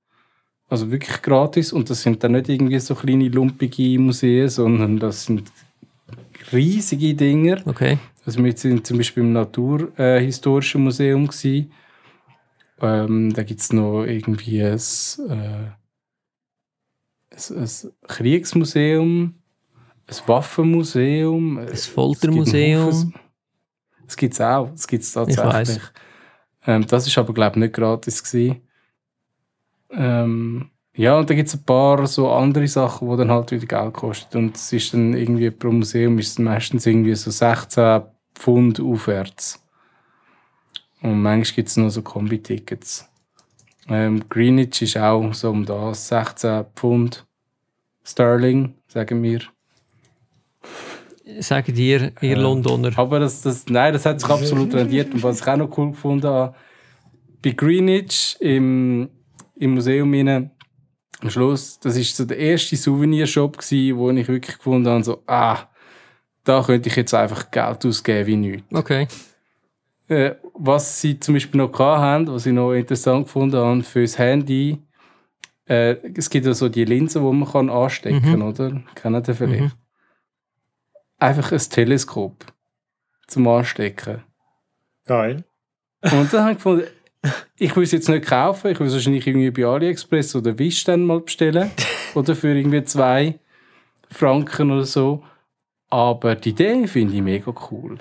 Also 0.71 0.91
wirklich 0.91 1.21
gratis. 1.21 1.75
Und 1.75 1.91
das 1.91 2.01
sind 2.01 2.25
dann 2.25 2.33
nicht 2.33 2.49
irgendwie 2.49 2.79
so 2.79 2.95
kleine, 2.95 3.29
lumpige 3.29 3.99
Museen, 3.99 4.49
sondern 4.49 4.99
das 4.99 5.27
sind 5.27 5.53
riesige 6.51 7.15
Dinger. 7.15 7.61
Okay. 7.67 7.99
Also 8.25 8.43
wir 8.43 8.57
sind 8.57 8.87
zum 8.87 8.97
Beispiel 8.97 9.23
im 9.23 9.35
Naturhistorischen 9.35 10.83
Museum 10.83 11.27
gewesen. 11.27 11.71
Ähm, 12.83 13.33
da 13.33 13.43
gibt 13.43 13.61
es 13.61 13.73
noch 13.73 14.05
irgendwie 14.05 14.63
ein, 14.63 14.79
äh, 14.79 15.71
ein, 17.31 17.57
ein, 17.57 17.69
Kriegsmuseum, 18.09 19.35
ein 20.07 20.17
Waffenmuseum. 20.27 21.59
Ein 21.59 21.77
Foltermuseum. 21.77 23.15
Das 24.05 24.17
gibt 24.17 24.35
es 24.35 24.41
auch. 24.41 24.71
Das 24.71 24.87
gibt 24.89 25.05
es 25.05 25.13
tatsächlich. 25.13 25.83
Ähm, 26.67 26.87
das 26.87 27.07
ist 27.07 27.17
aber, 27.17 27.33
glaube 27.33 27.57
ich, 27.57 27.61
nicht 27.61 27.75
gratis. 27.75 28.23
Gewesen. 28.23 28.63
Ähm, 29.91 30.71
ja, 30.95 31.17
und 31.19 31.31
dann 31.31 31.37
gibt 31.37 31.49
es 31.49 31.55
ein 31.55 31.65
paar 31.65 32.07
so 32.07 32.31
andere 32.31 32.67
Sachen, 32.69 33.09
die 33.09 33.17
dann 33.17 33.31
halt 33.31 33.53
wieder 33.53 33.67
Geld 33.67 33.95
kosten. 33.95 34.39
Und 34.39 34.57
es 34.57 34.73
ist 34.73 34.93
dann 34.93 35.15
irgendwie 35.15 35.51
pro 35.51 35.71
Museum 35.71 36.19
ist 36.19 36.33
es 36.33 36.39
meistens 36.39 36.87
irgendwie 36.87 37.15
so 37.15 37.31
16 37.31 38.03
Pfund 38.35 38.81
aufwärts. 38.81 39.65
Und 41.03 41.23
manchmal 41.23 41.55
gibt 41.57 41.69
es 41.69 41.77
noch 41.77 41.91
so 41.91 42.03
Kombi-Tickets. 42.03 43.09
Ähm, 43.89 44.29
Greenwich 44.29 44.83
ist 44.83 44.97
auch 44.97 45.33
so 45.35 45.51
um 45.51 45.65
das 45.65 46.09
16 46.09 46.67
Pfund 46.77 47.27
Sterling, 48.05 48.75
sagen 48.89 49.23
wir. 49.23 49.41
Sagen 51.41 51.75
dir, 51.75 52.13
ihr 52.21 52.37
äh, 52.37 52.41
Londoner. 52.41 52.97
Aber 52.99 53.21
das, 53.21 53.43
das, 53.43 53.67
nein, 53.67 53.93
das 53.93 54.05
hat 54.05 54.21
sich 54.21 54.29
absolut 54.29 54.75
rendiert. 54.75 55.13
Und 55.15 55.23
was 55.23 55.41
ich 55.41 55.47
auch 55.47 55.57
noch 55.57 55.77
cool 55.79 55.91
gefunden 55.91 56.27
habe, 56.27 56.55
bei 57.43 57.51
Greenwich 57.51 58.37
im, 58.41 59.09
im 59.57 59.75
Museum 59.75 60.13
rein, 60.13 60.51
am 61.21 61.31
Schluss, 61.31 61.79
das 61.81 61.97
war 61.97 62.03
so 62.03 62.25
der 62.25 62.39
erste 62.39 62.77
Souvenirshop, 62.77 63.59
wo 63.59 64.11
ich 64.11 64.29
wirklich 64.29 64.57
gefunden 64.57 64.89
habe, 64.89 65.05
so, 65.05 65.23
ah, 65.27 65.69
da 66.45 66.63
könnte 66.63 66.89
ich 66.89 66.97
jetzt 66.97 67.15
einfach 67.15 67.51
Geld 67.51 67.85
ausgeben 67.85 68.27
wie 68.27 68.37
nichts. 68.37 68.67
Okay. 68.73 69.07
Äh, 70.09 70.35
was 70.55 71.01
sie 71.01 71.19
zum 71.19 71.35
Beispiel 71.35 71.61
noch 71.61 71.79
haben, 71.79 72.29
was 72.29 72.47
ich 72.47 72.53
noch 72.53 72.73
interessant 72.73 73.25
gefunden 73.25 73.57
habe 73.57 73.83
für 73.83 74.03
das 74.03 74.19
Handy, 74.19 74.79
äh, 75.69 75.97
es 76.17 76.29
gibt 76.29 76.47
ja 76.47 76.53
so 76.53 76.69
die 76.69 76.85
Linsen, 76.85 77.25
die 77.25 77.33
man 77.33 77.49
kann 77.49 77.71
anstecken 77.71 78.23
kann, 78.23 78.41
mhm. 78.41 78.43
oder? 78.43 78.83
Kennen 78.95 79.25
Sie 79.25 79.35
vielleicht? 79.35 79.63
Mhm. 79.63 79.73
Einfach 81.19 81.53
ein 81.53 81.59
Teleskop 81.59 82.47
zum 83.29 83.47
Anstecken. 83.47 84.23
Geil. 85.05 85.45
Und 86.03 86.33
dann 86.33 86.43
habe 86.43 86.53
ich 86.53 86.57
gefunden, 86.59 86.87
ich 87.57 87.77
will 87.77 87.85
es 87.85 87.93
jetzt 87.93 88.09
nicht 88.09 88.27
kaufen, 88.27 88.71
ich 88.71 88.81
will 88.81 88.87
es 88.87 88.95
wahrscheinlich 88.95 89.27
irgendwie 89.27 89.51
bei 89.51 89.65
AliExpress 89.65 90.35
oder 90.35 90.59
Wish 90.59 90.85
dann 90.85 91.05
mal 91.05 91.21
bestellen. 91.21 91.71
oder 92.15 92.35
für 92.35 92.55
irgendwie 92.55 92.83
zwei 92.85 93.39
Franken 94.11 94.71
oder 94.71 94.85
so. 94.85 95.23
Aber 95.89 96.35
die 96.35 96.51
Idee 96.51 96.87
finde 96.87 97.15
ich 97.15 97.23
mega 97.23 97.53
cool. 97.71 97.99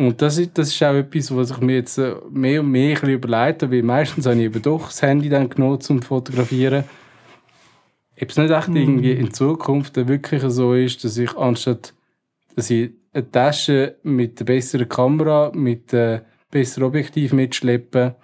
Und 0.00 0.22
das 0.22 0.38
ist, 0.38 0.56
das 0.56 0.68
ist 0.68 0.82
auch 0.82 0.94
etwas, 0.94 1.36
was 1.36 1.50
ich 1.50 1.58
mir 1.58 1.74
jetzt 1.74 1.98
äh, 1.98 2.14
mehr 2.30 2.62
und 2.62 2.70
mehr 2.70 3.02
ein 3.02 3.10
überlege, 3.10 3.70
weil 3.70 3.82
meistens 3.82 4.24
habe 4.24 4.36
ich 4.36 4.44
eben 4.44 4.62
doch 4.62 4.86
das 4.86 5.02
Handy 5.02 5.28
dann 5.28 5.50
genommen 5.50 5.78
zum 5.82 6.00
Fotografieren. 6.00 6.84
Ob 8.18 8.30
es 8.30 8.36
nicht 8.38 8.50
echt 8.50 8.68
irgendwie 8.68 9.12
in 9.12 9.30
Zukunft 9.30 9.96
wirklich 9.96 10.42
so 10.46 10.72
ist, 10.72 11.04
dass 11.04 11.18
ich 11.18 11.36
anstatt, 11.36 11.92
dass 12.56 12.70
ich 12.70 12.92
eine 13.12 13.30
Tasche 13.30 13.96
mit 14.02 14.40
einer 14.40 14.46
besseren 14.46 14.88
Kamera, 14.88 15.52
mit 15.54 15.92
einem 15.92 16.22
besseren 16.50 16.84
Objektiv 16.84 17.34
mitschleppe, 17.34 18.16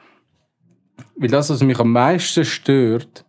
weil 1.16 1.29
das, 1.29 1.51
was 1.51 1.62
mich 1.62 1.79
am 1.79 1.93
meisten 1.93 2.47
stört, 2.47 3.27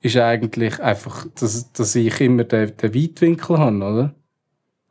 ist 0.00 0.16
eigentlich 0.16 0.80
einfach, 0.80 1.26
dass, 1.34 1.70
dass 1.70 1.94
ich 1.96 2.18
immer 2.22 2.44
den, 2.44 2.74
den 2.78 2.94
Weitwinkel 2.94 3.58
habe, 3.58 3.76
oder? 3.76 4.14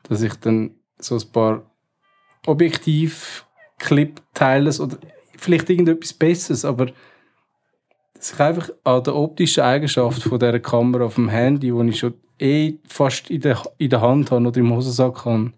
Dass 0.03 0.21
ich 0.21 0.35
dann 0.35 0.75
so 0.99 1.15
ein 1.15 1.31
paar 1.31 1.72
Objektiv, 2.45 3.45
Clip 3.79 4.21
teilen 4.33 4.75
oder 4.79 4.97
vielleicht 5.37 5.69
irgendetwas 5.69 6.13
Besseres, 6.13 6.65
aber 6.65 6.87
sich 8.19 8.39
einfach 8.39 8.69
an 8.83 9.03
der 9.03 9.15
optischen 9.15 9.63
Eigenschaft 9.63 10.23
von 10.23 10.39
dieser 10.39 10.59
Kamera 10.59 11.05
auf 11.05 11.15
dem 11.15 11.29
Handy, 11.29 11.71
die 11.71 11.89
ich 11.89 11.99
schon 11.99 12.13
eh 12.39 12.75
fast 12.87 13.29
in 13.29 13.41
der, 13.41 13.61
in 13.77 13.89
der 13.89 14.01
Hand 14.01 14.31
habe 14.31 14.47
oder 14.47 14.59
im 14.59 14.73
Hosensack 14.73 15.25
habe, 15.25 15.53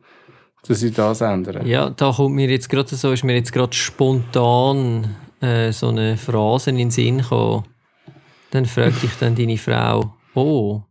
dass 0.68 0.84
ich 0.84 0.94
das 0.94 1.22
ändere. 1.22 1.66
Ja, 1.68 1.90
da 1.90 2.12
kommt 2.12 2.36
mir 2.36 2.50
jetzt 2.50 2.70
gerade 2.70 2.96
so, 2.96 3.12
ist 3.12 3.24
mir 3.24 3.36
jetzt 3.36 3.54
gerade 3.54 3.76
spontan 3.76 5.16
äh, 5.42 5.72
so 5.72 5.90
eine 5.90 6.18
Phrase 6.18 6.72
in 6.72 6.78
den 6.78 6.92
Sinn 6.92 7.20
gekommen. 7.20 7.66
Dann 8.52 8.66
fragt 8.66 9.04
dich 9.04 9.12
dann 9.20 9.36
deine 9.36 9.58
Frau, 9.58 10.14
oh, 10.34 10.82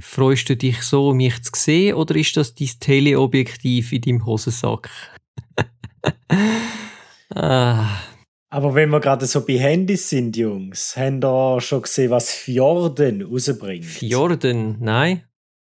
freust 0.00 0.48
du 0.48 0.56
dich 0.56 0.82
so, 0.82 1.12
mich 1.12 1.42
zu 1.42 1.52
sehen, 1.54 1.94
oder 1.94 2.16
ist 2.16 2.36
das 2.36 2.54
dein 2.54 2.70
Teleobjektiv 2.80 3.92
in 3.92 4.00
deinem 4.00 4.26
Hosensack? 4.26 4.90
Ah. 7.34 7.86
Aber 8.50 8.74
wenn 8.74 8.90
wir 8.90 9.00
gerade 9.00 9.26
so 9.26 9.44
bei 9.44 9.58
Handys 9.58 10.08
sind, 10.08 10.36
Jungs, 10.36 10.96
haben 10.96 11.20
ihr 11.22 11.60
schon 11.60 11.82
gesehen, 11.82 12.10
was 12.10 12.30
Fjorden 12.30 13.22
rausbringt? 13.22 13.84
Fjorden? 13.84 14.76
Nein. 14.78 15.24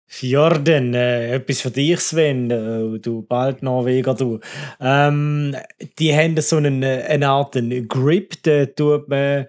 Fjorden, 0.06 0.94
äh, 0.94 1.34
etwas 1.34 1.60
für 1.60 1.70
dich, 1.70 2.00
Sven, 2.00 2.50
äh, 2.50 2.98
du 2.98 3.22
bald 3.22 3.62
Norweger, 3.62 4.14
du. 4.14 4.40
Ähm, 4.80 5.54
die 5.98 6.12
haben 6.12 6.40
so 6.40 6.56
einen, 6.56 6.82
äh, 6.82 7.04
eine 7.08 7.28
Art 7.28 7.56
einen 7.56 7.86
Grip, 7.86 8.42
da 8.42 8.66
tut 8.66 9.08
man 9.08 9.46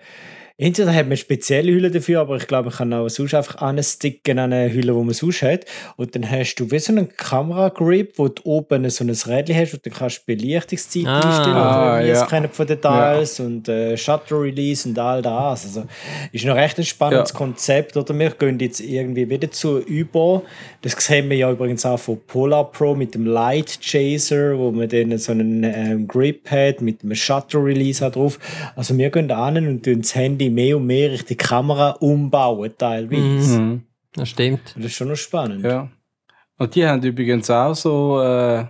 Entweder 0.62 0.94
hat 0.94 1.08
man 1.08 1.18
spezielle 1.18 1.72
Hülle 1.72 1.90
dafür, 1.90 2.22
aber 2.22 2.36
ich 2.36 2.46
glaube, 2.46 2.70
ich 2.70 2.76
kann 2.76 2.94
auch 2.94 3.10
sonst 3.10 3.34
einfach 3.34 3.56
ansticken 3.64 4.38
an 4.38 4.54
eine 4.54 4.72
Hülle, 4.72 4.94
die 4.94 5.00
man 5.00 5.12
sonst 5.12 5.42
hat. 5.42 5.66
Und 5.96 6.14
dann 6.14 6.30
hast 6.30 6.54
du 6.54 6.70
wie 6.70 6.78
so 6.78 6.94
einen 6.94 7.10
Kamera-Grip, 7.10 8.14
wo 8.18 8.28
du 8.28 8.44
oben 8.44 8.88
so 8.92 9.04
ein 9.04 9.10
Rädchen 9.10 9.56
hast 9.56 9.74
und 9.74 9.84
dann 9.84 9.94
kannst 9.94 10.20
du 10.20 10.22
Belichtungszeit 10.28 11.08
ah, 11.08 11.16
einstellen 11.16 11.56
ah, 11.56 11.98
und 11.98 12.06
ja. 12.06 12.16
Scannen 12.28 12.52
von 12.52 12.68
Details 12.68 13.40
ja. 13.40 13.46
und 13.46 13.68
äh, 13.70 13.98
Shutter-Release 13.98 14.88
und 14.88 15.00
all 15.00 15.24
das. 15.24 15.66
Also 15.66 15.86
ist 16.32 16.46
noch 16.46 16.56
recht 16.56 16.78
ein 16.78 16.86
spannendes 16.86 17.32
ja. 17.32 17.38
Konzept. 17.38 17.98
Oder 17.98 18.20
wir 18.20 18.30
gehen 18.30 18.60
jetzt 18.60 18.82
irgendwie 18.82 19.28
wieder 19.28 19.50
zu 19.50 19.80
über. 19.80 20.44
Das 20.84 20.94
sehen 20.94 21.28
wir 21.32 21.38
ja 21.38 21.50
übrigens 21.50 21.88
auch 21.88 21.98
von 21.98 22.20
Polar 22.28 22.70
Pro 22.72 22.94
mit 22.94 23.16
dem 23.16 23.26
Light 23.26 23.80
Chaser, 23.82 24.60
wo 24.60 24.70
man 24.70 24.88
dann 24.88 25.18
so 25.18 25.32
einen 25.32 25.64
ähm, 25.64 26.08
Grip 26.08 26.52
hat 26.52 26.82
mit 26.82 27.02
einem 27.02 27.16
Shutter-Release 27.16 28.12
drauf. 28.12 28.38
Also 28.76 28.96
wir 28.96 29.10
gehen 29.10 29.32
an 29.32 29.58
und 29.58 29.88
das 29.88 30.14
Handy 30.14 30.51
mehr 30.54 30.78
und 30.78 30.86
mehr 30.86 31.12
Richtung 31.12 31.38
Kamera 31.38 31.92
umbauen, 31.92 32.72
teilweise. 32.78 33.60
Mhm. 33.60 33.84
Das 34.14 34.30
stimmt. 34.30 34.74
Das 34.76 34.86
ist 34.86 34.94
schon 34.94 35.10
noch 35.10 35.16
spannend. 35.16 35.64
Ja. 35.64 35.90
Und 36.58 36.76
die 36.76 36.86
haben 36.86 37.02
übrigens 37.02 37.50
auch 37.50 37.74
so, 37.74 38.22
äh, 38.22 38.66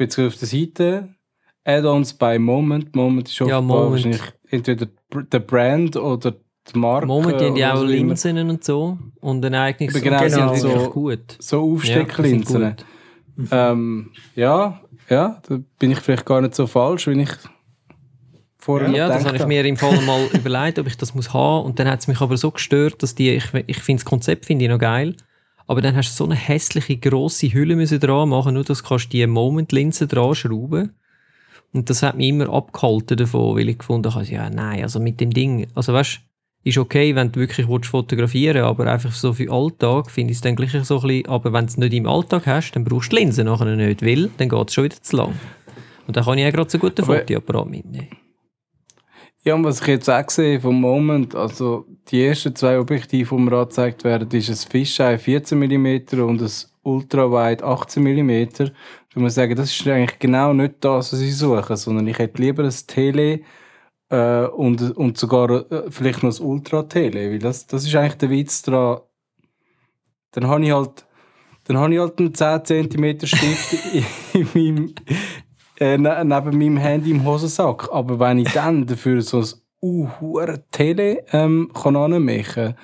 auf 0.00 0.14
der 0.14 0.32
Seite, 0.32 1.14
Add-ons 1.64 2.14
bei 2.14 2.38
Moment. 2.38 2.94
Moment 2.96 3.28
ist 3.28 3.38
ja, 3.40 3.60
Moment. 3.60 4.34
entweder 4.48 4.86
der 5.30 5.38
Brand 5.40 5.96
oder 5.96 6.32
die 6.32 6.78
Marke. 6.78 7.06
Moment, 7.06 7.40
die 7.40 7.44
haben 7.44 7.56
ja 7.56 7.74
auch 7.74 7.82
Linsen 7.82 8.38
und 8.48 8.64
so. 8.64 8.96
Und 9.20 9.42
dann 9.42 9.54
eigentlich 9.54 9.92
so, 9.92 10.00
genau, 10.00 10.22
genau. 10.22 10.54
so, 10.54 10.90
gut. 10.90 11.36
so 11.38 11.60
Aufstecklinsen. 11.72 12.76
Ja, 13.50 13.70
ähm, 13.70 14.12
ja, 14.34 14.80
ja, 15.08 15.40
da 15.46 15.60
bin 15.78 15.90
ich 15.90 15.98
vielleicht 16.00 16.26
gar 16.26 16.40
nicht 16.40 16.54
so 16.54 16.66
falsch, 16.66 17.06
wenn 17.06 17.20
ich 17.20 17.30
vorher 18.68 18.90
Ja, 18.90 19.08
das 19.08 19.24
habe 19.24 19.38
ich 19.38 19.46
mir 19.46 19.64
im 19.64 19.78
Fall 19.78 19.98
mal 20.02 20.26
überlegt, 20.34 20.78
ob 20.78 20.86
ich 20.86 20.96
das 20.98 21.14
muss 21.14 21.32
haben 21.32 21.64
und 21.64 21.78
dann 21.78 21.88
hat 21.88 22.00
es 22.00 22.06
mich 22.06 22.20
aber 22.20 22.36
so 22.36 22.50
gestört, 22.50 23.02
dass 23.02 23.14
die, 23.14 23.30
ich, 23.30 23.54
ich 23.66 23.78
finde 23.78 24.02
das 24.02 24.04
Konzept 24.04 24.44
finde 24.44 24.66
ich 24.66 24.70
noch 24.70 24.78
geil, 24.78 25.16
aber 25.66 25.80
dann 25.80 25.96
hast 25.96 26.10
du 26.10 26.16
so 26.16 26.24
eine 26.24 26.34
hässliche 26.34 26.98
grosse 26.98 27.50
Hülle 27.50 27.76
müssen 27.76 27.98
dran 27.98 28.28
machen, 28.28 28.52
nur 28.52 28.64
dass 28.64 28.82
du 28.82 28.96
die 29.10 29.26
Moment-Linse 29.26 30.06
dran 30.06 30.34
schrauben 30.34 30.92
und 31.72 31.88
das 31.88 32.02
hat 32.02 32.18
mich 32.18 32.28
immer 32.28 32.50
abgehalten 32.50 33.16
davon, 33.16 33.56
weil 33.56 33.70
ich 33.70 33.78
gefunden 33.78 34.14
habe, 34.14 34.24
ja 34.26 34.50
nein, 34.50 34.82
also 34.82 35.00
mit 35.00 35.18
dem 35.18 35.32
Ding, 35.32 35.66
also 35.74 35.94
weißt 35.94 36.20
ist 36.64 36.76
okay, 36.76 37.14
wenn 37.14 37.32
du 37.32 37.40
wirklich 37.40 37.66
fotografieren 37.86 38.56
willst, 38.56 38.68
aber 38.68 38.92
einfach 38.92 39.12
so 39.12 39.32
für 39.32 39.50
Alltag 39.50 40.10
finde 40.10 40.32
ich 40.32 40.38
es 40.38 40.42
dann 40.42 40.56
gleich 40.56 40.72
so 40.72 40.96
ein 40.96 41.02
bisschen, 41.06 41.26
aber 41.28 41.54
wenn 41.54 41.64
du 41.64 41.70
es 41.70 41.76
nicht 41.78 41.94
im 41.94 42.06
Alltag 42.06 42.46
hast, 42.46 42.72
dann 42.72 42.84
brauchst 42.84 43.12
du 43.12 43.16
die 43.16 43.22
Linse 43.22 43.44
nachher 43.44 43.74
nicht, 43.76 44.04
weil 44.04 44.28
dann 44.36 44.50
geht 44.50 44.68
es 44.68 44.74
schon 44.74 44.84
wieder 44.84 45.00
zu 45.00 45.16
lang. 45.16 45.32
Und 46.06 46.16
dann 46.16 46.24
kann 46.24 46.36
ich 46.36 46.46
auch 46.46 46.52
gerade 46.52 46.70
so 46.70 46.78
guten 46.78 47.04
Fotoapparat 47.04 47.70
mitnehmen. 47.70 48.08
Ja, 49.48 49.54
und 49.54 49.64
was 49.64 49.80
ich 49.80 49.86
jetzt 49.86 50.10
auch 50.10 50.28
sehe 50.28 50.60
vom 50.60 50.78
Moment, 50.78 51.34
also 51.34 51.86
die 52.08 52.22
ersten 52.22 52.54
zwei 52.54 52.78
Objektive, 52.78 53.34
die 53.34 53.40
mir 53.40 53.56
angezeigt 53.56 54.04
werden, 54.04 54.30
ist 54.30 54.50
ein 54.50 54.70
Fisheye 54.70 55.18
14 55.18 55.58
mm 55.58 56.20
und 56.20 56.42
ein 56.42 56.50
Ultrawide 56.82 57.64
18 57.64 58.02
mm. 58.02 58.30
Ich 58.30 59.16
muss 59.16 59.36
sagen, 59.36 59.56
das 59.56 59.70
ist 59.70 59.88
eigentlich 59.88 60.18
genau 60.18 60.52
nicht 60.52 60.74
das, 60.80 61.14
was 61.14 61.20
ich 61.22 61.34
suche, 61.34 61.78
sondern 61.78 62.06
ich 62.08 62.18
hätte 62.18 62.42
lieber 62.42 62.62
ein 62.62 62.74
Tele 62.86 63.40
äh, 64.10 64.44
und, 64.48 64.94
und 64.98 65.16
sogar 65.16 65.50
äh, 65.72 65.90
vielleicht 65.90 66.22
noch 66.22 66.38
ein 66.38 66.44
Ultra-Tele, 66.44 67.30
weil 67.30 67.38
das, 67.38 67.66
das 67.66 67.86
ist 67.86 67.94
eigentlich 67.94 68.18
der 68.18 68.28
Witz 68.28 68.60
daran. 68.60 69.00
Dann 70.32 70.46
habe 70.46 70.62
ich 70.62 70.72
halt 70.72 71.06
dann 71.64 71.78
habe 71.78 71.94
ich 71.94 72.00
halt 72.00 72.18
einen 72.18 72.34
10 72.34 72.90
cm 72.90 73.26
Stift 73.26 73.94
in, 73.94 74.04
in, 74.34 74.48
meinem, 74.52 74.94
äh, 75.78 75.98
ne, 75.98 76.24
neben 76.24 76.58
meinem 76.58 76.76
Handy 76.76 77.10
im 77.10 77.24
Hosensack. 77.24 77.88
Aber 77.92 78.18
wenn 78.20 78.38
ich 78.38 78.52
dann 78.52 78.86
dafür 78.86 79.22
so 79.22 79.40
ein 79.40 79.46
uh, 79.82 80.08
Tele 80.70 81.24
ähm, 81.32 81.70
kann 81.74 81.96
anmachen 81.96 82.74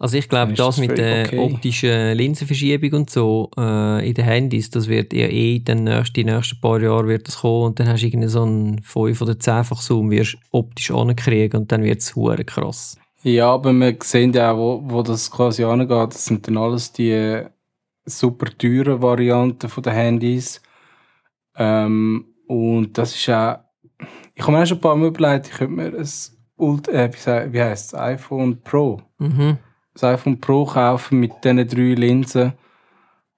also 0.00 0.16
ich 0.16 0.30
glaube, 0.30 0.54
das, 0.54 0.66
das 0.66 0.78
mit 0.78 0.96
der 0.96 1.26
okay. 1.26 1.38
optischen 1.38 2.16
Linsenverschiebung 2.16 3.00
und 3.00 3.10
so 3.10 3.50
äh, 3.58 4.08
in 4.08 4.14
den 4.14 4.24
Handys, 4.24 4.70
das 4.70 4.88
wird 4.88 5.12
ja 5.12 5.26
eh 5.26 5.58
den 5.58 5.84
nächsten, 5.84 6.14
die 6.14 6.24
nächsten 6.24 6.58
paar 6.58 6.80
Jahre 6.80 7.06
wird 7.06 7.28
das 7.28 7.40
kommen 7.40 7.66
und 7.66 7.78
dann 7.78 7.88
hast 7.88 8.00
du 8.00 8.06
irgendwie 8.06 8.28
so 8.28 8.42
einen 8.42 8.82
5 8.82 9.20
oder 9.20 9.34
10-fach 9.34 9.82
Zoom, 9.82 10.10
wirst 10.10 10.38
optisch 10.52 10.90
ankriegen 10.90 11.60
und 11.60 11.70
dann 11.70 11.82
wird 11.82 11.98
es 11.98 12.14
krass. 12.46 12.96
Ja, 13.22 13.52
aber 13.52 13.74
wir 13.74 13.94
sehen 14.02 14.32
ja 14.32 14.52
auch, 14.52 14.56
wo, 14.56 14.82
wo 14.84 15.02
das 15.02 15.30
quasi 15.30 15.64
angeht, 15.64 16.14
das 16.14 16.24
sind 16.24 16.48
dann 16.48 16.56
alles 16.56 16.92
die 16.92 17.42
super 18.06 18.46
teuren 18.56 19.02
Varianten 19.02 19.68
der 19.82 19.92
Handys. 19.92 20.62
Ähm, 21.56 22.24
und 22.50 22.98
das 22.98 23.14
ist 23.14 23.30
auch, 23.30 23.60
ich 24.34 24.42
habe 24.42 24.50
mir 24.50 24.62
auch 24.62 24.66
schon 24.66 24.78
ein 24.78 24.80
paar 24.80 24.96
Mal 24.96 25.06
überlegt, 25.06 25.46
ich 25.46 25.52
könnte 25.52 25.72
mir 25.72 25.96
ein 25.96 26.08
Ult 26.56 26.88
äh, 26.88 27.08
wie, 27.52 27.62
heißt 27.62 27.92
es, 27.92 27.94
iPhone 27.94 28.60
Pro. 28.62 29.02
Mhm. 29.18 29.58
Das 29.94 30.02
iPhone 30.02 30.40
Pro 30.40 30.64
kaufen 30.64 31.20
mit 31.20 31.30
diesen 31.44 31.68
drei 31.68 31.94
Linsen. 31.94 32.54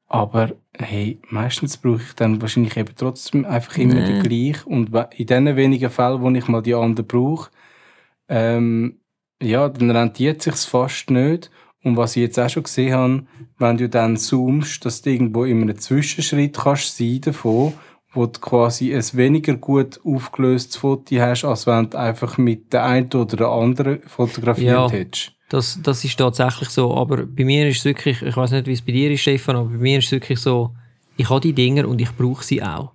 Aber 0.07 0.53
hey, 0.79 1.21
meistens 1.29 1.77
brauche 1.77 2.01
ich 2.01 2.15
dann 2.15 2.41
wahrscheinlich 2.41 2.79
eben 2.79 2.95
trotzdem 2.97 3.45
einfach 3.45 3.77
immer 3.77 3.97
Nee. 3.97 4.21
den 4.21 4.23
gleichen. 4.23 4.73
Und 4.73 4.97
in 5.15 5.27
den 5.27 5.57
wenigen 5.57 5.91
Fällen, 5.91 6.23
wo 6.23 6.31
ich 6.31 6.49
mal 6.49 6.63
die 6.63 6.75
anderen 6.75 7.07
brauche, 7.07 7.51
ähm, 8.31 8.99
ja, 9.43 9.69
dann 9.69 9.91
rentiert 9.91 10.41
sich 10.41 10.57
fast 10.57 11.11
nicht. 11.11 11.51
Und 11.85 11.99
was 11.99 12.17
ich 12.17 12.23
jetzt 12.23 12.39
auch 12.39 12.49
schon 12.49 12.63
gesehen 12.63 12.95
habe, 12.95 13.27
wenn 13.59 13.77
du 13.77 13.91
dann 13.91 14.17
zoomst, 14.17 14.83
dass 14.87 15.03
du 15.03 15.11
irgendwo 15.11 15.45
in 15.45 15.61
einem 15.61 15.79
Zwischenschritt 15.79 16.57
kannst 16.57 16.97
sein 16.97 17.21
davon, 17.21 17.75
wo 18.15 18.27
du 18.27 18.39
quasi 18.41 18.95
ein 18.95 19.05
weniger 19.15 19.57
gut 19.57 19.99
aufgelöstes 20.05 20.77
Foto 20.77 21.17
hast, 21.17 21.45
als 21.45 21.67
wenn 21.67 21.89
du 21.91 21.99
einfach 21.99 22.37
mit 22.39 22.73
der 22.73 22.85
einen 22.85 23.13
oder 23.13 23.37
der 23.37 23.49
anderen 23.49 24.01
fotografiert 24.07 24.67
Ja. 24.69 24.91
hättest. 24.91 25.33
Das, 25.49 25.79
das 25.83 26.03
ist 26.05 26.17
tatsächlich 26.19 26.69
so. 26.71 26.95
Aber 26.95 27.27
bei 27.27 27.45
mir 27.45 27.69
ist 27.69 27.79
es 27.81 27.85
wirklich, 27.85 28.23
ich 28.23 28.37
weiß 28.37 28.53
nicht, 28.53 28.67
wie 28.67 28.73
es 28.73 28.83
bei 28.83 28.93
dir 28.93 29.11
ist, 29.11 29.21
Stefan, 29.21 29.57
aber 29.57 29.69
bei 29.69 29.77
mir 29.79 29.99
ist 29.99 30.07
es 30.07 30.13
wirklich 30.13 30.39
so, 30.39 30.71
ich 31.17 31.29
habe 31.29 31.41
die 31.41 31.53
Dinger 31.53 31.87
und 31.89 32.01
ich 32.01 32.11
brauche 32.17 32.43
sie 32.43 32.63
auch. 32.63 32.93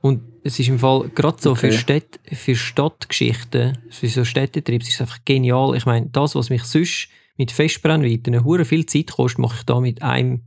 Und 0.00 0.22
es 0.44 0.58
ist 0.60 0.68
im 0.68 0.78
Fall 0.78 1.08
gerade 1.14 1.38
so 1.40 1.54
für, 1.56 1.66
Okay. 1.66 1.76
Städt, 1.76 2.20
für 2.32 2.54
Stadtgeschichten, 2.54 3.78
für 3.90 4.08
so 4.08 4.24
Städtetriebs 4.24 4.88
ist 4.88 4.94
es 4.94 5.00
einfach 5.00 5.18
genial. 5.24 5.76
Ich 5.76 5.86
meine, 5.86 6.06
das, 6.06 6.34
was 6.34 6.50
mich 6.50 6.62
sonst 6.64 7.08
mit 7.36 7.50
Festbrennweiten 7.52 8.44
hure 8.44 8.64
viel 8.64 8.86
Zeit 8.86 9.12
kostet, 9.12 9.38
mache 9.40 9.56
ich 9.58 9.64
da 9.64 9.80
mit 9.80 10.02
einem 10.02 10.42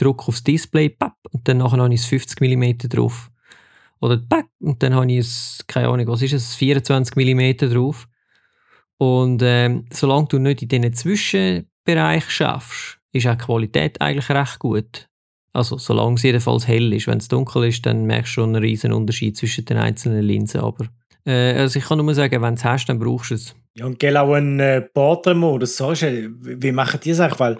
Druck 0.00 0.28
aufs 0.28 0.42
Display, 0.44 0.88
papp, 0.88 1.16
und 1.30 1.46
dann 1.48 1.58
nachher 1.58 1.78
habe 1.78 1.94
ich 1.94 2.00
es 2.00 2.06
50 2.06 2.40
mm 2.40 2.88
drauf. 2.88 3.30
Oder 4.00 4.16
papp, 4.16 4.46
und 4.60 4.82
dann 4.82 4.94
habe 4.94 5.10
ich 5.10 5.18
es, 5.18 5.64
keine 5.66 5.88
Ahnung, 5.88 6.06
was 6.08 6.22
ist 6.22 6.32
es, 6.32 6.54
24 6.54 7.16
mm 7.16 7.72
drauf. 7.72 8.08
Und 8.96 9.42
ähm, 9.42 9.86
solange 9.92 10.28
du 10.28 10.38
nicht 10.38 10.62
in 10.62 10.68
diesen 10.68 10.92
Zwischenbereich 10.92 12.30
schaffst, 12.30 12.98
ist 13.12 13.26
auch 13.26 13.34
die 13.34 13.44
Qualität 13.44 14.00
eigentlich 14.00 14.28
recht 14.28 14.58
gut. 14.58 15.08
Also 15.52 15.78
solange 15.78 16.14
es 16.14 16.22
jedenfalls 16.22 16.68
hell 16.68 16.92
ist. 16.92 17.06
Wenn 17.06 17.18
es 17.18 17.28
dunkel 17.28 17.64
ist, 17.64 17.84
dann 17.84 18.04
merkst 18.04 18.32
du 18.32 18.42
schon 18.42 18.54
einen 18.54 18.62
riesen 18.62 18.92
Unterschied 18.92 19.36
zwischen 19.36 19.64
den 19.64 19.78
einzelnen 19.78 20.22
Linsen. 20.22 20.60
Aber 20.60 20.86
äh, 21.26 21.54
also 21.54 21.78
ich 21.78 21.84
kann 21.86 21.98
nur 21.98 22.14
sagen, 22.14 22.42
wenn 22.42 22.54
du 22.54 22.58
es 22.58 22.64
hast, 22.64 22.86
dann 22.86 22.98
brauchst 22.98 23.30
du 23.30 23.34
es. 23.34 23.54
Ja, 23.74 23.86
und 23.86 23.98
gell, 23.98 24.16
auch 24.16 24.34
ein 24.34 24.60
äh, 24.60 24.80
Portrait-Modus, 24.80 25.76
so 25.76 25.92
wie 25.92 26.72
machen 26.72 27.00
die 27.02 27.10
das 27.10 27.20
eigentlich? 27.20 27.40
Weil, 27.40 27.58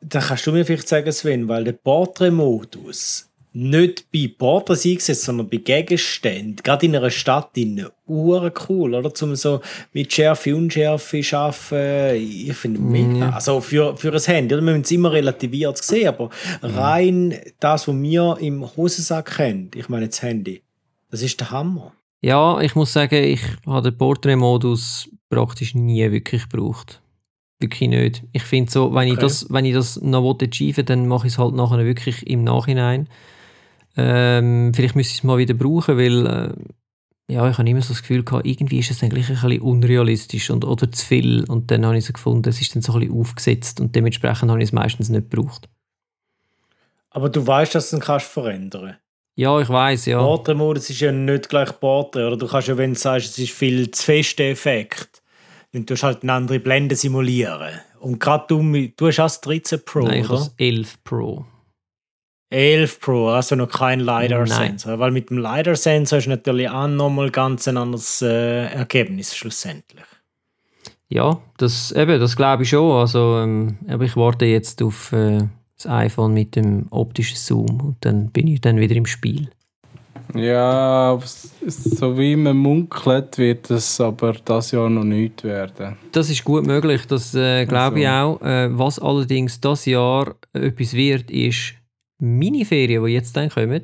da 0.00 0.20
kannst 0.20 0.46
du 0.46 0.52
mir 0.52 0.64
vielleicht 0.64 0.88
sagen, 0.88 1.10
Sven, 1.12 1.48
weil 1.48 1.64
der 1.64 1.72
Portrait-Modus 1.72 3.28
nicht 3.56 4.04
bei 4.12 4.30
Porträts 4.36 4.84
eingesetzt, 4.84 5.22
sondern 5.22 5.48
bei 5.48 5.56
Gegenständen, 5.56 6.56
gerade 6.62 6.84
in 6.84 6.94
einer 6.94 7.10
Stadt, 7.10 7.56
in 7.56 7.86
Uhren 8.06 8.52
cool, 8.68 8.94
oder? 8.94 9.14
Zum 9.14 9.34
so 9.34 9.62
mit 9.94 10.12
Schärfe, 10.12 10.54
Unschärfe 10.54 11.22
arbeiten, 11.32 12.20
ich 12.20 12.54
finde 12.54 12.80
mega. 12.80 13.30
Also 13.30 13.62
für, 13.62 13.96
für 13.96 14.12
ein 14.12 14.20
Handy, 14.20 14.54
oder? 14.54 14.62
wir 14.62 14.72
müssen 14.72 14.84
es 14.84 14.90
immer 14.90 15.10
relativiert 15.10 15.82
sehen, 15.82 16.08
aber 16.08 16.28
rein 16.60 17.34
das, 17.58 17.88
was 17.88 17.96
wir 17.96 18.36
im 18.40 18.76
Hosensack 18.76 19.38
haben, 19.38 19.70
ich 19.74 19.88
meine 19.88 20.08
das 20.08 20.20
Handy, 20.20 20.62
das 21.10 21.22
ist 21.22 21.40
der 21.40 21.50
Hammer. 21.50 21.94
Ja, 22.20 22.60
ich 22.60 22.74
muss 22.74 22.92
sagen, 22.92 23.24
ich 23.24 23.40
habe 23.64 23.90
den 23.90 23.96
Portrait-Modus 23.96 25.08
praktisch 25.30 25.74
nie 25.74 26.10
wirklich 26.10 26.46
gebraucht. 26.48 27.00
Wirklich 27.58 27.88
nicht. 27.88 28.22
Ich 28.32 28.42
finde 28.42 28.70
so, 28.70 28.94
wenn, 28.94 29.08
ich 29.08 29.14
Okay. 29.14 29.22
das, 29.22 29.46
wenn 29.50 29.64
ich 29.64 29.74
das 29.74 30.00
noch 30.02 30.38
achieven 30.40 30.76
will, 30.76 30.84
dann 30.84 31.08
mache 31.08 31.26
ich 31.26 31.32
es 31.32 31.38
halt 31.38 31.54
nachher 31.54 31.84
wirklich 31.84 32.26
im 32.26 32.44
Nachhinein. 32.44 33.08
Ähm, 33.96 34.72
vielleicht 34.74 34.94
müsste 34.94 35.12
ich 35.12 35.18
es 35.18 35.24
mal 35.24 35.38
wieder 35.38 35.54
brauchen, 35.54 35.96
weil 35.96 36.26
äh, 36.26 37.32
ja, 37.32 37.48
ich 37.48 37.58
habe 37.58 37.68
immer 37.68 37.82
so 37.82 37.94
das 37.94 38.02
Gefühl 38.02 38.24
gehabt, 38.24 38.46
irgendwie 38.46 38.78
ist 38.78 38.90
es 38.90 38.98
dann 38.98 39.08
gleich 39.10 39.28
ein 39.28 39.34
bisschen 39.34 39.60
unrealistisch 39.60 40.50
und, 40.50 40.64
oder 40.64 40.92
zu 40.92 41.04
viel. 41.04 41.44
Und 41.48 41.70
dann 41.70 41.84
habe 41.86 41.96
ich 41.96 42.04
so 42.04 42.12
gefunden, 42.12 42.48
es 42.48 42.60
ist 42.60 42.74
dann 42.74 42.82
so 42.82 42.92
ein 42.92 43.00
bisschen 43.00 43.18
aufgesetzt 43.18 43.80
und 43.80 43.96
dementsprechend 43.96 44.50
habe 44.50 44.60
ich 44.60 44.68
es 44.68 44.72
meistens 44.72 45.08
nicht 45.08 45.30
gebraucht. 45.30 45.68
Aber 47.10 47.30
du 47.30 47.44
weißt, 47.46 47.74
dass 47.74 47.90
du 47.90 47.96
es 47.96 48.02
kannst 48.02 48.26
verändern 48.26 48.96
Ja, 49.34 49.58
ich 49.60 49.68
weiß 49.68 50.06
ja. 50.06 50.18
Portrait-Modus 50.18 50.90
ist 50.90 51.00
ja 51.00 51.10
nicht 51.10 51.48
gleich 51.48 51.80
Portrait. 51.80 52.26
Oder 52.26 52.36
du 52.36 52.46
kannst 52.46 52.68
ja, 52.68 52.76
wenn 52.76 52.92
du 52.92 52.98
sagst, 52.98 53.30
es 53.30 53.38
ist 53.38 53.52
viel 53.52 53.90
zu 53.90 54.04
fest 54.04 54.38
der 54.38 54.50
Effekt, 54.50 55.22
dann 55.76 55.86
tust 55.86 56.02
du 56.02 56.06
halt 56.06 56.22
eine 56.22 56.32
andere 56.32 56.58
Blende 56.58 56.96
simulieren. 56.96 57.80
Und 58.00 58.18
gerade 58.18 58.46
du, 58.48 58.88
du 58.96 59.06
hast 59.06 59.18
auch 59.18 59.24
das 59.24 59.40
13 59.42 59.84
Pro, 59.84 60.00
Nein, 60.00 60.20
ich 60.20 60.30
oder? 60.30 60.38
das 60.38 60.54
11 60.56 61.04
Pro. 61.04 61.44
11 62.48 63.00
Pro, 63.00 63.28
also 63.28 63.56
noch 63.56 63.68
kein. 63.68 64.00
LiDAR-Sensor. 64.00 64.98
Weil 64.98 65.10
mit 65.10 65.28
dem 65.30 65.38
LiDAR-Sensor 65.38 66.18
ist 66.18 66.28
natürlich 66.28 66.70
auch 66.70 66.88
nochmal 66.88 67.30
ganz 67.30 67.68
ein 67.68 67.76
anderes 67.76 68.22
äh, 68.22 68.66
Ergebnis 68.66 69.36
schlussendlich. 69.36 70.04
Ja, 71.08 71.40
das, 71.58 71.92
eben, 71.92 72.18
das 72.18 72.36
glaube 72.36 72.62
ich 72.62 72.70
schon. 72.70 72.98
Also, 72.98 73.38
ähm, 73.38 73.78
aber 73.88 74.04
ich 74.04 74.16
warte 74.16 74.46
jetzt 74.46 74.82
auf 74.82 75.12
äh, 75.12 75.40
das 75.76 75.86
iPhone 75.86 76.32
mit 76.32 76.56
dem 76.56 76.86
optischen 76.90 77.36
Zoom 77.36 77.80
und 77.80 77.96
dann 78.00 78.30
bin 78.30 78.46
ich 78.46 78.60
dann 78.62 78.78
wieder 78.78 78.96
im 78.96 79.06
Spiel. 79.06 79.50
Ja, 80.38 81.18
so 81.66 82.18
wie 82.18 82.36
man 82.36 82.56
munkelt, 82.56 83.38
wird 83.38 83.70
es 83.70 84.00
aber 84.00 84.34
das 84.44 84.70
Jahr 84.70 84.90
noch 84.90 85.04
nicht 85.04 85.44
werden. 85.44 85.96
Das 86.12 86.30
ist 86.30 86.44
gut 86.44 86.66
möglich, 86.66 87.06
das 87.06 87.34
äh, 87.34 87.64
glaube 87.66 88.00
ich 88.00 88.08
auch. 88.08 88.40
Äh, 88.42 88.68
was 88.76 88.98
allerdings 88.98 89.60
das 89.60 89.86
Jahr 89.86 90.34
etwas 90.52 90.92
wird, 90.94 91.30
ist 91.30 91.74
Miniferien, 92.18 93.04
die 93.04 93.12
jetzt 93.12 93.36
dann 93.36 93.50
kommen. 93.50 93.82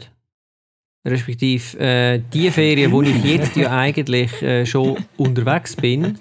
Respektive 1.07 1.79
äh, 1.81 2.21
die 2.33 2.51
Ferien, 2.53 2.93
wo 2.93 3.03
ich 3.03 3.25
jetzt 3.25 3.57
ja 3.57 3.77
eigentlich 3.77 4.43
äh, 4.43 4.65
schon 4.67 4.97
unterwegs 5.17 5.77
bin. 5.77 6.19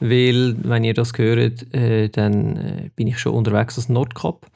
Weil, 0.00 0.56
wenn 0.62 0.84
ihr 0.84 0.94
das 0.94 1.12
hört, 1.16 1.74
äh, 1.74 2.08
dann 2.08 2.56
äh, 2.56 2.90
bin 2.96 3.06
ich 3.06 3.18
schon 3.18 3.34
unterwegs 3.34 3.76
als 3.76 3.90
Nordkap. 3.90 4.46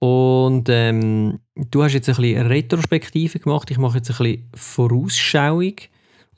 Und 0.00 0.68
ähm, 0.70 1.40
du 1.54 1.84
hast 1.84 1.92
jetzt 1.92 2.08
ein 2.08 2.16
bisschen 2.16 2.46
Retrospektive 2.46 3.38
gemacht. 3.38 3.70
Ich 3.70 3.78
mache 3.78 3.98
jetzt 3.98 4.10
ein 4.10 4.16
bisschen 4.16 4.48
Vorausschauung. 4.54 5.74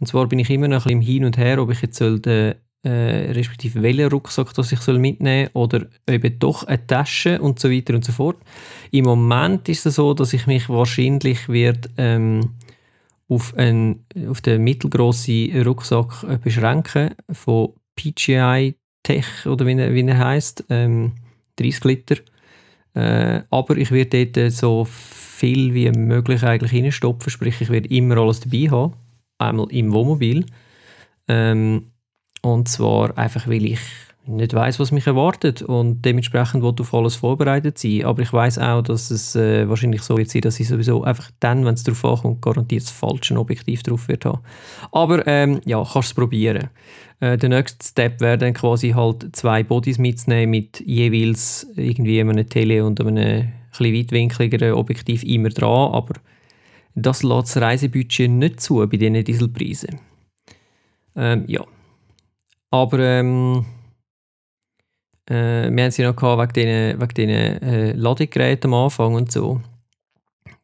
Und 0.00 0.06
zwar 0.06 0.26
bin 0.26 0.40
ich 0.40 0.50
immer 0.50 0.66
noch 0.66 0.84
ein 0.86 0.98
bisschen 0.98 1.00
im 1.00 1.06
Hin 1.06 1.24
und 1.24 1.38
Her, 1.38 1.62
ob 1.62 1.70
ich 1.70 1.80
jetzt 1.80 1.96
soll 1.96 2.18
den, 2.18 2.56
äh, 2.82 3.30
respektive 3.30 3.80
welchen 3.80 4.10
Rucksack 4.10 4.52
das 4.54 4.72
ich 4.72 4.80
soll 4.80 4.98
mitnehmen 4.98 5.50
oder 5.52 5.86
eben 6.08 6.38
doch 6.40 6.64
eine 6.64 6.84
Tasche 6.84 7.40
und 7.40 7.60
so 7.60 7.70
weiter 7.70 7.94
und 7.94 8.04
so 8.04 8.10
fort. 8.10 8.38
Im 8.90 9.04
Moment 9.04 9.68
ist 9.68 9.86
es 9.86 9.94
so, 9.94 10.12
dass 10.12 10.32
ich 10.32 10.48
mich 10.48 10.68
wahrscheinlich 10.68 11.48
wird, 11.48 11.88
ähm, 11.98 12.54
auf, 13.28 13.54
einen, 13.56 14.04
auf 14.28 14.40
den 14.40 14.64
mittelgroßen 14.64 15.62
Rucksack 15.62 16.24
äh, 16.28 16.38
beschränken 16.38 17.14
von 17.30 17.74
PGI 17.94 18.74
Tech 19.04 19.46
oder 19.46 19.66
wie 19.66 19.78
er, 19.78 19.94
wie 19.94 20.06
er 20.06 20.18
heisst, 20.18 20.64
ähm, 20.68 21.12
30 21.56 21.84
Liter. 21.84 22.16
Äh, 22.94 23.42
aber 23.50 23.76
ich 23.76 23.90
werde 23.90 24.26
dort 24.26 24.52
so 24.52 24.84
viel 24.84 25.74
wie 25.74 25.90
möglich 25.90 26.42
eigentlich 26.42 26.72
reinstopfen, 26.74 27.30
sprich 27.30 27.60
ich 27.60 27.70
werde 27.70 27.88
immer 27.88 28.18
alles 28.18 28.40
dabei 28.40 28.70
haben, 28.70 28.94
einmal 29.38 29.66
im 29.70 29.92
Wohnmobil. 29.92 30.46
Ähm, 31.28 31.92
und 32.42 32.68
zwar 32.68 33.16
einfach, 33.16 33.46
weil 33.48 33.64
ich 33.64 33.80
nicht 34.24 34.54
weiß, 34.54 34.78
was 34.78 34.92
mich 34.92 35.06
erwartet 35.06 35.62
und 35.62 36.02
dementsprechend 36.02 36.62
will 36.62 36.74
auf 36.78 36.94
alles 36.94 37.16
vorbereitet 37.16 37.78
sein. 37.78 38.04
Aber 38.04 38.22
ich 38.22 38.32
weiß 38.32 38.58
auch, 38.58 38.82
dass 38.82 39.10
es 39.10 39.34
äh, 39.34 39.68
wahrscheinlich 39.68 40.02
so 40.02 40.16
wird 40.16 40.30
sein, 40.30 40.42
dass 40.42 40.60
ich 40.60 40.68
sowieso 40.68 41.02
einfach 41.02 41.30
dann, 41.40 41.64
wenn 41.64 41.74
es 41.74 41.82
darauf 41.82 42.04
ankommt, 42.04 42.42
garantiert 42.42 42.82
das 42.82 42.90
falsche 42.90 43.36
Objektiv 43.38 43.82
drauf 43.82 44.08
wird 44.08 44.24
haben. 44.24 44.40
Aber 44.92 45.26
ähm, 45.26 45.60
ja, 45.64 45.82
kannst 45.82 46.08
es 46.08 46.14
probieren. 46.14 46.68
Äh, 47.20 47.36
der 47.36 47.48
nächste 47.48 47.84
Step 47.84 48.20
wäre 48.20 48.38
dann 48.38 48.54
quasi 48.54 48.90
halt 48.90 49.34
zwei 49.34 49.62
Bodies 49.64 49.98
mitzunehmen 49.98 50.50
mit 50.50 50.80
jeweils 50.80 51.66
irgendwie 51.76 52.20
einem 52.20 52.48
Tele 52.48 52.84
und 52.84 53.00
einem 53.00 53.16
ein 53.16 53.52
bisschen 53.76 53.94
weitwinkligeren 53.94 54.74
Objektiv 54.74 55.24
immer 55.24 55.48
dran, 55.48 55.92
aber 55.92 56.14
das 56.94 57.22
lässt 57.22 57.56
das 57.56 57.62
Reisebudget 57.62 58.30
nicht 58.30 58.60
zu 58.60 58.76
bei 58.86 58.96
diesen 58.96 59.24
Dieselpreisen. 59.24 60.00
Ähm, 61.16 61.44
ja. 61.46 61.64
Aber 62.70 62.98
ähm, 62.98 63.64
äh, 65.28 65.70
wir 65.70 65.84
haben 65.84 65.90
sie 65.90 66.02
noch 66.02 66.16
gehabt 66.16 66.56
wegen 66.56 66.66
diesen, 66.66 67.00
wegen 67.00 67.14
diesen 67.14 67.62
äh, 67.62 67.92
Ladegeräten 67.92 68.72
am 68.72 68.84
Anfang 68.84 69.14
und 69.14 69.30
so. 69.30 69.60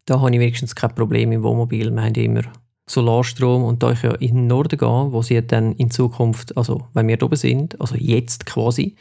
Da 0.04 0.20
habe 0.20 0.32
ich 0.32 0.40
wenigstens 0.40 0.74
kein 0.74 0.94
Problem 0.94 1.32
im 1.32 1.42
Wohnmobil. 1.42 1.90
Wir 1.90 2.02
haben 2.02 2.14
ja 2.14 2.22
immer 2.22 2.42
Solarstrom 2.86 3.64
und 3.64 3.82
da 3.82 3.92
ich 3.92 4.02
ja 4.02 4.14
in 4.14 4.34
den 4.34 4.46
Norden 4.46 4.78
gehe, 4.78 5.12
wo 5.12 5.22
sie 5.22 5.46
dann 5.46 5.74
in 5.74 5.90
Zukunft, 5.90 6.56
also 6.56 6.86
wenn 6.94 7.08
wir 7.08 7.22
oben 7.22 7.36
sind, 7.36 7.80
also 7.80 7.94
jetzt 7.96 8.46
quasi, 8.46 8.96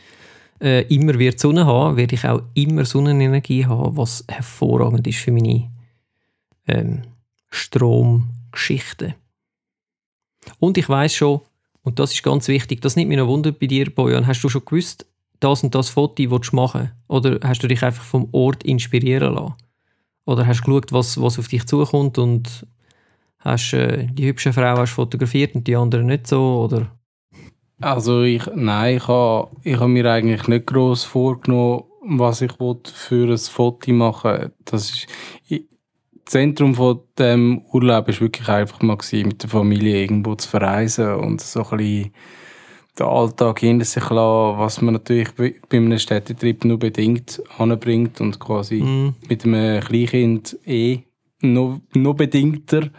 äh, 0.61 0.83
immer 0.93 1.17
wird 1.17 1.39
Sonne 1.39 1.65
haben, 1.65 1.97
werde 1.97 2.15
ich 2.15 2.25
auch 2.25 2.41
immer 2.53 2.85
Sonnenenergie 2.85 3.65
haben, 3.65 3.95
was 3.95 4.25
hervorragend 4.27 5.07
ist 5.07 5.19
für 5.19 5.31
meine 5.31 5.69
ähm, 6.67 7.03
Stromgeschichten. 7.49 9.13
Und 10.59 10.77
ich 10.77 10.89
weiß 10.89 11.13
schon, 11.13 11.41
und 11.83 11.99
das 11.99 12.13
ist 12.13 12.23
ganz 12.23 12.47
wichtig, 12.47 12.81
das 12.81 12.95
nimmt 12.95 13.09
mich 13.09 13.17
noch 13.17 13.27
Wunder 13.27 13.51
bei 13.51 13.67
dir, 13.67 13.93
Bojan, 13.93 14.27
hast 14.27 14.41
du 14.41 14.49
schon 14.49 14.65
gewusst, 14.65 15.05
das 15.39 15.63
und 15.63 15.75
das 15.75 15.89
Foto 15.89 16.31
willst 16.31 16.53
machen? 16.53 16.91
Oder 17.07 17.39
hast 17.43 17.63
du 17.63 17.67
dich 17.67 17.83
einfach 17.83 18.03
vom 18.03 18.29
Ort 18.31 18.63
inspirieren 18.63 19.35
lassen? 19.35 19.55
Oder 20.25 20.45
hast 20.45 20.61
du 20.61 20.65
geschaut, 20.65 20.91
was, 20.91 21.21
was 21.21 21.39
auf 21.39 21.47
dich 21.47 21.65
zukommt 21.65 22.17
und 22.17 22.67
hast 23.39 23.73
äh, 23.73 24.07
die 24.11 24.27
hübsche 24.27 24.51
Frau 24.51 24.77
hast 24.77 24.91
fotografiert 24.91 25.55
und 25.55 25.67
die 25.67 25.75
anderen 25.75 26.07
nicht 26.07 26.27
so? 26.27 26.63
Oder? 26.63 26.91
Also 27.79 28.23
ich, 28.23 28.43
nein, 28.55 28.97
ich 28.97 29.07
habe 29.07 29.51
ich 29.63 29.79
ha 29.79 29.87
mir 29.87 30.11
eigentlich 30.11 30.47
nicht 30.47 30.65
gross 30.65 31.03
vorgenommen, 31.03 31.83
was 32.01 32.41
ich 32.41 32.51
für 32.53 33.31
ein 33.31 33.37
Foto 33.37 33.91
machen 33.93 34.51
Das 34.65 34.89
ist, 34.89 35.07
ich, 35.47 35.65
das 36.25 36.31
Zentrum 36.33 36.75
von 36.75 37.01
dem 37.17 37.61
Urlaub 37.71 38.07
war 38.07 38.19
wirklich 38.19 38.49
einfach 38.49 38.81
mal 38.81 38.97
mit 39.13 39.43
der 39.43 39.49
Familie 39.49 40.01
irgendwo 40.01 40.35
zu 40.35 40.49
verreisen 40.49 41.13
und 41.15 41.39
so 41.39 41.63
ein 41.63 41.77
bisschen 41.77 42.13
den 42.99 43.05
Alltag 43.05 43.59
hinter 43.59 43.85
sich 43.85 44.09
lassen, 44.09 44.57
was 44.59 44.81
man 44.81 44.95
natürlich 44.95 45.29
bei 45.35 45.55
einem 45.71 45.99
Städtetrip 45.99 46.65
nur 46.65 46.79
bedingt 46.79 47.41
anbringt 47.57 48.19
und 48.21 48.39
quasi 48.39 48.81
mm. 48.81 49.15
mit 49.29 49.45
einem 49.45 49.81
Kleinkind 49.81 50.57
eh 50.65 50.99
noch, 51.41 51.79
noch 51.93 52.15
bedingter. 52.15 52.89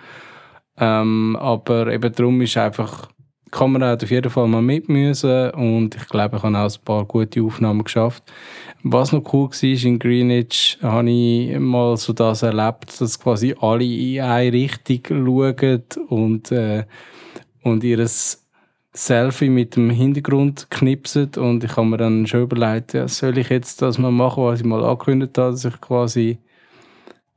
Ähm, 0.77 1.37
aber 1.37 1.93
eben 1.93 2.13
darum 2.13 2.41
ist 2.41 2.57
einfach 2.57 3.09
die 3.49 3.51
Kamera 3.51 3.89
hat 3.89 4.05
auf 4.05 4.11
jeden 4.11 4.31
Fall 4.31 4.47
mal 4.47 4.61
mit 4.61 4.91
müssen 4.91 5.51
und 5.53 5.95
ich 5.95 6.07
glaube, 6.09 6.37
ich 6.37 6.43
habe 6.43 6.59
auch 6.59 6.71
ein 6.71 6.85
paar 6.85 7.05
gute 7.07 7.43
Aufnahmen 7.43 7.83
geschafft. 7.83 8.23
Was 8.83 9.13
noch 9.13 9.33
cool 9.33 9.49
war, 9.49 9.87
in 9.87 9.99
Greenwich 9.99 10.79
habe 10.83 11.11
ich 11.11 11.59
mal 11.59 11.97
so 11.97 12.13
das 12.13 12.43
erlebt, 12.43 13.01
dass 13.01 13.19
quasi 13.19 13.55
alle 13.59 13.85
in 13.85 14.21
eine 14.21 14.53
Richtung 14.53 15.01
schauen 15.09 15.83
und, 16.09 16.53
äh, 16.53 16.85
und 17.63 17.83
ihres 17.85 18.47
Selfie 18.93 19.51
mit 19.51 19.77
dem 19.77 19.91
Hintergrund 19.91 20.71
knipsen 20.71 21.31
und 21.37 21.63
ich 21.63 21.77
habe 21.77 21.87
mir 21.87 21.99
dann 21.99 22.27
schon 22.27 22.43
überlegt, 22.43 22.95
ja, 22.95 23.07
soll 23.07 23.39
ich 23.39 23.51
jetzt 23.51 23.83
das 23.83 23.99
mal 23.99 24.11
machen, 24.11 24.45
was 24.45 24.61
ich 24.61 24.67
mal 24.67 24.83
angekündigt 24.83 25.37
habe, 25.39 25.53
dass 25.53 25.65
ich 25.65 25.81
quasi 25.81 26.39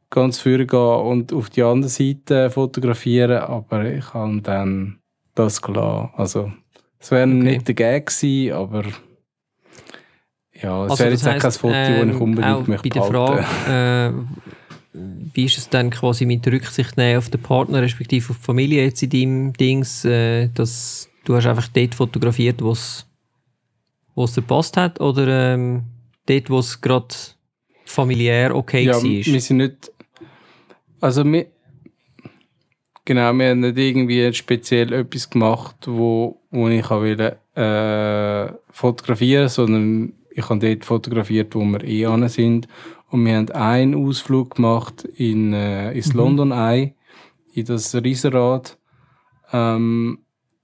ganz 0.09 0.39
vorne 0.39 0.65
gehe 0.65 0.97
und 0.97 1.33
auf 1.33 1.49
die 1.49 1.63
andere 1.63 1.89
Seite 1.89 2.49
fotografiere, 2.49 3.49
aber 3.49 3.85
ich 3.85 4.13
habe 4.13 4.41
dann 4.41 4.99
das 5.35 5.61
klar. 5.61 6.13
Also, 6.15 6.51
es 6.99 7.11
wäre 7.11 7.27
okay. 7.27 7.33
nicht 7.33 7.67
der 7.67 7.75
Gag 7.75 8.07
gewesen, 8.07 8.53
aber 8.53 8.83
ja, 10.61 10.85
es 10.85 10.91
also, 10.91 11.03
wäre 11.03 11.11
jetzt 11.13 11.27
auch 11.27 11.37
kein 11.37 11.51
Foto, 11.51 11.73
ähm, 11.73 12.07
das 12.07 12.15
ich 12.15 12.21
unbedingt 12.21 12.67
möchte 12.67 12.89
bei 12.89 12.93
der 12.93 13.03
Frage, 13.03 13.45
äh, 13.67 14.97
wie 15.33 15.45
ist 15.45 15.57
es 15.57 15.69
dann 15.69 15.89
quasi 15.89 16.25
mit 16.25 16.45
Rücksicht 16.45 16.97
nehmen 16.97 17.17
auf 17.17 17.29
den 17.29 17.41
Partner, 17.41 17.81
respektive 17.81 18.29
auf 18.29 18.37
die 18.37 18.43
Familie 18.43 18.83
jetzt 18.83 19.01
in 19.01 19.09
deinem 19.09 19.53
Dings, 19.53 20.05
äh, 20.05 20.49
dass 20.49 21.09
du 21.23 21.35
hast 21.35 21.45
einfach 21.45 21.67
dort 21.67 21.95
fotografiert, 21.95 22.61
wo 22.61 22.71
es 22.71 23.05
dir 24.33 24.41
passt 24.41 24.77
hat, 24.77 24.99
oder 24.99 25.53
ähm, 25.53 25.83
dort, 26.25 26.49
wo 26.49 26.59
es 26.59 26.79
gerade 26.79 27.15
familiär 27.85 28.55
okay 28.55 28.85
ja, 28.85 28.95
war? 28.95 29.03
wir 29.03 29.41
sind 29.41 29.57
nicht... 29.57 29.91
Also 30.99 31.23
wir, 31.25 31.47
Genau, 33.03 33.33
wir 33.33 33.49
haben 33.49 33.61
nicht 33.61 33.77
irgendwie 33.77 34.31
speziell 34.33 34.93
etwas 34.93 35.29
gemacht, 35.29 35.75
wo, 35.87 36.39
wo 36.51 36.67
ich 36.69 36.87
wollte, 36.89 37.39
äh, 37.55 38.53
fotografieren, 38.71 39.49
sondern 39.49 40.13
ich 40.29 40.47
habe 40.47 40.59
dort 40.59 40.85
fotografiert, 40.85 41.55
wo 41.55 41.61
wir 41.65 41.83
eh 41.83 42.05
an 42.05 42.27
sind. 42.29 42.67
Und 43.09 43.25
wir 43.25 43.35
haben 43.35 43.49
einen 43.49 43.95
Ausflug 43.95 44.55
gemacht 44.55 45.03
in, 45.15 45.51
äh, 45.51 45.91
ins 45.93 46.13
mhm. 46.13 46.19
London 46.19 46.51
Eye, 46.51 46.93
in 47.53 47.65
das 47.65 47.93
Riesenrad. 47.95 48.77
Ähm, 49.51 50.19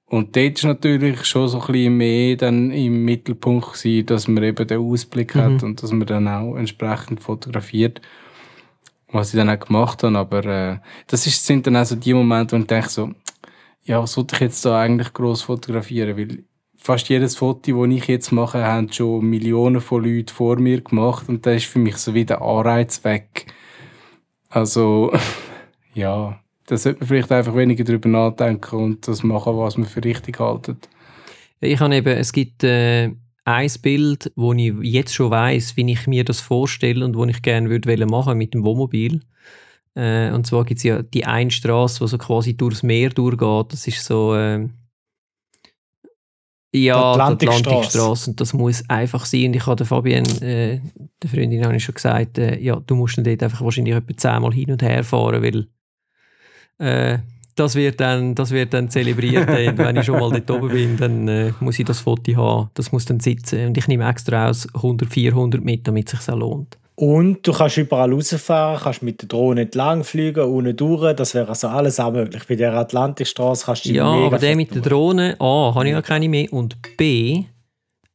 und 0.10 0.36
dort 0.36 0.58
ist 0.58 0.64
natürlich 0.64 1.26
schon 1.26 1.48
so 1.48 1.60
ein 1.60 1.68
bisschen 1.68 1.98
mehr 1.98 2.36
dann 2.38 2.72
im 2.72 3.04
Mittelpunkt 3.06 3.74
gewesen, 3.74 4.06
dass 4.06 4.28
man 4.28 4.44
eben 4.44 4.68
den 4.68 4.80
Ausblick 4.80 5.36
mhm. 5.36 5.40
hat 5.40 5.64
und 5.64 5.84
dass 5.84 5.92
man 5.92 6.08
dann 6.08 6.28
auch 6.28 6.56
entsprechend 6.56 7.22
fotografiert 7.22 8.02
was 9.12 9.34
ich 9.34 9.38
dann 9.38 9.50
auch 9.50 9.60
gemacht 9.60 10.04
habe. 10.04 10.18
Aber 10.18 10.46
äh, 10.46 10.80
das 11.08 11.28
ist, 11.28 11.46
sind 11.46 11.68
dann 11.68 11.76
also 11.76 11.96
die 11.96 12.14
Momente, 12.14 12.56
wo 12.56 12.62
ich 12.62 12.68
denke 12.68 12.90
so, 12.90 13.12
ja, 13.84 14.02
was 14.02 14.14
sollte 14.14 14.36
ich 14.36 14.42
jetzt 14.42 14.66
da 14.66 14.82
eigentlich 14.82 15.14
gross 15.14 15.44
fotografieren? 15.44 16.18
Weil 16.18 16.44
fast 16.76 17.10
jedes 17.10 17.36
Foto, 17.36 17.86
das 17.86 17.96
ich 17.96 18.08
jetzt 18.08 18.32
mache, 18.32 18.64
haben 18.64 18.92
schon 18.92 19.26
Millionen 19.26 19.82
von 19.82 20.04
Leuten 20.04 20.34
vor 20.34 20.58
mir 20.58 20.82
gemacht 20.82 21.30
und 21.30 21.46
da 21.46 21.52
ist 21.52 21.66
für 21.66 21.80
mich 21.80 21.98
so 21.98 22.14
wie 22.14 22.26
der 22.26 22.42
Anreiz 22.42 23.04
weg. 23.04 23.48
Also, 24.50 25.12
ja, 25.94 26.40
da 26.68 26.78
sollte 26.78 27.00
man 27.00 27.08
vielleicht 27.08 27.32
einfach 27.32 27.56
weniger 27.56 27.84
drüber 27.84 28.10
nachdenken 28.10 28.76
und 28.76 29.08
das 29.08 29.24
machen, 29.24 29.58
was 29.58 29.78
man 29.78 29.88
für 29.88 30.04
richtig 30.04 30.40
haltet. 30.40 30.90
Ich 31.62 31.80
habe 31.80 31.96
eben, 31.96 32.18
es 32.18 32.34
gibt 32.34 32.64
äh, 32.64 33.12
ein 33.46 33.72
Bild, 33.82 34.32
wo 34.36 34.54
ich 34.54 34.74
jetzt 34.82 35.16
schon 35.16 35.32
weiß, 35.32 35.78
wie 35.78 35.92
ich 35.92 36.06
mir 36.08 36.26
das 36.26 36.42
vorstelle 36.42 37.04
und 37.04 37.16
wo 37.16 37.26
ich 37.26 37.42
gerne 37.42 37.70
würde 37.70 38.06
machen 38.06 38.38
mit 38.38 38.54
dem 38.54 38.66
Wohnmobil. 38.66 39.22
Äh, 39.96 40.32
und 40.32 40.46
zwar 40.46 40.66
gibt 40.66 40.80
es 40.80 40.84
ja 40.84 41.02
die 41.02 41.26
eine 41.26 41.52
Straße, 41.52 42.04
die 42.04 42.08
so 42.10 42.18
quasi 42.18 42.58
durchs 42.58 42.84
Meer 42.84 43.10
durchgeht. 43.10 43.72
Das 43.72 43.88
ist 43.88 44.04
so 44.04 44.36
äh, 44.36 44.68
ja, 46.76 47.14
die 47.14 47.22
Atlantikstraße. 47.22 48.00
Atlantik 48.02 48.28
und 48.28 48.42
das 48.42 48.54
muss 48.54 48.90
einfach 48.90 49.26
sein. 49.26 49.48
Und 49.48 49.56
ich 49.56 49.66
habe 49.66 49.78
der 49.78 49.86
Fabienne, 49.86 50.30
äh, 50.42 50.82
der 51.24 51.30
Freundin, 51.30 51.64
habe 51.64 51.78
ich 51.78 51.84
schon 51.86 51.96
gesagt, 51.96 52.38
äh, 52.38 52.60
ja, 52.60 52.76
du 52.76 52.96
musst 52.96 53.18
dann 53.18 53.24
dort 53.24 53.42
einfach 53.42 53.62
wahrscheinlich 53.62 53.96
etwa 53.96 54.18
zehnmal 54.18 54.54
hin 54.54 54.72
und 54.72 54.82
her 54.82 55.06
fahren, 55.06 55.42
weil 55.42 55.68
äh, 56.80 57.20
das 57.56 57.76
wird 57.76 58.00
dann, 58.00 58.36
das 58.36 58.52
wird 58.52 58.74
dann 58.74 58.90
zelebriert. 58.90 59.50
und 59.50 59.78
wenn 59.78 59.96
ich 59.98 60.06
schon 60.06 60.20
mal 60.20 60.30
dort 60.30 60.52
oben 60.52 60.70
bin, 60.70 60.98
dann 60.98 61.28
äh, 61.28 61.54
muss 61.60 61.80
ich 61.80 61.86
das 61.86 62.00
Foto 62.00 62.36
haben. 62.36 62.70
Das 62.76 62.92
muss 62.92 63.06
dann 63.06 63.20
sitzen. 63.20 63.68
Und 63.68 63.78
ich 63.78 63.88
nehme 63.88 64.08
extra 64.08 64.50
aus 64.50 64.68
100, 64.76 65.10
400 65.10 65.64
mit, 65.64 65.88
damit 65.88 66.14
es 66.14 66.24
sich 66.26 66.36
lohnt. 66.36 66.78
Und 67.00 67.46
du 67.46 67.54
kannst 67.54 67.78
überall 67.78 68.12
rausfahren, 68.12 68.80
kannst 68.82 69.04
mit 69.04 69.22
der 69.22 69.28
Drohne 69.28 69.62
entlang 69.62 70.04
fliegen, 70.04 70.44
ohne 70.44 70.74
durch. 70.74 71.14
Das 71.16 71.36
wäre 71.36 71.50
also 71.50 71.68
alles 71.68 72.00
auch 72.00 72.12
möglich. 72.12 72.44
Bei 72.48 72.56
der 72.56 72.74
Atlantikstraße 72.74 73.66
kannst 73.66 73.86
du 73.86 73.92
Ja, 73.92 74.06
aber 74.06 74.40
der 74.40 74.56
mit 74.56 74.74
der 74.74 74.82
Drohne, 74.82 75.36
A, 75.40 75.74
habe 75.76 75.86
ich 75.86 75.92
ja 75.92 76.02
keine 76.02 76.28
mehr. 76.28 76.52
Und 76.52 76.78
B, 76.98 77.44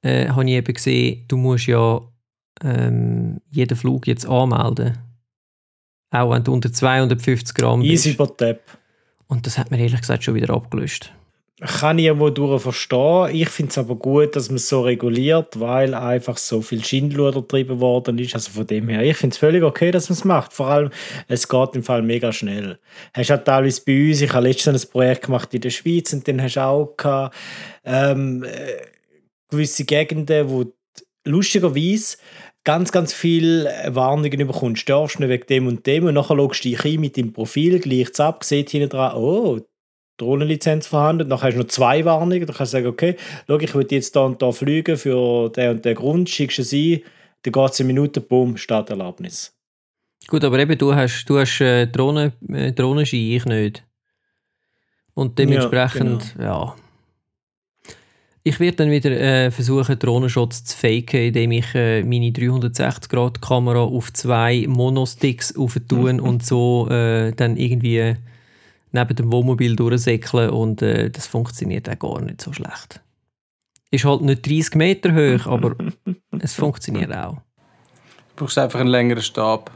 äh, 0.03 0.29
habe 0.29 0.45
ich 0.45 0.51
eben 0.51 0.75
gesehen, 0.75 1.25
du 1.29 1.37
musst 1.37 1.69
ja 1.69 2.01
ähm, 2.65 3.41
jeden 3.51 3.77
Flug 3.77 4.09
jetzt 4.09 4.29
anmelden. 4.29 4.99
Auch 6.13 6.31
wenn 6.31 6.45
du 6.45 6.53
unter 6.53 6.73
250 6.73 7.55
Gramm 7.55 7.81
bist. 7.81 8.07
Easy 8.07 8.15
per 8.15 8.37
Tap. 8.37 8.61
Und 9.27 9.47
das 9.47 9.59
hat 9.59 9.71
mir 9.71 9.79
ehrlich 9.79 10.01
gesagt 10.01 10.23
schon 10.23 10.35
wieder 10.35 10.53
abgelöst. 10.53 11.11
Kann 11.61 11.99
ich 11.99 12.07
irgendwo 12.07 12.29
durch 12.29 12.61
verstehen. 12.61 13.31
Ich 13.33 13.49
finde 13.49 13.71
es 13.71 13.79
aber 13.79 13.95
gut, 13.95 14.35
dass 14.35 14.49
man 14.49 14.57
es 14.57 14.69
so 14.69 14.83
reguliert, 14.83 15.61
weil 15.61 15.95
einfach 15.95 16.37
so 16.37 16.61
viel 16.61 16.85
Schindluder 16.85 17.41
getrieben 17.41 17.79
worden 17.79 18.19
ist. 18.19 18.35
Also 18.35 18.51
von 18.51 18.67
dem 18.67 18.89
her, 18.89 19.03
ich 19.03 19.17
finde 19.17 19.35
es 19.35 19.39
völlig 19.39 19.63
okay, 19.63 19.93
dass 19.93 20.09
man 20.09 20.19
es 20.19 20.25
macht. 20.25 20.53
Vor 20.53 20.67
allem, 20.67 20.91
es 21.29 21.49
geht 21.49 21.75
im 21.75 21.85
Fall 21.85 22.03
mega 22.03 22.33
schnell. 22.33 22.79
Hast 23.15 23.31
du 23.31 23.45
teilweise 23.45 23.81
bei 23.87 24.09
uns, 24.09 24.21
ich 24.21 24.33
habe 24.33 24.49
letztens 24.49 24.85
ein 24.85 24.91
Projekt 24.91 25.27
gemacht 25.27 25.55
in 25.55 25.61
der 25.61 25.71
Schweiz 25.71 26.13
und 26.13 26.27
dann 26.27 26.43
hast 26.43 26.57
du 26.57 26.65
auch 26.65 26.97
gehabt, 26.97 27.37
ähm, 27.85 28.43
äh, 28.43 28.49
gewisse 29.49 29.85
Gegenden, 29.85 30.51
wo 30.51 30.65
lustigerweise 31.25 32.17
ganz, 32.65 32.93
ganz 32.93 33.13
viele 33.13 33.73
Warnungen 33.89 34.47
bekommst. 34.47 34.89
Du 34.89 34.93
darfst 34.93 35.21
nicht 35.21 35.29
wegen 35.29 35.47
dem 35.47 35.67
und 35.67 35.87
dem 35.87 36.07
und 36.07 36.15
nachher 36.15 36.37
logst 36.37 36.65
du 36.65 36.69
dich 36.69 36.85
ein 36.85 37.01
mit 37.01 37.17
dem 37.17 37.33
Profil, 37.33 37.81
gleichst 37.81 38.21
ab, 38.21 38.45
sieht 38.45 38.71
hinten 38.71 38.91
dran, 38.91 39.17
oh, 39.17 39.61
Drohnenlizenz 40.19 40.87
vorhanden. 40.87 41.29
Dann 41.29 41.41
hast 41.43 41.55
du 41.55 41.61
noch 41.61 41.69
zwei 41.69 42.05
Warnungen. 42.05 42.47
Dann 42.47 42.57
kannst 42.57 42.73
du 42.73 42.79
sagen, 42.79 42.87
okay, 42.87 43.17
schau, 43.47 43.59
ich 43.59 43.75
will 43.75 43.87
jetzt 43.91 44.15
da 44.15 44.21
und 44.21 44.41
da 44.41 44.53
fliegen 44.53 44.97
für 44.97 45.49
den 45.51 45.71
und 45.71 45.85
den 45.85 45.95
Grund, 45.95 46.29
schickst 46.29 46.61
es 46.61 46.73
ein, 46.73 47.03
dann 47.43 47.53
geht 47.53 47.71
es 47.71 47.81
in 47.81 47.87
Minuten, 47.89 48.23
bumm, 48.23 48.57
Starterlaubnis. 48.57 49.57
Gut, 50.29 50.45
aber 50.45 50.59
eben, 50.61 50.79
du 50.79 50.95
hast, 50.95 51.25
du 51.25 51.39
hast 51.39 51.61
äh, 51.61 51.87
Drohnen, 51.87 52.33
äh, 52.49 52.73
Drohnenski, 52.73 53.37
ich 53.37 53.45
nicht. 53.45 53.85
Und 55.15 55.39
dementsprechend, 55.39 56.23
ja, 56.23 56.35
genau. 56.37 56.65
ja 56.65 56.77
ich 58.45 58.59
werde 58.59 58.79
dann 58.79 58.91
wieder 58.91 59.11
äh, 59.11 59.51
versuchen, 59.51 59.99
Drohnenschutz 59.99 60.65
zu 60.65 60.77
faken, 60.77 61.21
indem 61.21 61.53
ich 61.53 61.75
äh, 61.75 62.03
meine 62.03 62.31
360-Grad-Kamera 62.31 63.81
auf 63.81 64.13
zwei 64.13 64.67
Monosticks 64.69 65.57
aufentun 65.57 66.21
und 66.21 66.45
so 66.45 66.89
äh, 66.91 67.33
dann 67.33 67.57
irgendwie 67.57 68.15
neben 68.91 69.17
dem 69.17 69.33
Wohnmobil 69.33 69.77
durchsäckeln 69.77 70.51
und 70.51 70.83
äh, 70.83 71.11
das 71.11 71.27
funktioniert 71.27 71.89
auch 71.89 71.99
gar 71.99 72.21
nicht 72.21 72.41
so 72.43 72.53
schlecht. 72.53 73.01
Ist 73.91 74.05
halt 74.05 74.23
nicht 74.23 74.47
30 74.47 74.75
Meter 74.75 75.15
hoch, 75.15 75.47
aber 75.47 75.77
es 76.41 76.55
funktioniert 76.55 77.15
auch. 77.15 77.37
Du 78.35 78.45
brauchst 78.45 78.59
einfach 78.59 78.81
einen 78.81 78.89
längeren 78.89 79.23
Stab. 79.23 79.71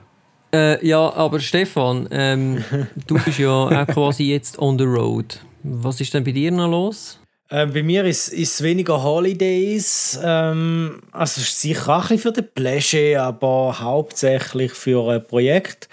Äh, 0.52 0.84
ja, 0.86 1.12
aber 1.12 1.38
Stefan, 1.40 2.08
ähm, 2.10 2.64
du 3.06 3.14
bist 3.22 3.38
ja 3.38 3.50
auch 3.82 3.86
quasi 3.86 4.24
jetzt 4.24 4.58
on 4.58 4.78
the 4.78 4.84
road. 4.84 5.40
Was 5.62 6.00
ist 6.00 6.14
denn 6.14 6.24
bei 6.24 6.32
dir 6.32 6.50
noch 6.50 6.70
los? 6.70 7.20
Äh, 7.48 7.66
bei 7.66 7.84
mir 7.84 8.04
ist 8.04 8.32
es 8.32 8.60
weniger 8.60 9.04
Holidays. 9.04 10.18
Ähm, 10.20 11.00
also 11.12 11.40
sicher 11.40 11.96
auch 11.96 12.10
ein 12.10 12.18
für 12.18 12.32
den 12.32 12.48
Pleasure, 12.52 13.22
aber 13.22 13.78
hauptsächlich 13.78 14.72
für 14.72 15.08
ein 15.08 15.24
Projekt. 15.24 15.88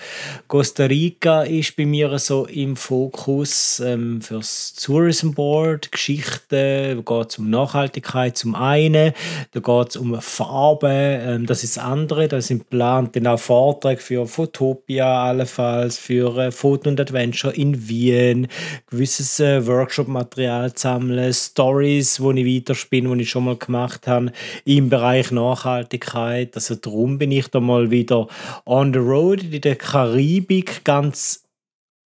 Costa 0.47 0.85
Rica 0.85 1.43
ist 1.43 1.75
bei 1.75 1.85
mir 1.85 2.17
so 2.17 2.47
im 2.47 2.75
Fokus 2.75 3.79
ähm, 3.85 4.19
fürs 4.21 4.73
Tourism 4.73 5.31
Board, 5.31 5.91
Geschichten, 5.91 6.39
da 6.49 6.93
geht 6.95 7.29
es 7.29 7.37
um 7.37 7.51
Nachhaltigkeit 7.51 8.35
zum 8.35 8.55
einen, 8.55 9.13
da 9.51 9.59
geht 9.59 9.89
es 9.89 9.95
um 9.95 10.19
Farben, 10.21 10.89
ähm, 10.91 11.45
das 11.45 11.63
ist 11.63 11.77
das 11.77 11.83
andere, 11.83 12.27
da 12.27 12.41
sind 12.41 12.69
geplant 12.69 13.15
dann 13.15 13.27
auch 13.27 13.39
Vorträge 13.39 14.01
für 14.01 14.25
Fotopia 14.25 15.25
allenfalls, 15.25 15.99
für 15.99 16.35
äh, 16.37 16.51
Foto 16.51 16.89
und 16.89 16.99
Adventure 16.99 17.53
in 17.53 17.87
Wien, 17.87 18.47
gewisses 18.89 19.39
äh, 19.39 19.65
Workshop-Material 19.67 20.71
sammeln, 20.75 21.19
Stories, 21.47 22.19
wo 22.19 22.31
ich 22.31 22.45
weiterspinne, 22.45 23.15
die 23.15 23.23
ich 23.23 23.29
schon 23.29 23.45
mal 23.45 23.57
gemacht 23.57 24.07
habe 24.07 24.31
im 24.65 24.89
Bereich 24.89 25.31
Nachhaltigkeit. 25.31 26.55
Also 26.55 26.75
darum 26.75 27.17
bin 27.17 27.31
ich 27.31 27.47
da 27.47 27.59
mal 27.59 27.91
wieder 27.91 28.27
on 28.65 28.93
the 28.93 28.99
road 28.99 29.43
in 29.43 29.61
der 29.61 29.75
Karibik 29.75 30.83
ganz 30.83 31.43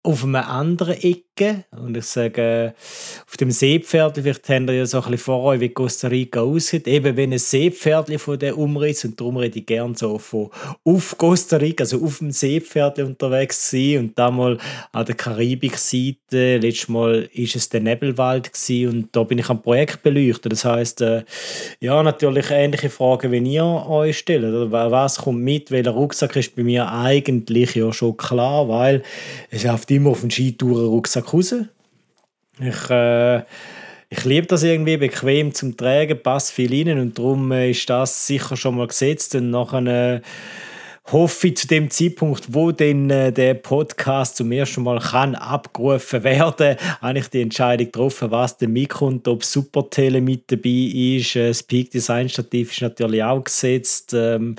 auf 0.02 0.24
einer 0.24 0.48
anderen 0.48 0.96
Ecke. 0.96 1.27
Und 1.70 1.96
ich 1.96 2.04
sage, 2.04 2.74
auf 3.26 3.36
dem 3.36 3.50
Seepferd, 3.50 4.18
vielleicht 4.18 4.48
habt 4.48 4.68
ihr 4.68 4.74
ja 4.74 4.86
so 4.86 4.98
ein 4.98 5.02
bisschen 5.04 5.18
vor 5.18 5.42
euch, 5.44 5.60
wie 5.60 5.68
Costa 5.68 6.08
Rica 6.08 6.40
aussieht. 6.40 6.88
Eben 6.88 7.16
wenn 7.16 7.32
ein 7.32 7.38
Seepferd 7.38 8.12
von 8.20 8.38
der 8.38 8.56
Umriss, 8.56 9.04
und 9.04 9.20
darum 9.20 9.36
rede 9.36 9.58
ich 9.58 9.66
gerne 9.66 9.94
so 9.96 10.18
von 10.18 10.50
auf 10.84 11.16
Costa 11.18 11.56
Rica, 11.56 11.84
also 11.84 12.04
auf 12.04 12.18
dem 12.18 12.30
Seepferd 12.30 12.98
unterwegs 13.00 13.70
sein 13.70 13.98
und 13.98 14.18
da 14.18 14.30
mal 14.30 14.58
an 14.92 15.06
der 15.06 15.14
Karibikseite. 15.14 16.58
Letztes 16.58 16.88
Mal 16.88 17.28
ist 17.32 17.56
es 17.56 17.68
der 17.68 17.80
Nebelwald 17.80 18.52
gewesen, 18.52 18.88
und 18.88 19.08
da 19.16 19.22
bin 19.22 19.38
ich 19.38 19.48
am 19.48 19.62
Projekt 19.62 20.02
beleuchtet. 20.02 20.52
Das 20.52 20.64
heißt, 20.64 21.00
äh, 21.02 21.24
ja, 21.80 22.02
natürlich 22.02 22.50
ähnliche 22.50 22.90
Fragen, 22.90 23.32
wie 23.32 23.38
ihr 23.38 23.64
euch 23.64 24.18
stellt. 24.18 24.70
Was 24.70 25.18
kommt 25.18 25.42
mit? 25.42 25.70
Welcher 25.70 25.90
Rucksack 25.90 26.36
ist 26.36 26.56
bei 26.56 26.62
mir 26.62 26.90
eigentlich 26.90 27.74
ja 27.74 27.92
schon 27.92 28.16
klar, 28.16 28.68
weil 28.68 29.02
es 29.50 29.66
die 29.86 29.96
immer 29.96 30.10
auf 30.10 30.20
den 30.20 30.30
Raus. 31.32 31.54
Ich, 32.60 32.90
äh, 32.90 33.38
ich 34.10 34.24
liebe 34.24 34.46
das 34.46 34.62
irgendwie 34.62 34.96
bequem 34.96 35.54
zum 35.54 35.76
Tragen, 35.76 36.22
passt 36.22 36.52
viel 36.52 36.72
rein 36.72 36.98
und 36.98 37.18
darum 37.18 37.52
äh, 37.52 37.70
ist 37.70 37.88
das 37.88 38.26
sicher 38.26 38.56
schon 38.56 38.76
mal 38.76 38.86
gesetzt 38.86 39.34
und 39.34 39.50
nachher 39.50 39.86
äh, 39.86 40.20
hoffe 41.10 41.48
ich 41.48 41.56
zu 41.56 41.66
dem 41.66 41.90
Zeitpunkt, 41.90 42.52
wo 42.52 42.70
denn 42.70 43.08
äh, 43.08 43.32
der 43.32 43.54
Podcast 43.54 44.36
zum 44.36 44.52
ersten 44.52 44.82
Mal 44.82 44.98
kann 44.98 45.34
abgerufen 45.34 46.22
werden, 46.22 46.76
habe 47.00 47.18
ich 47.18 47.28
die 47.28 47.42
Entscheidung 47.42 47.86
getroffen, 47.86 48.30
was 48.30 48.58
denn 48.58 48.72
mitkommt, 48.72 49.26
ob 49.26 49.42
Supertele 49.42 50.20
mit 50.20 50.50
dabei 50.50 50.68
ist, 50.68 51.34
äh, 51.36 51.48
das 51.48 51.62
Peak 51.62 51.90
Design 51.90 52.28
Stativ 52.28 52.72
ist 52.72 52.82
natürlich 52.82 53.22
auch 53.22 53.42
gesetzt, 53.42 54.12
ähm, 54.14 54.56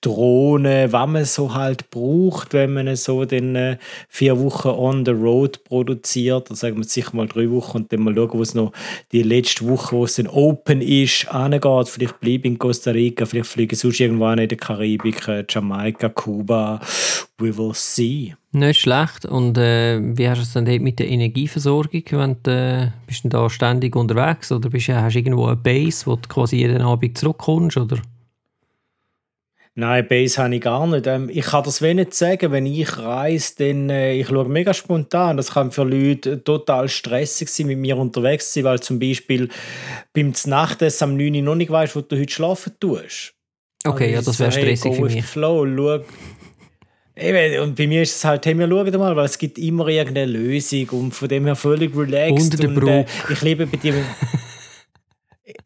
Drohnen, 0.00 0.92
was 0.92 1.08
man 1.08 1.24
so 1.24 1.54
halt 1.54 1.90
braucht, 1.90 2.52
wenn 2.52 2.74
man 2.74 2.94
so 2.96 3.24
den 3.24 3.54
äh, 3.54 3.76
vier 4.08 4.38
Wochen 4.40 4.68
on 4.68 5.04
the 5.04 5.12
road 5.12 5.62
produziert, 5.64 6.50
dann 6.50 6.56
sagen 6.56 6.76
wir 6.76 6.84
sicher 6.84 7.10
mal 7.14 7.26
drei 7.26 7.48
Wochen 7.50 7.78
und 7.78 7.92
dann 7.92 8.00
mal 8.00 8.14
schauen, 8.14 8.30
wo 8.32 8.42
es 8.42 8.54
noch 8.54 8.72
die 9.12 9.22
letzte 9.22 9.66
Woche, 9.68 9.96
wo 9.96 10.04
es 10.04 10.16
dann 10.16 10.26
open 10.26 10.80
ist, 10.80 11.28
angeht, 11.28 11.88
vielleicht 11.88 12.20
bleibe 12.20 12.48
ich 12.48 12.52
in 12.52 12.58
Costa 12.58 12.90
Rica, 12.90 13.26
vielleicht 13.26 13.48
fliege 13.48 13.74
ich 13.74 13.80
sonst 13.80 14.00
irgendwann 14.00 14.38
in 14.38 14.48
der 14.48 14.58
Karibik, 14.58 15.28
äh, 15.28 15.44
Jamaika, 15.48 15.83
Jamaika, 15.84 16.08
Kuba, 16.08 16.80
we 17.38 17.56
will 17.56 17.74
see. 17.74 18.34
Nicht 18.52 18.80
schlecht. 18.80 19.26
Und 19.26 19.58
äh, 19.58 20.00
wie 20.00 20.28
hast 20.28 20.38
du 20.38 20.42
es 20.42 20.52
dann 20.52 20.64
dort 20.64 20.80
mit 20.80 20.98
der 20.98 21.08
Energieversorgung? 21.08 22.02
Wenn 22.10 22.36
du, 22.42 22.50
äh, 22.50 22.90
bist 23.06 23.24
du 23.24 23.28
da 23.28 23.50
ständig 23.50 23.94
unterwegs 23.94 24.50
oder 24.50 24.70
bist, 24.70 24.88
hast 24.88 25.14
du 25.14 25.18
irgendwo 25.18 25.46
eine 25.46 25.56
Base, 25.56 26.06
wo 26.06 26.16
du 26.16 26.28
quasi 26.28 26.56
jeden 26.56 26.80
Abend 26.80 27.18
zurückkommst? 27.18 27.76
Oder? 27.76 27.98
Nein, 29.76 30.06
Base 30.08 30.40
habe 30.42 30.54
ich 30.54 30.62
gar 30.62 30.86
nicht. 30.86 31.06
Ähm, 31.06 31.28
ich 31.28 31.44
kann 31.44 31.64
das 31.64 31.82
wenig 31.82 32.14
sagen. 32.14 32.52
Wenn 32.52 32.64
ich 32.64 32.96
reise, 32.96 33.54
dann 33.58 33.90
äh, 33.90 34.14
ich 34.14 34.28
schaue 34.28 34.48
mega 34.48 34.72
spontan. 34.72 35.36
Das 35.36 35.52
kann 35.52 35.72
für 35.72 35.84
Leute 35.84 36.42
total 36.42 36.88
stressig 36.88 37.48
sein, 37.48 37.66
mit 37.66 37.78
mir 37.78 37.98
unterwegs 37.98 38.52
zu 38.52 38.60
sein, 38.60 38.64
weil 38.64 38.80
zum 38.80 39.00
Beispiel 39.00 39.50
beim 40.14 40.32
Nachtessen 40.46 41.10
am 41.10 41.16
9 41.16 41.34
Uhr 41.34 41.42
noch 41.42 41.56
nicht 41.56 41.72
weißt, 41.72 41.96
wo 41.96 42.00
du 42.00 42.18
heute 42.18 42.32
schlafen 42.32 42.72
tust. 42.78 43.34
Okay, 43.86 44.12
ja, 44.12 44.22
das 44.22 44.40
wäre 44.40 44.52
stressig 44.52 44.94
für 44.94 45.02
mich. 45.02 45.24
Flow, 45.24 45.66
schau. 45.66 46.04
Eben, 47.16 47.62
und 47.62 47.76
bei 47.76 47.86
mir 47.86 48.02
ist 48.02 48.16
es 48.16 48.24
halt, 48.24 48.44
hey, 48.44 48.58
wir 48.58 48.68
schauen 48.68 48.98
mal, 48.98 49.14
weil 49.14 49.26
es 49.26 49.38
gibt 49.38 49.58
immer 49.58 49.86
irgendeine 49.86 50.32
Lösung 50.32 50.88
und 50.90 51.14
von 51.14 51.28
dem 51.28 51.44
her 51.44 51.54
völlig 51.54 51.96
relaxed. 51.96 52.60
Unter 52.60 52.68
und, 52.68 52.88
äh, 52.88 53.06
ich 53.30 53.40
liebe 53.42 53.66
bei 53.66 53.76
dir. 53.76 53.94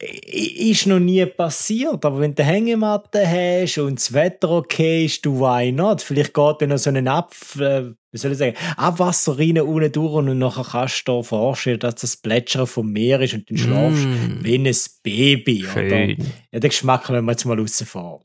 ist 0.00 0.86
noch 0.86 0.98
nie 0.98 1.24
passiert, 1.26 2.04
aber 2.04 2.20
wenn 2.20 2.34
du 2.34 2.42
eine 2.42 2.52
Hängematte 2.52 3.26
hast 3.26 3.78
und 3.78 3.98
das 3.98 4.12
Wetter 4.12 4.50
okay 4.50 5.04
ist, 5.04 5.24
du 5.24 5.40
why 5.40 5.72
not? 5.72 6.02
Vielleicht 6.02 6.34
geht 6.34 6.56
dann 6.60 6.68
noch 6.70 6.78
so 6.78 6.90
ein 6.90 7.08
Ab, 7.08 7.34
äh, 7.58 7.84
wie 8.10 8.18
soll 8.18 8.32
ich 8.32 8.38
sagen, 8.38 8.56
Abwasser 8.76 9.38
rein 9.38 9.60
unten 9.60 9.92
durch 9.92 10.14
und 10.14 10.38
nachher 10.38 10.64
kannst 10.64 11.06
du 11.06 11.18
dir 11.18 11.24
vorstellen, 11.24 11.78
dass 11.78 11.96
das 11.96 12.16
Plätschern 12.16 12.66
vom 12.66 12.90
Meer 12.90 13.20
ist 13.20 13.34
und 13.34 13.50
dann 13.50 13.58
schlafst 13.58 14.06
mm. 14.06 14.42
wie 14.42 14.54
ein 14.54 14.74
Baby. 15.02 15.66
Schön. 15.70 15.86
Oder? 15.86 16.24
Ja, 16.52 16.60
den 16.60 16.70
Geschmack 16.70 17.10
wenn 17.10 17.24
wir 17.24 17.32
jetzt 17.32 17.44
mal 17.44 17.58
rausfahren. 17.58 18.20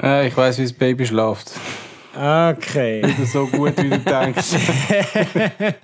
Äh, 0.00 0.28
ich 0.28 0.36
weiß, 0.36 0.58
wie 0.58 0.62
das 0.62 0.72
Baby 0.72 1.06
schläft. 1.06 1.52
Okay. 2.14 3.02
Wieder 3.04 3.26
so 3.26 3.46
gut, 3.46 3.76
wie 3.82 3.90
du 3.90 3.98
denkst. 3.98 4.54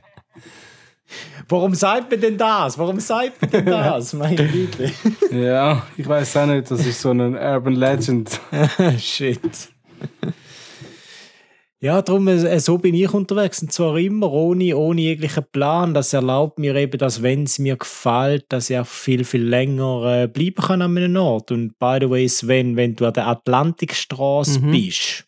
Warum 1.48 1.74
sagt 1.74 2.10
man 2.10 2.20
denn 2.20 2.38
das? 2.38 2.78
Warum 2.78 2.98
sagt 2.98 3.40
man 3.42 3.50
denn 3.50 3.66
das? 3.66 4.12
Meine 4.14 4.48
Güte. 4.48 4.90
ja, 5.30 5.86
ich 5.96 6.08
weiß 6.08 6.38
auch 6.38 6.46
nicht. 6.46 6.70
Das 6.70 6.84
ist 6.86 7.00
so 7.00 7.10
ein 7.10 7.34
Urban 7.34 7.74
Legend. 7.74 8.40
Shit. 8.98 9.40
Ja, 11.84 12.00
darum, 12.00 12.26
äh, 12.28 12.60
so 12.60 12.78
bin 12.78 12.94
ich 12.94 13.12
unterwegs. 13.12 13.60
Und 13.60 13.70
zwar 13.70 13.98
immer 13.98 14.32
ohne, 14.32 14.74
ohne 14.74 15.02
jeglichen 15.02 15.44
Plan. 15.52 15.92
Das 15.92 16.14
erlaubt 16.14 16.58
mir 16.58 16.74
eben, 16.76 16.96
dass, 16.96 17.22
wenn 17.22 17.42
es 17.42 17.58
mir 17.58 17.76
gefällt, 17.76 18.46
dass 18.48 18.70
ich 18.70 18.78
auch 18.78 18.86
viel, 18.86 19.22
viel 19.22 19.42
länger 19.42 20.22
äh, 20.22 20.26
bleiben 20.26 20.64
kann 20.64 20.80
an 20.80 20.96
einem 20.96 21.14
Ort. 21.16 21.50
Und 21.50 21.78
by 21.78 21.98
the 22.00 22.08
way, 22.08 22.26
Sven, 22.26 22.76
wenn 22.76 22.96
du 22.96 23.04
an 23.04 23.12
der 23.12 23.26
Atlantikstraße 23.26 24.60
mhm. 24.60 24.70
bist, 24.70 25.26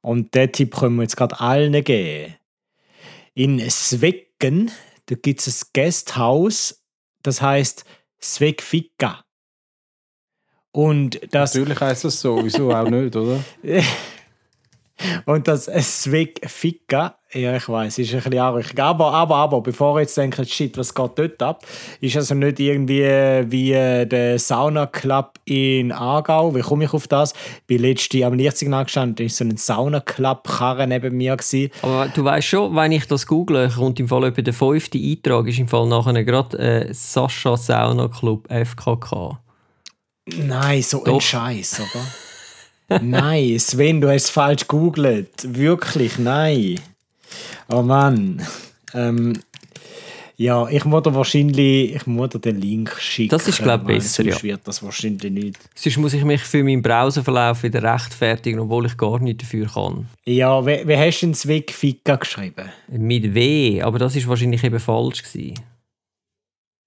und 0.00 0.34
den 0.34 0.50
Tipp 0.50 0.74
können 0.74 0.96
wir 0.96 1.02
jetzt 1.02 1.16
gerade 1.16 1.38
allen 1.38 1.84
geben, 1.84 2.34
in 3.34 3.60
Svecken, 3.70 4.72
da 5.06 5.14
gibt 5.14 5.46
es 5.46 5.62
ein 5.62 5.68
Gasthaus, 5.72 6.82
das 7.22 7.40
heißt 7.40 7.84
Svekfika. 8.20 9.24
Und 10.72 11.20
das 11.30 11.54
Natürlich 11.54 11.80
heißt 11.80 12.06
das 12.06 12.20
so, 12.20 12.44
wieso 12.44 12.72
auch 12.72 12.90
nicht, 12.90 13.14
oder? 13.14 13.38
Und 15.26 15.48
das 15.48 15.64
Swig 15.64 16.40
Fika, 16.46 17.16
ja, 17.32 17.56
ich 17.56 17.68
weiß, 17.68 17.98
ist 17.98 18.14
ein 18.14 18.22
bisschen 18.22 18.38
arg. 18.38 18.78
Aber, 18.78 19.12
aber, 19.12 19.36
aber, 19.36 19.60
bevor 19.60 19.98
ihr 19.98 20.02
jetzt 20.02 20.16
denkt, 20.16 20.48
shit, 20.48 20.78
was 20.78 20.94
geht 20.94 21.10
dort 21.16 21.42
ab, 21.42 21.66
ist 22.00 22.16
also 22.16 22.34
nicht 22.34 22.60
irgendwie 22.60 23.02
wie 23.02 23.72
der 23.72 24.38
Sauna 24.38 24.86
Club 24.86 25.40
in 25.44 25.90
Aargau. 25.90 26.54
Wie 26.54 26.60
komme 26.60 26.84
ich 26.84 26.92
auf 26.92 27.08
das? 27.08 27.32
Ich 27.32 27.66
bin 27.66 27.82
letztes 27.82 28.22
am 28.22 28.34
Lichtsignal 28.34 28.84
gestanden, 28.84 29.16
da 29.16 29.24
war 29.24 29.30
so 29.30 29.44
ein 29.44 29.56
Sauna 29.56 30.00
Club 30.00 30.46
Karre 30.46 30.86
neben 30.86 31.16
mir. 31.16 31.36
Gewesen. 31.36 31.70
Aber 31.82 32.08
du 32.08 32.24
weißt 32.24 32.46
schon, 32.46 32.76
wenn 32.76 32.92
ich 32.92 33.06
das 33.06 33.26
google, 33.26 33.68
kommt 33.68 33.98
im 33.98 34.06
Fall 34.06 34.24
etwa 34.24 34.42
der 34.42 34.54
fünfte 34.54 34.98
Eintrag, 34.98 35.48
ist 35.48 35.58
im 35.58 35.68
Fall 35.68 35.88
nachher 35.88 36.22
gerade 36.24 36.58
äh, 36.58 36.94
Sascha 36.94 37.56
Sauna 37.56 38.08
Club 38.08 38.46
FKK. 38.48 39.40
Nein, 40.26 40.82
so 40.82 41.04
Doch. 41.04 41.14
ein 41.14 41.20
Scheiß, 41.20 41.80
oder? 41.80 42.04
Nein, 42.88 43.58
Sven, 43.58 44.00
du 44.00 44.08
hast 44.08 44.24
es 44.24 44.30
falsch 44.30 44.66
gegoogelt. 44.66 45.28
Wirklich, 45.42 46.18
nein. 46.18 46.80
Oh 47.68 47.82
Mann. 47.82 48.42
Ähm, 48.92 49.34
ja, 50.36 50.68
ich 50.68 50.84
muss 50.84 51.04
dir 51.04 51.14
wahrscheinlich 51.14 51.94
ich 51.94 52.06
muss 52.06 52.30
dir 52.30 52.40
den 52.40 52.60
Link 52.60 52.96
schicken. 52.98 53.30
Das 53.30 53.46
ist, 53.46 53.62
glaube 53.62 53.92
ich, 53.92 53.98
besser, 53.98 54.24
ja. 54.24 54.42
wird 54.42 54.62
das 54.64 54.82
wahrscheinlich 54.82 55.30
nicht. 55.30 55.58
Sonst 55.74 55.96
muss 55.98 56.12
ich 56.12 56.24
mich 56.24 56.40
für 56.40 56.64
meinen 56.64 56.82
Browserverlauf 56.82 57.62
wieder 57.62 57.82
rechtfertigen, 57.82 58.58
obwohl 58.58 58.86
ich 58.86 58.96
gar 58.96 59.20
nicht 59.20 59.42
dafür 59.42 59.66
kann. 59.66 60.08
Ja, 60.24 60.64
wie, 60.66 60.86
wie 60.86 60.96
hast 60.96 61.20
du 61.20 61.26
den 61.26 61.44
Weg 61.44 61.72
Fika 61.72 62.16
geschrieben? 62.16 62.68
Mit 62.88 63.32
W, 63.32 63.80
aber 63.80 63.98
das 64.00 64.16
ist 64.16 64.26
wahrscheinlich 64.26 64.64
eben 64.64 64.80
falsch 64.80 65.22
gewesen. 65.22 65.54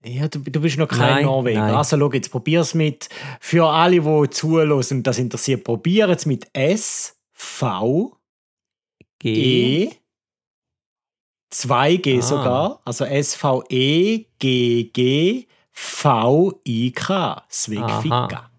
Ja, 0.08 0.28
du, 0.28 0.40
du 0.40 0.62
bist 0.62 0.78
noch 0.78 0.88
kein 0.88 1.00
nein, 1.00 1.26
Norweger. 1.26 1.60
Nein. 1.60 1.76
Also 1.76 1.98
schau, 1.98 2.12
jetzt 2.12 2.30
probier 2.30 2.62
es 2.62 2.74
mit, 2.74 3.10
für 3.40 3.68
alle, 3.68 4.00
die 4.00 4.30
zuhören 4.30 4.72
und 4.72 5.04
das 5.04 5.20
interessiert, 5.20 5.64
probier 5.64 6.10
es 6.10 6.26
mit 6.26 6.48
S, 6.54 7.18
V, 7.34 8.18
G, 9.20 9.84
E, 9.84 9.92
2G 11.54 12.18
ah. 12.18 12.22
sogar, 12.22 12.82
also 12.86 13.06
S, 13.06 13.36
V, 13.36 13.64
E, 13.70 14.26
G, 14.40 14.90
G, 14.94 15.48
V, 15.72 16.60
I, 16.66 16.92
K, 16.92 17.44
Svegfika. 17.50 18.52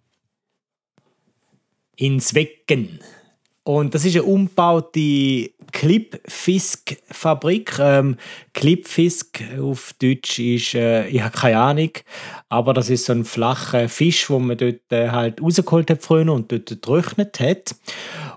In 1.97 2.21
Svecken. 2.21 3.01
Und 3.69 3.95
das 3.95 4.07
ist 4.07 4.15
eine 4.15 4.23
umgebaute 4.23 5.51
Clipfisk-Fabrik. 5.73 7.79
Ähm, 7.79 8.17
Clipfisk 8.55 9.45
auf 9.61 9.95
Deutsch 10.01 10.39
ist, 10.39 10.73
äh, 10.73 11.07
ich 11.09 11.21
habe 11.21 11.37
keine 11.37 11.59
Ahnung, 11.59 11.91
aber 12.49 12.73
das 12.73 12.89
ist 12.89 13.05
so 13.05 13.13
ein 13.13 13.27
flacher 13.27 13.91
Fisch, 13.91 14.31
wo 14.31 14.39
man 14.39 14.57
dort 14.57 14.91
äh, 14.91 15.11
halt 15.11 15.43
rausgeholt 15.43 15.91
hat 15.91 16.03
früher 16.03 16.33
und 16.33 16.51
dort 16.51 16.65
getrocknet 16.65 17.41
hat. 17.41 17.75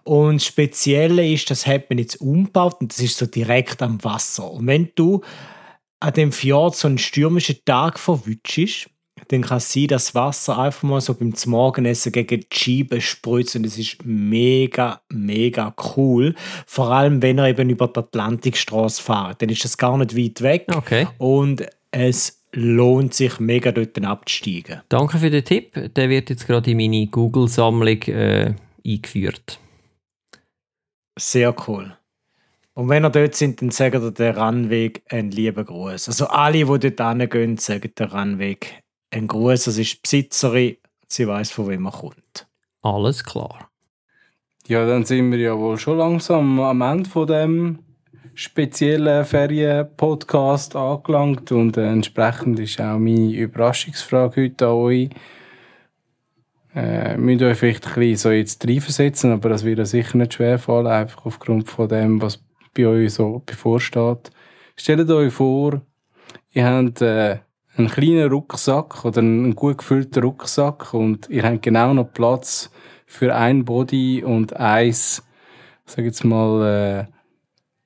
Und 0.03 0.41
das 0.41 0.47
Spezielle 0.47 1.25
ist, 1.25 1.49
das 1.49 1.65
hat 1.65 1.89
man 1.89 1.99
jetzt 1.99 2.19
umgebaut 2.19 2.81
und 2.81 2.91
das 2.91 2.99
ist 2.99 3.15
so 3.15 3.25
direkt 3.25 3.81
am 3.81 4.03
Wasser. 4.03 4.51
Und 4.51 4.67
wenn 4.67 4.89
du 4.95 5.21
an 6.01 6.11
dem 6.11 6.33
Fjord 6.33 6.75
so 6.75 6.89
einen 6.89 6.97
stürmischen 6.97 7.63
Tag 7.63 7.99
verwutschst, 7.99 8.89
dann 9.31 9.41
kann 9.41 9.57
es 9.57 9.71
sein, 9.71 9.87
dass 9.87 10.05
das 10.05 10.15
Wasser 10.15 10.57
einfach 10.57 10.83
mal 10.83 11.01
so 11.01 11.13
beim 11.13 11.33
Morgenessen 11.45 12.11
gegen 12.11 12.41
die 12.41 12.47
Scheibe 12.51 12.99
spritzt 13.01 13.55
und 13.55 13.65
es 13.65 13.77
ist 13.77 14.05
mega, 14.05 15.01
mega 15.09 15.73
cool. 15.95 16.35
Vor 16.65 16.91
allem, 16.91 17.21
wenn 17.21 17.37
er 17.37 17.47
eben 17.47 17.69
über 17.69 17.87
die 17.87 17.99
Atlantikstraße 17.99 19.01
fährt, 19.01 19.41
dann 19.41 19.49
ist 19.49 19.63
das 19.63 19.77
gar 19.77 19.97
nicht 19.97 20.17
weit 20.17 20.41
weg 20.41 20.65
Okay. 20.75 21.07
und 21.17 21.65
es 21.91 22.41
lohnt 22.53 23.13
sich 23.13 23.39
mega 23.39 23.71
dort 23.71 24.01
abzusteigen. 24.03 24.81
Danke 24.89 25.17
für 25.17 25.29
den 25.29 25.45
Tipp. 25.45 25.93
Der 25.95 26.09
wird 26.09 26.29
jetzt 26.29 26.47
gerade 26.47 26.71
in 26.71 26.77
meine 26.77 27.07
Google-Sammlung 27.07 28.01
äh, 28.03 28.53
eingeführt. 28.85 29.59
Sehr 31.17 31.55
cool. 31.67 31.95
Und 32.73 32.89
wenn 32.89 33.05
ihr 33.05 33.09
dort 33.09 33.35
sind, 33.35 33.61
dann 33.61 33.71
sagt 33.71 33.95
ihr 33.95 34.11
der 34.11 34.37
Randweg 34.37 35.03
einen 35.09 35.31
lieben 35.31 35.65
Gruß. 35.65 36.07
Also 36.07 36.27
alle, 36.27 36.65
die 36.65 36.89
dort 36.89 37.17
hingehen, 37.17 37.57
sagen 37.57 37.91
der 37.97 38.11
Randweg 38.11 38.81
einen 39.11 39.27
Gruß. 39.27 39.65
Das 39.65 39.77
ist 39.77 39.93
die 39.93 39.99
Besitzerin, 40.01 40.77
sie 41.07 41.27
weiß, 41.27 41.51
von 41.51 41.67
wem 41.67 41.85
er 41.85 41.91
kommt. 41.91 42.47
Alles 42.81 43.23
klar. 43.23 43.69
Ja, 44.67 44.85
dann 44.85 45.05
sind 45.05 45.31
wir 45.31 45.39
ja 45.39 45.57
wohl 45.57 45.77
schon 45.77 45.97
langsam 45.97 46.59
am 46.59 46.81
Ende 46.81 47.09
von 47.09 47.27
dem 47.27 47.79
speziellen 48.33 49.25
Ferien-Podcast 49.25 50.75
angelangt 50.75 51.51
und 51.51 51.75
entsprechend 51.77 52.59
ist 52.59 52.79
auch 52.79 52.97
meine 52.97 53.33
Überraschungsfrage 53.33 54.43
heute 54.43 54.67
an 54.67 54.73
euch. 54.73 55.09
Äh, 56.73 57.17
müsst 57.17 57.41
euch 57.41 57.57
vielleicht 57.57 57.87
ein 57.87 57.93
bisschen 57.95 58.17
so 58.17 58.31
jetzt 58.31 58.65
reinversetzen, 58.65 59.31
aber 59.31 59.49
das 59.49 59.65
wird 59.65 59.79
euch 59.79 59.89
sicher 59.89 60.17
nicht 60.17 60.35
schwerfallen, 60.35 60.87
einfach 60.87 61.25
aufgrund 61.25 61.69
von 61.69 61.89
dem, 61.89 62.21
was 62.21 62.41
bei 62.73 62.87
euch 62.87 63.13
so 63.13 63.41
bevorsteht. 63.45 64.31
Stellt 64.77 65.09
euch 65.09 65.33
vor, 65.33 65.81
ihr 66.53 66.65
habt 66.65 67.01
äh, 67.01 67.39
einen 67.77 67.89
kleinen 67.89 68.29
Rucksack 68.29 69.05
oder 69.05 69.19
einen 69.19 69.55
gut 69.55 69.79
gefüllten 69.79 70.23
Rucksack 70.23 70.93
und 70.93 71.29
ihr 71.29 71.43
habt 71.43 71.61
genau 71.61 71.93
noch 71.93 72.11
Platz 72.11 72.71
für 73.05 73.35
ein 73.35 73.65
Body 73.65 74.23
und 74.23 74.55
eins, 74.55 75.23
sag 75.85 76.05
jetzt 76.05 76.23
mal, 76.23 77.07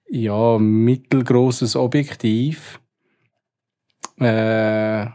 äh, 0.09 0.17
ja, 0.17 0.57
mittelgroßes 0.57 1.75
Objektiv. 1.75 2.79
Äh, 4.19 5.07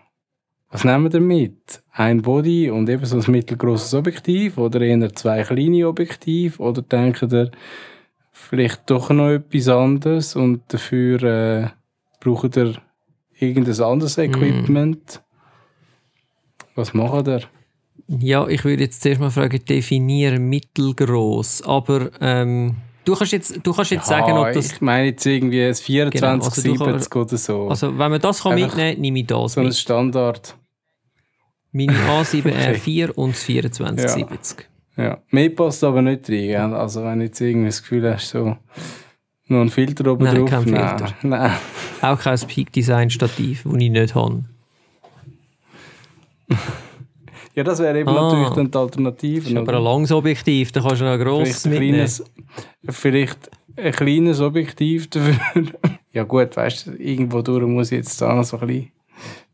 was 0.70 0.84
nehmen 0.84 1.04
wir 1.04 1.10
damit? 1.10 1.82
Ein 1.90 2.22
Body 2.22 2.70
und 2.70 2.88
eben 2.88 3.04
so 3.04 3.18
ein 3.18 3.30
mittelgroßes 3.30 3.94
Objektiv 3.94 4.58
oder 4.58 4.80
eher 4.80 5.12
zwei 5.14 5.42
kleine 5.42 5.88
Objektiv 5.88 6.60
oder 6.60 6.82
denkt 6.82 7.22
ihr 7.22 7.50
vielleicht 8.32 8.88
doch 8.88 9.10
noch 9.10 9.30
etwas 9.30 9.68
anderes 9.68 10.36
und 10.36 10.62
dafür 10.68 11.22
äh, 11.22 11.68
braucht 12.20 12.56
ihr 12.56 12.74
irgendein 13.40 13.80
anderes 13.80 14.18
Equipment? 14.18 15.22
Was 16.74 16.94
macht 16.94 17.28
ihr? 17.28 17.42
Ja, 18.18 18.46
ich 18.48 18.64
würde 18.64 18.82
jetzt 18.82 19.02
zuerst 19.02 19.20
mal 19.20 19.30
fragen, 19.30 19.64
definieren 19.64 20.48
mittelgroß. 20.48 21.62
Aber 21.62 22.10
ähm, 22.20 22.76
du 23.04 23.14
kannst 23.14 23.32
jetzt, 23.32 23.60
du 23.62 23.72
kannst 23.72 23.92
jetzt 23.92 24.06
sagen, 24.06 24.32
ob 24.32 24.52
das. 24.52 24.72
ich 24.72 24.80
meine 24.80 25.06
jetzt 25.08 25.24
irgendwie 25.26 25.62
ein 25.62 25.74
24, 25.74 26.20
Genau, 26.20 26.44
also 26.44 26.62
du 26.62 26.98
70 26.98 27.16
oder 27.16 27.36
so. 27.36 27.68
Also, 27.68 27.98
wenn 27.98 28.10
man 28.10 28.20
das 28.20 28.42
kann 28.42 28.54
mitnehmen 28.54 28.94
kann, 28.94 29.00
nehme 29.00 29.20
ich 29.20 29.26
das 29.26 29.52
so 29.52 29.60
ein 29.60 29.66
mit. 29.66 29.76
Standard. 29.76 30.56
Meine 31.72 31.92
A7R4 32.08 33.12
und 33.12 33.34
das 33.34 33.44
2470. 33.44 34.66
Ja. 34.96 35.18
Mehr 35.30 35.50
passt 35.50 35.84
aber 35.84 36.02
nicht 36.02 36.28
rein. 36.28 36.46
Gell? 36.48 36.74
Also 36.74 37.04
wenn 37.04 37.20
du 37.20 37.26
jetzt 37.26 37.40
irgendwie 37.40 37.66
das 37.66 37.80
Gefühl 37.80 38.12
hast, 38.12 38.28
so 38.28 38.56
noch 39.50 39.60
ein 39.60 39.68
Filter 39.70 40.10
oben 40.12 40.24
Nein, 40.24 40.36
drauf. 40.36 40.50
kein 40.50 40.64
nein, 40.70 40.88
Filter. 40.98 41.14
nein. 41.22 41.52
Auch 42.00 42.18
kein 42.20 42.38
Peak 42.40 42.72
Design 42.72 43.10
Stativ, 43.10 43.62
das 43.64 43.74
ich 43.74 43.90
nicht 43.90 44.14
habe. 44.14 44.44
Ja, 47.56 47.64
das 47.64 47.80
wäre 47.80 47.98
eben 47.98 48.08
Ah. 48.08 48.30
natürlich 48.30 48.50
dann 48.50 48.70
die 48.70 48.78
Alternative. 48.78 49.40
Das 49.40 49.50
ist 49.50 49.56
aber 49.56 49.76
ein 49.76 49.82
langes 49.82 50.12
Objektiv, 50.12 50.70
da 50.70 50.80
kannst 50.80 51.00
du 51.00 51.04
noch 51.04 51.12
ein 51.14 51.20
grosses 51.20 51.62
vielleicht, 51.62 51.66
ein 51.66 51.70
mitnehmen. 51.72 51.94
kleines, 51.94 52.24
vielleicht 52.90 53.50
ein 53.76 53.92
kleines 53.92 54.40
Objektiv 54.40 55.10
dafür. 55.10 55.34
ja 56.12 56.22
gut, 56.22 56.56
weißt 56.56 56.86
du, 56.86 56.90
irgendwo 56.92 57.42
durch 57.42 57.66
muss 57.66 57.90
ich 57.90 57.98
jetzt 57.98 58.22
da 58.22 58.32
noch 58.34 58.44
so 58.44 58.56
ein 58.60 58.66
bisschen, 58.68 58.92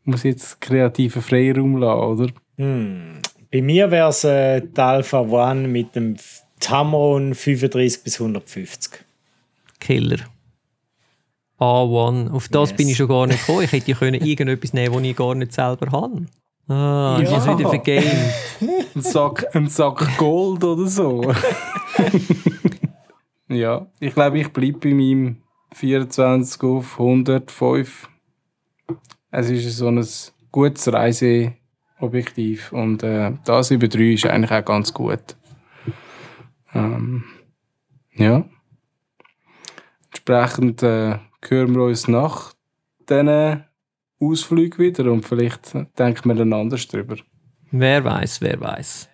muss 0.03 0.19
ich 0.23 0.31
jetzt 0.35 0.61
kreativen 0.61 1.21
Freiraum 1.23 1.77
lassen, 1.77 1.99
oder? 2.21 2.27
Hm. 2.57 3.19
Bei 3.51 3.61
mir 3.63 3.89
wäre 3.89 4.09
es 4.09 4.23
äh, 4.23 4.61
die 4.61 4.79
Alpha 4.79 5.19
One 5.21 5.67
mit 5.67 5.95
dem 5.95 6.17
Tamron 6.59 7.33
35 7.33 8.03
bis 8.03 8.21
150. 8.21 9.03
Killer. 9.79 10.19
A1. 11.59 12.29
Auf 12.31 12.49
das 12.49 12.69
Yes. 12.69 12.77
bin 12.77 12.87
ich 12.89 12.97
schon 12.97 13.07
gar 13.07 13.25
nicht 13.27 13.39
gekommen. 13.45 13.63
Ich 13.63 13.71
hätte 13.71 13.91
ja 13.91 13.97
können 13.97 14.21
irgendetwas 14.25 14.73
nehmen 14.73 14.93
was 14.95 15.01
ich 15.03 15.15
gar 15.15 15.33
nicht 15.35 15.53
selber 15.53 15.91
habe. 15.91 16.25
Ah, 16.67 17.19
ich 17.21 17.29
Ja. 17.29 17.37
es 17.37 17.47
wieder 17.47 17.69
vergamed. 17.69 18.05
Ein 18.95 19.01
Sack, 19.01 19.55
ein 19.55 19.67
Sack 19.69 20.17
Gold 20.17 20.63
oder 20.63 20.85
so. 20.87 21.33
ja, 23.49 23.87
ich 23.99 24.13
glaube, 24.13 24.39
ich 24.39 24.49
bleibe 24.49 24.77
bei 24.79 24.93
meinem 24.93 25.37
24 25.73 26.61
auf 26.63 26.99
105. 26.99 28.09
Es 29.31 29.49
ist 29.49 29.77
so 29.77 29.87
ein 29.87 30.05
gutes 30.51 30.91
Reiseobjektiv 30.91 32.71
und 32.73 33.03
äh, 33.03 33.31
das 33.45 33.71
über 33.71 33.87
3 33.87 34.13
ist 34.13 34.25
eigentlich 34.25 34.51
auch 34.51 34.65
ganz 34.65 34.93
gut. 34.93 35.35
Ähm, 36.73 37.23
ja. 38.13 38.43
Entsprechend 40.27 40.83
äh, 40.83 41.19
hören 41.47 41.73
wir 41.73 41.83
uns 41.83 42.09
nach 42.09 42.51
diesen 43.09 43.63
Ausflug 44.19 44.77
wieder 44.77 45.09
und 45.09 45.25
vielleicht 45.25 45.73
denken 45.97 46.27
wir 46.27 46.35
dann 46.35 46.51
anders 46.51 46.85
drüber. 46.85 47.15
Wer 47.71 48.03
weiß, 48.03 48.41
wer 48.41 48.59
weiß. 48.59 49.07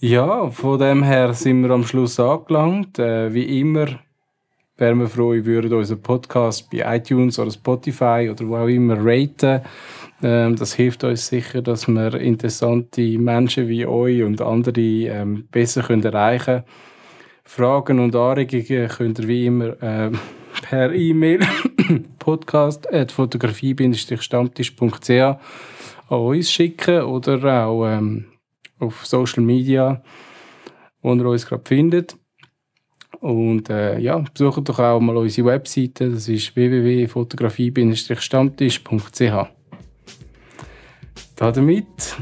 Ja, 0.00 0.50
von 0.50 0.78
dem 0.78 1.02
her 1.02 1.32
sind 1.32 1.62
wir 1.62 1.70
am 1.70 1.84
Schluss 1.84 2.20
angelangt. 2.20 2.98
Äh, 2.98 3.32
wie 3.32 3.58
immer 3.60 3.86
wären 4.76 4.98
wir 4.98 5.08
froh, 5.08 5.32
ihr 5.32 5.46
würdet 5.46 5.72
unseren 5.72 6.02
Podcast 6.02 6.70
bei 6.70 6.96
iTunes 6.96 7.38
oder 7.38 7.50
Spotify 7.50 8.28
oder 8.30 8.46
wo 8.46 8.56
auch 8.56 8.68
immer 8.68 8.98
raten. 8.98 9.62
Ähm, 10.22 10.56
das 10.56 10.74
hilft 10.74 11.04
uns 11.04 11.26
sicher, 11.26 11.62
dass 11.62 11.88
wir 11.88 12.20
interessante 12.20 13.18
Menschen 13.18 13.66
wie 13.68 13.86
euch 13.86 14.22
und 14.24 14.42
andere 14.42 14.78
ähm, 14.78 15.48
besser 15.50 15.82
können 15.84 16.04
erreichen 16.04 16.44
können. 16.44 16.89
Fragen 17.52 17.98
und 17.98 18.14
Anregungen 18.14 18.88
könnt 18.88 19.18
ihr 19.18 19.26
wie 19.26 19.46
immer 19.46 19.74
ähm, 19.82 20.16
per 20.62 20.94
E-Mail 20.94 21.40
podcast.fotografie-stammtisch.ch 22.20 25.10
an 25.10 25.40
uns 26.08 26.52
schicken 26.52 27.02
oder 27.02 27.66
auch 27.66 27.88
ähm, 27.88 28.26
auf 28.78 29.04
Social 29.04 29.42
Media, 29.42 30.00
wo 31.02 31.12
ihr 31.12 31.26
uns 31.26 31.44
gerade 31.44 31.64
findet. 31.66 32.16
Und 33.18 33.68
äh, 33.68 33.98
ja, 33.98 34.18
besucht 34.18 34.68
doch 34.68 34.78
auch 34.78 35.00
mal 35.00 35.16
unsere 35.16 35.48
Webseite, 35.48 36.08
das 36.08 36.28
ist 36.28 36.54
www.fotografie-stammtisch.ch. 36.54 39.46
Damit 41.34 42.16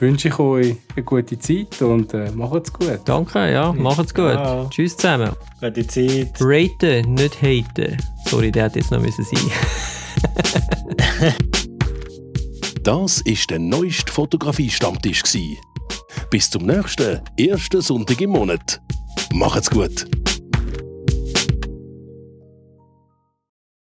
wünsche 0.00 0.28
ich 0.28 0.38
euch 0.38 0.76
eine 0.94 1.04
gute 1.04 1.38
Zeit 1.38 1.80
und 1.82 2.14
äh, 2.14 2.30
macht's 2.32 2.72
gut. 2.72 3.00
Danke, 3.04 3.52
ja, 3.52 3.72
macht's 3.72 4.14
gut. 4.14 4.34
Ja. 4.34 4.66
Tschüss 4.70 4.96
zusammen. 4.96 5.32
Gute 5.60 5.86
Zeit. 5.86 6.34
Raten, 6.40 7.14
nicht 7.14 7.42
haten. 7.42 7.96
Sorry, 8.26 8.52
der 8.52 8.64
hätte 8.64 8.78
jetzt 8.78 8.90
noch 8.90 9.00
müssen 9.00 9.24
sein. 9.24 9.38
Das 12.84 13.20
ist 13.20 13.50
der 13.50 13.58
neueste 13.58 14.10
Fotografie-Stammtisch. 14.10 15.22
gsi. 15.22 15.58
Bis 16.30 16.48
zum 16.48 16.64
nächsten 16.64 17.20
ersten 17.38 17.82
Sonntag 17.82 18.18
im 18.22 18.30
Monat. 18.30 18.80
Macht's 19.34 19.70
gut! 19.70 20.06